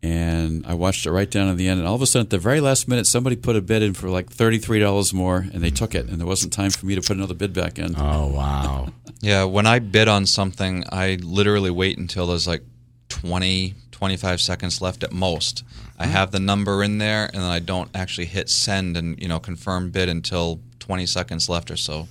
and 0.04 0.66
I 0.68 0.74
watched 0.74 1.06
it 1.06 1.12
right 1.12 1.32
down 1.32 1.48
to 1.48 1.56
the 1.56 1.70
end. 1.70 1.80
And 1.80 1.88
all 1.88 1.96
of 1.96 2.02
a 2.02 2.06
sudden, 2.06 2.26
at 2.28 2.30
the 2.30 2.38
very 2.38 2.60
last 2.60 2.90
minute, 2.90 3.08
somebody 3.08 3.38
put 3.38 3.56
a 3.56 3.62
bid 3.62 3.82
in 3.82 3.94
for 3.94 4.10
like 4.10 4.30
thirty-three 4.30 4.80
dollars 4.80 5.14
more, 5.14 5.38
and 5.38 5.64
they 5.64 5.70
took 5.70 5.96
it. 5.96 6.10
And 6.10 6.20
there 6.20 6.28
wasn't 6.28 6.52
time 6.52 6.72
for 6.72 6.86
me 6.86 6.94
to 6.96 7.02
put 7.02 7.16
another 7.16 7.34
bid 7.34 7.54
back 7.54 7.80
in. 7.80 7.96
Oh 7.98 8.28
wow! 8.28 8.90
Yeah, 9.22 9.46
when 9.46 9.66
I 9.66 9.80
bid 9.80 10.10
on 10.10 10.26
something, 10.26 10.84
I 10.92 11.18
literally 11.22 11.70
wait 11.70 11.98
until 11.98 12.28
there's 12.28 12.46
like 12.46 12.62
20, 13.08 13.74
25 14.04 14.42
seconds 14.42 14.82
left 14.82 15.02
at 15.02 15.14
most. 15.14 15.64
I 15.98 16.08
have 16.08 16.32
the 16.32 16.40
number 16.42 16.84
in 16.84 16.98
there, 16.98 17.28
and 17.28 17.36
then 17.42 17.50
I 17.50 17.60
don't 17.60 17.90
actually 17.96 18.26
hit 18.26 18.50
send 18.50 18.98
and 18.98 19.18
you 19.22 19.30
know 19.30 19.40
confirm 19.40 19.92
bid 19.92 20.10
until 20.10 20.60
20 20.80 21.06
seconds 21.06 21.48
left 21.48 21.72
or 21.72 21.78
so. 21.78 22.10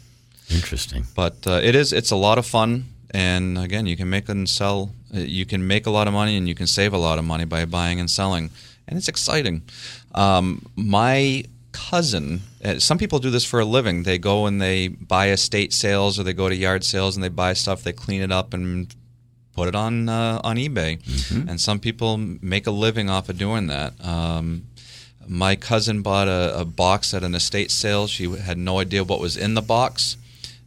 Interesting. 0.49 1.05
But 1.15 1.47
uh, 1.47 1.61
it 1.63 1.75
is 1.75 1.93
it's 1.93 2.11
a 2.11 2.17
lot 2.17 2.39
of 2.39 2.47
fun, 2.47 2.87
and 3.11 3.59
again, 3.59 3.85
you 3.87 3.95
can 3.95 4.09
make 4.09 4.27
and 4.31 4.49
sell. 4.49 4.93
uh, 5.15 5.19
You 5.19 5.45
can 5.45 5.67
make 5.67 5.85
a 5.87 5.91
lot 5.91 6.07
of 6.09 6.15
money, 6.15 6.39
and 6.39 6.49
you 6.49 6.55
can 6.55 6.67
save 6.67 6.95
a 6.95 6.99
lot 7.09 7.19
of 7.19 7.27
money 7.27 7.45
by 7.45 7.67
buying 7.67 8.01
and 8.01 8.11
selling, 8.11 8.49
and 8.89 8.97
it's 8.99 9.09
exciting. 9.09 9.61
Um, 10.15 10.65
my 10.75 11.45
cousin, 11.73 12.41
uh, 12.65 12.79
some 12.79 12.97
people 12.97 13.19
do 13.19 13.29
this 13.31 13.45
for 13.45 13.61
a 13.61 13.67
living. 13.67 14.05
They 14.05 14.17
go 14.19 14.47
and 14.47 14.63
they 14.63 14.89
buy 14.89 15.29
estate 15.29 15.75
sales, 15.75 16.19
or 16.19 16.23
they 16.25 16.33
go 16.33 16.49
to 16.49 16.57
yard 16.57 16.85
sales 16.85 17.17
and 17.17 17.23
they 17.23 17.29
buy 17.45 17.53
stuff. 17.53 17.83
They 17.83 17.93
clean 17.93 18.23
it 18.23 18.33
up 18.33 18.55
and 18.55 18.95
put 19.55 19.69
it 19.69 19.75
on 19.75 20.09
uh, 20.09 20.41
on 20.43 20.57
eBay, 20.57 21.01
and 21.49 21.61
some 21.61 21.79
people 21.79 22.17
make 22.17 22.67
a 22.67 22.71
living 22.71 23.11
off 23.11 23.29
of 23.29 23.39
doing 23.39 23.67
that. 23.69 23.93
Um, 24.05 24.67
my 25.29 25.57
cousin 25.57 26.03
bought 26.03 26.29
a, 26.29 26.61
a 26.61 26.65
box 26.65 27.15
at 27.15 27.23
an 27.23 27.35
estate 27.35 27.71
sale. 27.71 28.07
She 28.07 28.29
had 28.31 28.59
no 28.59 28.81
idea 28.81 29.05
what 29.05 29.21
was 29.21 29.37
in 29.37 29.55
the 29.55 29.63
box. 29.63 30.17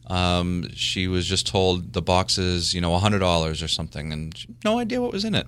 Um, 0.08 0.70
she 0.76 1.08
was 1.08 1.26
just 1.26 1.48
told 1.48 1.94
the 1.94 2.02
box 2.02 2.38
is, 2.38 2.74
you 2.74 2.82
know, 2.82 2.96
hundred 2.98 3.20
dollars 3.20 3.64
or 3.64 3.68
something, 3.68 4.14
and 4.14 4.38
she 4.38 4.48
no 4.64 4.80
idea 4.80 5.02
what 5.02 5.12
was 5.12 5.26
in 5.26 5.36
it. 5.36 5.48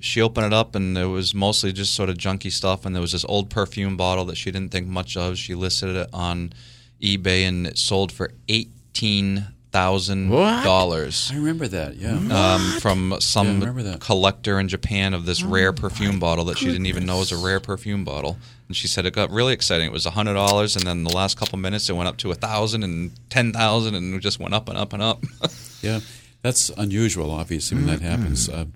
She 0.00 0.20
opened 0.20 0.46
it 0.46 0.52
up, 0.52 0.74
and 0.74 0.98
it 0.98 1.06
was 1.06 1.34
mostly 1.34 1.72
just 1.72 1.94
sort 1.94 2.08
of 2.08 2.16
junky 2.16 2.50
stuff. 2.50 2.84
And 2.84 2.94
there 2.94 3.02
was 3.02 3.12
this 3.12 3.24
old 3.28 3.50
perfume 3.50 3.96
bottle 3.96 4.24
that 4.24 4.36
she 4.36 4.50
didn't 4.50 4.72
think 4.72 4.88
much 4.88 5.16
of. 5.16 5.38
She 5.38 5.54
listed 5.54 5.94
it 5.94 6.08
on 6.12 6.52
eBay, 7.00 7.46
and 7.46 7.66
it 7.66 7.78
sold 7.78 8.10
for 8.10 8.32
eighteen 8.48 9.46
thousand 9.72 10.30
dollars 10.30 11.30
I 11.32 11.36
remember 11.36 11.66
that. 11.68 11.96
Yeah. 11.96 12.12
um, 12.14 12.80
from 12.80 13.16
some 13.20 13.60
remember 13.60 13.82
that. 13.84 14.00
collector 14.00 14.60
in 14.60 14.68
Japan 14.68 15.14
of 15.14 15.24
this 15.26 15.42
rare 15.42 15.72
perfume 15.72 16.18
bottle 16.20 16.44
that 16.46 16.58
she 16.58 16.66
didn't 16.66 16.86
even 16.86 17.06
know 17.06 17.18
was 17.18 17.32
a 17.32 17.36
rare 17.36 17.58
perfume 17.60 18.04
bottle. 18.04 18.36
And 18.68 18.76
she 18.76 18.86
said 18.88 19.04
it 19.06 19.14
got 19.14 19.30
really 19.30 19.52
exciting. 19.52 19.86
It 19.86 19.92
was 19.92 20.04
hundred 20.04 20.34
dollars, 20.34 20.76
and 20.76 20.86
then 20.86 21.04
the 21.04 21.12
last 21.12 21.36
couple 21.36 21.58
minutes 21.58 21.90
it 21.90 21.94
went 21.94 22.08
up 22.08 22.16
to 22.18 22.30
a 22.30 22.34
thousand 22.34 22.82
and 22.84 23.10
ten 23.28 23.52
thousand, 23.52 23.94
and 23.94 24.14
it 24.14 24.20
just 24.20 24.38
went 24.38 24.54
up 24.54 24.68
and 24.68 24.78
up 24.78 24.92
and 24.92 25.02
up. 25.02 25.24
Yeah, 25.82 25.98
that's 26.42 26.68
unusual, 26.78 27.32
obviously, 27.32 27.76
when 27.76 27.86
that 27.86 28.00
happens. 28.00 28.48
Uh, 28.48 28.66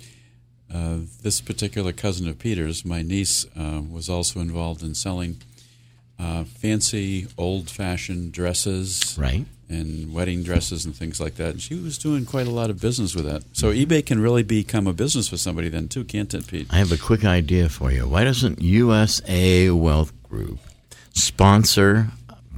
uh, 0.75 0.97
this 1.23 1.41
particular 1.41 1.93
cousin 1.93 2.29
of 2.29 2.37
Peter's, 2.41 2.85
my 2.85 3.01
niece, 3.03 3.47
uh, 3.57 3.81
was 3.89 4.09
also 4.11 4.41
involved 4.41 4.83
in 4.83 4.93
selling 4.97 5.41
uh, 6.19 6.43
fancy, 6.43 7.29
old 7.39 7.71
fashioned 7.71 8.33
dresses. 8.33 9.17
Right. 9.17 9.47
And 9.69 10.13
wedding 10.15 10.45
dresses 10.45 10.85
and 10.85 10.95
things 10.95 11.21
like 11.21 11.35
that. 11.37 11.51
And 11.51 11.61
she 11.61 11.75
was 11.75 11.99
doing 11.99 12.25
quite 12.25 12.47
a 12.47 12.51
lot 12.53 12.71
of 12.71 12.81
business 12.81 13.17
with 13.17 13.25
that. 13.25 13.43
So 13.53 13.73
eBay 13.73 14.07
can 14.07 14.21
really 14.21 14.45
become 14.45 14.87
a 14.87 14.93
business 14.93 15.29
for 15.29 15.37
somebody 15.37 15.69
then, 15.69 15.89
too, 15.89 16.05
can't 16.05 16.33
it, 16.35 16.47
Pete? 16.47 16.69
I 16.71 16.77
have 16.77 16.93
a 16.93 16.97
quick 16.97 17.25
idea 17.25 17.69
for 17.69 17.91
you. 17.91 18.07
Why 18.07 18.23
doesn't 18.23 18.63
USA 18.63 19.71
Wealth 19.71 20.13
Group 20.23 20.61
sponsor 21.13 22.09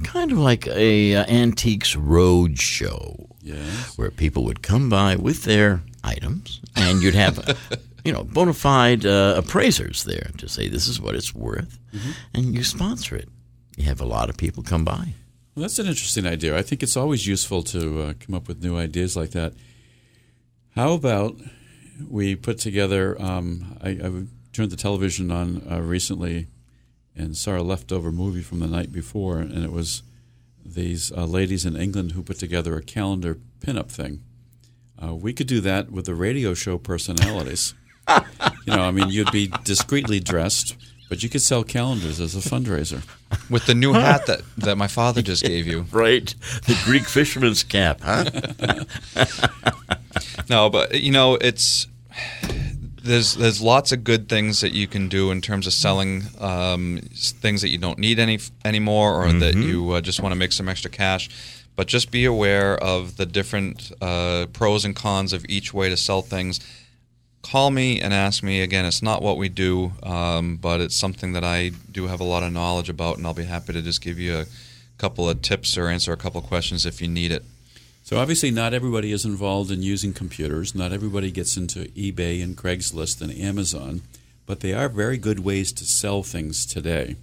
kind 0.03 0.31
of 0.31 0.37
like 0.37 0.67
a 0.67 1.15
uh, 1.15 1.25
antiques 1.25 1.95
road 1.95 2.59
show 2.59 3.25
Yes. 3.41 3.97
where 3.97 4.11
people 4.11 4.43
would 4.45 4.61
come 4.61 4.89
by 4.89 5.15
with 5.15 5.43
their 5.45 5.81
items 6.03 6.61
and 6.75 7.01
you'd 7.01 7.15
have 7.15 7.57
you 8.05 8.13
know 8.13 8.23
bona 8.23 8.53
fide 8.53 9.05
uh, 9.05 9.33
appraisers 9.37 10.03
there 10.03 10.29
to 10.37 10.47
say 10.47 10.67
this 10.67 10.87
is 10.87 11.01
what 11.01 11.15
it's 11.15 11.33
worth 11.33 11.79
and 12.33 12.53
you 12.53 12.63
sponsor 12.63 13.15
it. 13.15 13.27
You 13.77 13.85
have 13.85 13.99
a 14.01 14.05
lot 14.05 14.29
of 14.29 14.37
people 14.37 14.61
come 14.61 14.85
by. 14.85 15.13
Well, 15.55 15.63
that's 15.63 15.79
an 15.79 15.87
interesting 15.87 16.25
idea. 16.25 16.57
I 16.57 16.61
think 16.61 16.83
it's 16.83 16.95
always 16.95 17.27
useful 17.27 17.63
to 17.63 18.01
uh, 18.01 18.13
come 18.19 18.35
up 18.35 18.47
with 18.47 18.63
new 18.63 18.77
ideas 18.77 19.15
like 19.15 19.31
that. 19.31 19.53
How 20.75 20.93
about 20.93 21.35
we 22.07 22.35
put 22.35 22.59
together? 22.59 23.19
Um, 23.21 23.77
I, 23.81 23.89
I 23.89 24.23
turned 24.53 24.71
the 24.71 24.77
television 24.77 25.31
on 25.31 25.65
uh, 25.69 25.81
recently 25.81 26.47
and 27.15 27.35
saw 27.35 27.57
a 27.57 27.61
leftover 27.61 28.11
movie 28.11 28.41
from 28.41 28.59
the 28.59 28.67
night 28.67 28.91
before, 28.91 29.39
and 29.39 29.63
it 29.65 29.71
was 29.71 30.03
these 30.65 31.11
uh, 31.11 31.25
ladies 31.25 31.65
in 31.65 31.75
England 31.75 32.13
who 32.13 32.23
put 32.23 32.37
together 32.39 32.75
a 32.75 32.81
calendar 32.81 33.39
pinup 33.59 33.89
thing. 33.89 34.23
Uh, 35.01 35.15
we 35.15 35.33
could 35.33 35.47
do 35.47 35.61
that 35.61 35.91
with 35.91 36.05
the 36.05 36.15
radio 36.15 36.53
show 36.53 36.77
personalities. 36.77 37.73
you 38.09 38.75
know, 38.75 38.81
I 38.81 38.91
mean, 38.91 39.09
you'd 39.09 39.31
be 39.31 39.51
discreetly 39.63 40.19
dressed, 40.19 40.75
but 41.09 41.21
you 41.23 41.29
could 41.29 41.41
sell 41.41 41.63
calendars 41.63 42.19
as 42.19 42.35
a 42.35 42.39
fundraiser. 42.39 43.01
With 43.49 43.65
the 43.65 43.75
new 43.75 43.93
hat 43.93 44.25
that, 44.27 44.41
that 44.57 44.77
my 44.77 44.87
father 44.87 45.21
just 45.21 45.43
gave 45.43 45.67
you. 45.67 45.85
Right. 45.91 46.33
The 46.65 46.79
Greek 46.85 47.03
fisherman's 47.03 47.63
cap, 47.63 47.99
huh? 48.01 48.25
No, 50.49 50.69
but 50.69 50.99
you 51.01 51.11
know, 51.11 51.35
it's 51.35 51.87
there's 53.03 53.35
there's 53.35 53.61
lots 53.61 53.91
of 53.91 54.03
good 54.03 54.27
things 54.27 54.61
that 54.61 54.73
you 54.73 54.87
can 54.87 55.07
do 55.07 55.29
in 55.31 55.41
terms 55.41 55.67
of 55.67 55.73
selling 55.73 56.23
um, 56.39 56.99
s- 57.11 57.31
things 57.31 57.61
that 57.61 57.69
you 57.69 57.77
don't 57.77 57.99
need 57.99 58.19
any 58.19 58.39
anymore, 58.65 59.23
or 59.23 59.31
that 59.33 59.55
you 59.55 59.91
uh, 59.91 60.01
just 60.01 60.21
want 60.21 60.31
to 60.31 60.35
make 60.35 60.51
some 60.51 60.67
extra 60.67 60.89
cash. 60.89 61.29
But 61.75 61.87
just 61.87 62.11
be 62.11 62.25
aware 62.25 62.77
of 62.83 63.15
the 63.17 63.25
different 63.25 63.91
uh, 64.01 64.47
pros 64.51 64.83
and 64.83 64.95
cons 64.95 65.31
of 65.33 65.45
each 65.47 65.73
way 65.73 65.87
to 65.89 65.95
sell 65.95 66.21
things. 66.21 66.59
Call 67.41 67.71
me 67.71 67.99
and 67.99 68.13
ask 68.13 68.43
me. 68.43 68.61
Again, 68.61 68.85
it's 68.85 69.01
not 69.01 69.21
what 69.21 69.37
we 69.37 69.49
do, 69.49 69.93
um, 70.03 70.57
but 70.57 70.81
it's 70.81 70.95
something 70.95 71.33
that 71.33 71.43
I 71.43 71.71
do 71.91 72.07
have 72.07 72.19
a 72.19 72.25
lot 72.25 72.43
of 72.43 72.51
knowledge 72.51 72.89
about, 72.89 73.17
and 73.17 73.25
I'll 73.25 73.33
be 73.33 73.45
happy 73.45 73.73
to 73.73 73.81
just 73.81 74.01
give 74.01 74.19
you 74.19 74.37
a 74.37 74.45
couple 74.97 75.29
of 75.29 75.41
tips 75.41 75.77
or 75.77 75.87
answer 75.87 76.11
a 76.11 76.17
couple 76.17 76.41
of 76.41 76.47
questions 76.47 76.85
if 76.85 77.01
you 77.01 77.07
need 77.07 77.31
it. 77.31 77.43
So 78.03 78.17
obviously, 78.17 78.51
not 78.51 78.73
everybody 78.73 79.11
is 79.11 79.25
involved 79.25 79.71
in 79.71 79.81
using 79.81 80.13
computers. 80.13 80.75
Not 80.75 80.91
everybody 80.91 81.31
gets 81.31 81.57
into 81.57 81.85
eBay 81.89 82.43
and 82.43 82.57
Craigslist 82.57 83.21
and 83.21 83.31
Amazon, 83.31 84.01
but 84.45 84.59
they 84.59 84.73
are 84.73 84.89
very 84.89 85.17
good 85.17 85.39
ways 85.39 85.71
to 85.73 85.85
sell 85.85 86.23
things 86.23 86.65
today. 86.65 87.15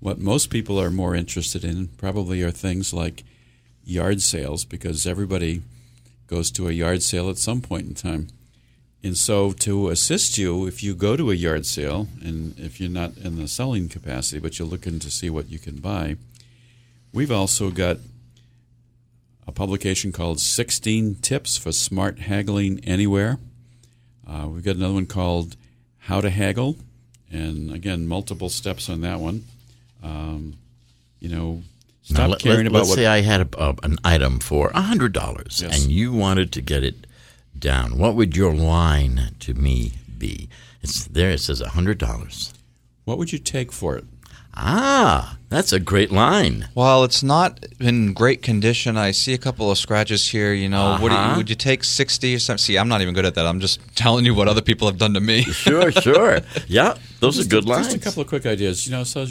What 0.00 0.18
most 0.18 0.48
people 0.48 0.80
are 0.80 0.90
more 0.90 1.14
interested 1.14 1.64
in 1.64 1.88
probably 1.98 2.42
are 2.42 2.50
things 2.50 2.94
like 2.94 3.24
yard 3.84 4.22
sales, 4.22 4.64
because 4.64 5.06
everybody 5.06 5.62
goes 6.26 6.50
to 6.52 6.68
a 6.68 6.72
yard 6.72 7.02
sale 7.02 7.28
at 7.28 7.38
some 7.38 7.60
point 7.60 7.86
in 7.86 7.94
time. 7.94 8.28
And 9.06 9.16
so, 9.16 9.52
to 9.52 9.88
assist 9.90 10.36
you, 10.36 10.66
if 10.66 10.82
you 10.82 10.94
go 10.94 11.16
to 11.16 11.30
a 11.30 11.34
yard 11.34 11.64
sale, 11.64 12.08
and 12.22 12.58
if 12.58 12.80
you're 12.80 12.90
not 12.90 13.16
in 13.16 13.36
the 13.36 13.46
selling 13.46 13.88
capacity, 13.88 14.40
but 14.40 14.58
you're 14.58 14.66
looking 14.68 14.98
to 14.98 15.10
see 15.10 15.30
what 15.30 15.48
you 15.48 15.58
can 15.60 15.76
buy, 15.76 16.16
we've 17.12 17.30
also 17.30 17.70
got 17.70 17.98
a 19.46 19.52
publication 19.52 20.10
called 20.10 20.40
16 20.40 21.16
Tips 21.22 21.56
for 21.56 21.70
Smart 21.70 22.18
Haggling 22.18 22.80
Anywhere. 22.84 23.38
Uh, 24.28 24.48
we've 24.48 24.64
got 24.64 24.74
another 24.74 24.94
one 24.94 25.06
called 25.06 25.54
How 25.98 26.20
to 26.20 26.28
Haggle, 26.30 26.76
and 27.30 27.70
again, 27.72 28.08
multiple 28.08 28.48
steps 28.48 28.90
on 28.90 29.02
that 29.02 29.20
one. 29.20 29.44
Um, 30.02 30.54
you 31.20 31.28
know, 31.28 31.62
stop 32.02 32.18
Now, 32.18 32.26
let, 32.28 32.40
caring 32.40 32.66
about 32.66 32.82
us 32.82 32.88
what. 32.88 32.96
say 32.96 33.06
I 33.06 33.20
had 33.20 33.40
a, 33.54 33.62
a, 33.70 33.74
an 33.84 33.98
item 34.04 34.40
for 34.40 34.72
hundred 34.74 35.12
dollars, 35.12 35.60
Yes. 35.62 35.80
and 35.82 35.92
you 35.92 36.12
wanted 36.12 36.50
to 36.52 36.60
get 36.60 36.82
it 36.82 37.05
down. 37.60 37.98
What 37.98 38.14
would 38.14 38.36
your 38.36 38.54
line 38.54 39.30
to 39.40 39.54
me 39.54 39.92
be? 40.18 40.48
It's 40.82 41.04
there. 41.06 41.30
It 41.30 41.40
says 41.40 41.60
hundred 41.60 41.98
dollars. 41.98 42.52
what 43.04 43.18
would 43.18 43.32
you 43.32 43.38
take 43.38 43.72
for 43.72 43.96
it? 43.96 44.04
Ah, 44.58 45.36
that's 45.50 45.72
a 45.72 45.78
great 45.78 46.10
line. 46.10 46.68
Well, 46.74 47.04
it's 47.04 47.22
not 47.22 47.64
in 47.78 48.14
great 48.14 48.40
condition. 48.42 48.96
I 48.96 49.10
see 49.10 49.34
a 49.34 49.38
couple 49.38 49.70
of 49.70 49.76
scratches 49.76 50.28
here. 50.30 50.54
You 50.54 50.68
know, 50.70 50.92
Uh-huh. 50.94 51.30
you, 51.32 51.36
would 51.36 51.50
you 51.50 51.56
take 51.56 51.84
sixty 51.84 52.34
or 52.34 52.38
something? 52.38 52.58
See, 52.58 52.78
I'm 52.78 52.88
not 52.88 53.02
even 53.02 53.12
good 53.12 53.26
at 53.26 53.34
that. 53.34 53.46
I'm 53.46 53.60
just 53.60 53.80
telling 53.96 54.24
you 54.24 54.34
what 54.34 54.48
other 54.48 54.62
people 54.62 54.88
have 54.88 54.96
done 54.98 55.12
to 55.14 55.20
me. 55.20 55.42
Sure, 55.42 55.92
sure. 56.06 56.40
Yeah, 56.66 56.94
those 57.20 57.36
Just 57.36 57.48
are 57.48 57.50
good 57.50 57.64
a, 57.64 57.68
lines. 57.68 57.86
Just 57.88 57.96
a 57.96 58.00
couple 58.00 58.22
of 58.22 58.28
quick 58.28 58.46
ideas. 58.46 58.86
You 58.86 58.92
know, 58.92 59.04
so 59.04 59.26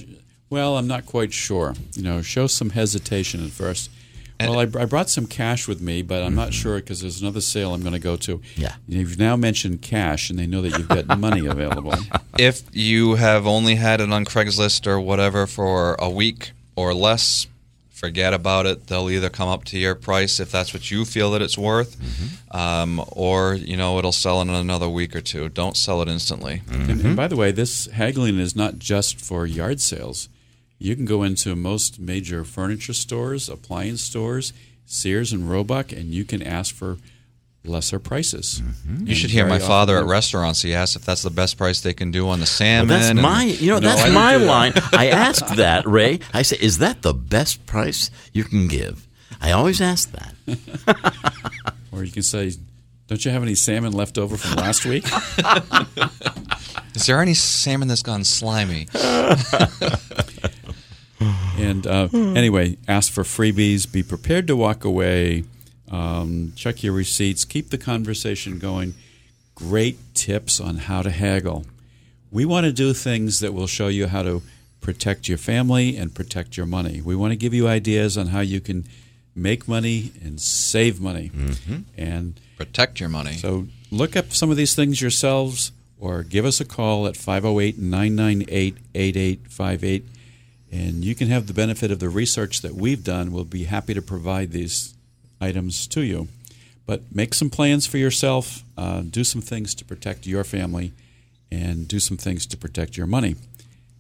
well, 0.52 0.78
I'm 0.78 0.88
not 0.88 1.06
quite 1.08 1.34
sure. 1.34 1.74
You 1.96 2.04
know, 2.04 2.22
show 2.22 2.46
some 2.46 2.70
hesitation 2.72 3.44
at 3.44 3.50
first. 3.52 3.90
Well, 4.40 4.60
I, 4.60 4.64
I 4.64 4.86
brought 4.86 5.10
some 5.10 5.28
cash 5.28 5.68
with 5.68 5.82
me, 5.82 6.02
but 6.02 6.24
I'm 6.24 6.36
not 6.36 6.54
sure 6.54 6.76
because 6.78 7.02
there's 7.02 7.22
another 7.22 7.42
sale 7.42 7.74
I'm 7.74 7.82
going 7.82 7.94
to 7.94 8.00
go 8.00 8.16
to. 8.18 8.42
Yeah. 8.56 8.76
You've 8.88 9.18
now 9.18 9.36
mentioned 9.36 9.82
cash, 9.82 10.30
and 10.30 10.38
they 10.38 10.48
know 10.48 10.62
that 10.62 10.78
you've 10.78 10.90
got 10.90 11.18
money 11.20 11.46
available. 11.46 11.94
if 12.38 12.64
you 12.74 13.16
have 13.16 13.48
only 13.48 13.76
had 13.76 14.02
it 14.02 14.12
on 14.12 14.26
Craigslist 14.26 14.88
or 14.88 15.00
whatever 15.00 15.48
for 15.48 15.96
a 16.00 16.10
week 16.10 16.52
or 16.76 16.94
less, 16.94 17.48
forget 17.90 18.34
about 18.34 18.66
it. 18.66 18.88
They'll 18.88 19.10
either 19.10 19.30
come 19.30 19.48
up 19.48 19.64
to 19.66 19.80
your 19.80 19.96
price 19.96 20.40
if 20.40 20.52
that's 20.52 20.74
what 20.74 20.92
you 20.92 21.06
feel 21.06 21.32
that 21.32 21.42
it's 21.42 21.58
worth, 21.58 21.98
um, 22.52 23.04
or 23.12 23.56
you 23.56 23.78
know 23.78 23.98
it'll 23.98 24.12
sell 24.12 24.42
in 24.42 24.50
another 24.50 24.90
week 24.90 25.16
or 25.16 25.22
two. 25.22 25.50
Don't 25.50 25.78
sell 25.78 26.02
it 26.02 26.10
instantly. 26.10 26.62
And, 26.70 26.90
and 26.90 27.16
by 27.16 27.28
the 27.28 27.36
way, 27.36 27.52
this 27.52 27.88
haggling 27.88 28.38
is 28.38 28.56
not 28.56 28.80
just 28.80 29.20
for 29.20 29.46
yard 29.46 29.80
sales. 29.80 30.30
You 30.78 30.96
can 30.96 31.06
go 31.06 31.24
into 31.24 31.56
most 31.56 32.00
major 32.00 32.44
furniture 32.44 32.94
stores, 32.94 33.50
appliance 33.50 34.02
stores, 34.02 34.54
Sears 34.86 35.32
and 35.32 35.50
Roebuck, 35.50 35.92
and 35.92 36.14
you 36.14 36.24
can 36.26 36.42
ask 36.44 36.76
for 36.76 36.98
lesser 37.64 37.98
prices. 37.98 38.62
Mm-hmm. 38.64 39.08
You 39.08 39.16
should 39.16 39.32
hear 39.32 39.48
my 39.48 39.58
father 39.58 39.98
at 39.98 40.06
restaurants. 40.06 40.62
He 40.62 40.76
asks 40.76 40.96
if 40.96 41.04
that's 41.06 41.24
the 41.24 41.32
best 41.32 41.58
price 41.58 41.82
they 41.82 41.94
can 41.94 42.12
do 42.12 42.28
on 42.30 42.38
the 42.40 42.44
Well, 42.44 42.48
salmon. 42.48 42.88
that's 42.90 43.14
my, 43.20 43.44
you 43.46 43.70
know, 43.72 43.80
No, 43.80 43.88
that's 43.88 44.02
didn't 44.04 44.14
my 44.14 44.34
do 44.34 44.40
that. 44.40 44.46
line. 44.46 44.74
I 44.94 45.08
asked 45.28 45.56
that, 45.56 45.88
Ray. 45.88 46.20
I 46.34 46.44
say, 46.44 46.58
is 46.62 46.78
that 46.80 47.02
the 47.02 47.14
best 47.14 47.66
price 47.66 48.12
you 48.34 48.44
can 48.44 48.68
give? 48.68 49.08
I 49.42 49.52
always 49.52 49.82
ask 49.82 50.12
that. 50.12 50.36
Or 51.92 52.04
you 52.04 52.12
can 52.12 52.24
say, 52.24 52.52
"Don't 53.08 53.24
you 53.24 53.32
have 53.32 53.42
any 53.42 53.56
salmon 53.56 53.94
left 53.94 54.18
over 54.18 54.36
from 54.36 54.58
last 54.58 54.86
week?" 54.86 55.06
Is 56.94 57.06
there 57.06 57.22
any 57.22 57.34
salmon 57.34 57.88
that's 57.88 58.02
gone 58.02 58.26
slimy? 58.26 58.88
And 61.76 61.88
uh, 61.88 62.08
anyway, 62.14 62.78
ask 62.88 63.12
for 63.12 63.24
freebies. 63.24 63.92
Be 63.92 64.04
prepared 64.04 64.48
to 64.48 64.56
walk 64.56 64.84
away. 64.86 65.44
Um, 65.92 66.54
check 66.56 66.84
your 66.84 66.94
receipts. 66.94 67.46
Keep 67.46 67.70
the 67.70 67.78
conversation 67.78 68.60
going. 68.60 68.94
Great 69.56 69.98
tips 70.14 70.60
on 70.60 70.78
how 70.78 71.02
to 71.02 71.10
haggle. 71.12 71.66
We 72.32 72.46
want 72.46 72.66
to 72.66 72.72
do 72.74 72.94
things 72.94 73.40
that 73.40 73.54
will 73.54 73.68
show 73.68 73.88
you 73.88 74.08
how 74.08 74.24
to 74.24 74.42
protect 74.82 75.28
your 75.28 75.38
family 75.38 75.96
and 75.98 76.14
protect 76.14 76.58
your 76.58 76.66
money. 76.66 77.02
We 77.02 77.16
want 77.16 77.32
to 77.32 77.36
give 77.38 77.54
you 77.54 77.68
ideas 77.68 78.18
on 78.18 78.28
how 78.28 78.42
you 78.42 78.60
can 78.62 78.86
make 79.36 79.68
money 79.68 80.12
and 80.24 80.40
save 80.40 81.00
money. 81.02 81.32
And 81.98 82.40
Protect 82.58 83.00
your 83.00 83.10
money. 83.10 83.34
so 83.34 83.68
look 83.92 84.16
up 84.16 84.32
some 84.32 84.50
of 84.50 84.58
these 84.58 84.76
things 84.76 85.02
yourselves 85.02 85.72
or 86.00 86.24
give 86.24 86.46
us 86.46 86.60
a 86.62 86.66
call 86.66 87.06
at 87.08 87.18
508 87.18 87.78
998 87.78 88.78
8858 88.94 90.06
and 90.72 91.06
you 91.06 91.16
can 91.16 91.28
have 91.28 91.48
the 91.48 91.54
benefit 91.54 91.92
of 91.92 92.00
the 92.00 92.10
research 92.10 92.62
that 92.62 92.76
we've 92.76 93.04
done. 93.04 93.32
We'll 93.32 93.44
be 93.46 93.66
happy 93.66 93.94
to 93.94 94.02
provide 94.02 94.52
these 94.52 94.94
items 95.40 95.88
to 95.88 96.02
you. 96.02 96.28
But 96.86 97.04
make 97.14 97.34
some 97.34 97.50
plans 97.50 97.88
for 97.88 97.98
yourself, 97.98 98.64
uh, 98.78 99.02
do 99.02 99.24
some 99.24 99.42
things 99.42 99.74
to 99.76 99.86
protect 99.86 100.28
your 100.28 100.44
family, 100.44 100.94
and 101.52 101.88
do 101.88 102.00
some 102.00 102.18
things 102.18 102.46
to 102.48 102.58
protect 102.58 102.98
your 102.98 103.08
money. 103.08 103.36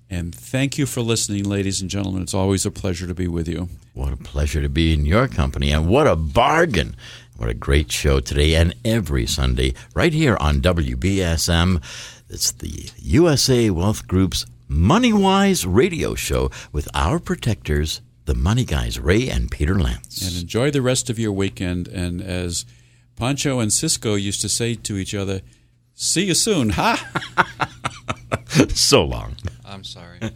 And 0.09 0.35
thank 0.35 0.77
you 0.77 0.85
for 0.85 1.01
listening, 1.01 1.45
ladies 1.45 1.81
and 1.81 1.89
gentlemen. 1.89 2.21
It's 2.21 2.33
always 2.33 2.65
a 2.65 2.71
pleasure 2.71 3.07
to 3.07 3.15
be 3.15 3.27
with 3.27 3.47
you. 3.47 3.69
What 3.93 4.13
a 4.13 4.17
pleasure 4.17 4.61
to 4.61 4.69
be 4.69 4.93
in 4.93 5.05
your 5.05 5.27
company, 5.27 5.71
and 5.71 5.87
what 5.87 6.05
a 6.05 6.15
bargain. 6.15 6.95
What 7.37 7.49
a 7.49 7.53
great 7.53 7.91
show 7.91 8.19
today 8.19 8.55
and 8.55 8.75
every 8.85 9.25
Sunday, 9.25 9.73
right 9.93 10.13
here 10.13 10.37
on 10.39 10.61
WBSM. 10.61 11.81
It's 12.29 12.51
the 12.51 12.89
USA 12.99 13.69
Wealth 13.71 14.07
Group's 14.07 14.45
Money 14.67 15.13
Wise 15.13 15.65
radio 15.65 16.15
show 16.15 16.49
with 16.71 16.87
our 16.93 17.19
protectors, 17.19 18.01
the 18.25 18.33
money 18.33 18.65
guys, 18.65 18.99
Ray 18.99 19.29
and 19.29 19.49
Peter 19.51 19.79
Lance. 19.79 20.21
and 20.25 20.35
enjoy 20.41 20.71
the 20.71 20.81
rest 20.81 21.09
of 21.09 21.19
your 21.19 21.31
weekend. 21.31 21.87
And 21.87 22.21
as 22.21 22.65
Pancho 23.15 23.59
and 23.59 23.71
Cisco 23.71 24.15
used 24.15 24.41
to 24.41 24.49
say 24.49 24.73
to 24.75 24.97
each 24.97 25.13
other, 25.13 25.41
see 25.93 26.25
you 26.25 26.33
soon, 26.33 26.71
ha! 26.71 26.97
so 28.73 29.03
long. 29.03 29.35
I'm 29.63 29.83
sorry. 29.83 30.19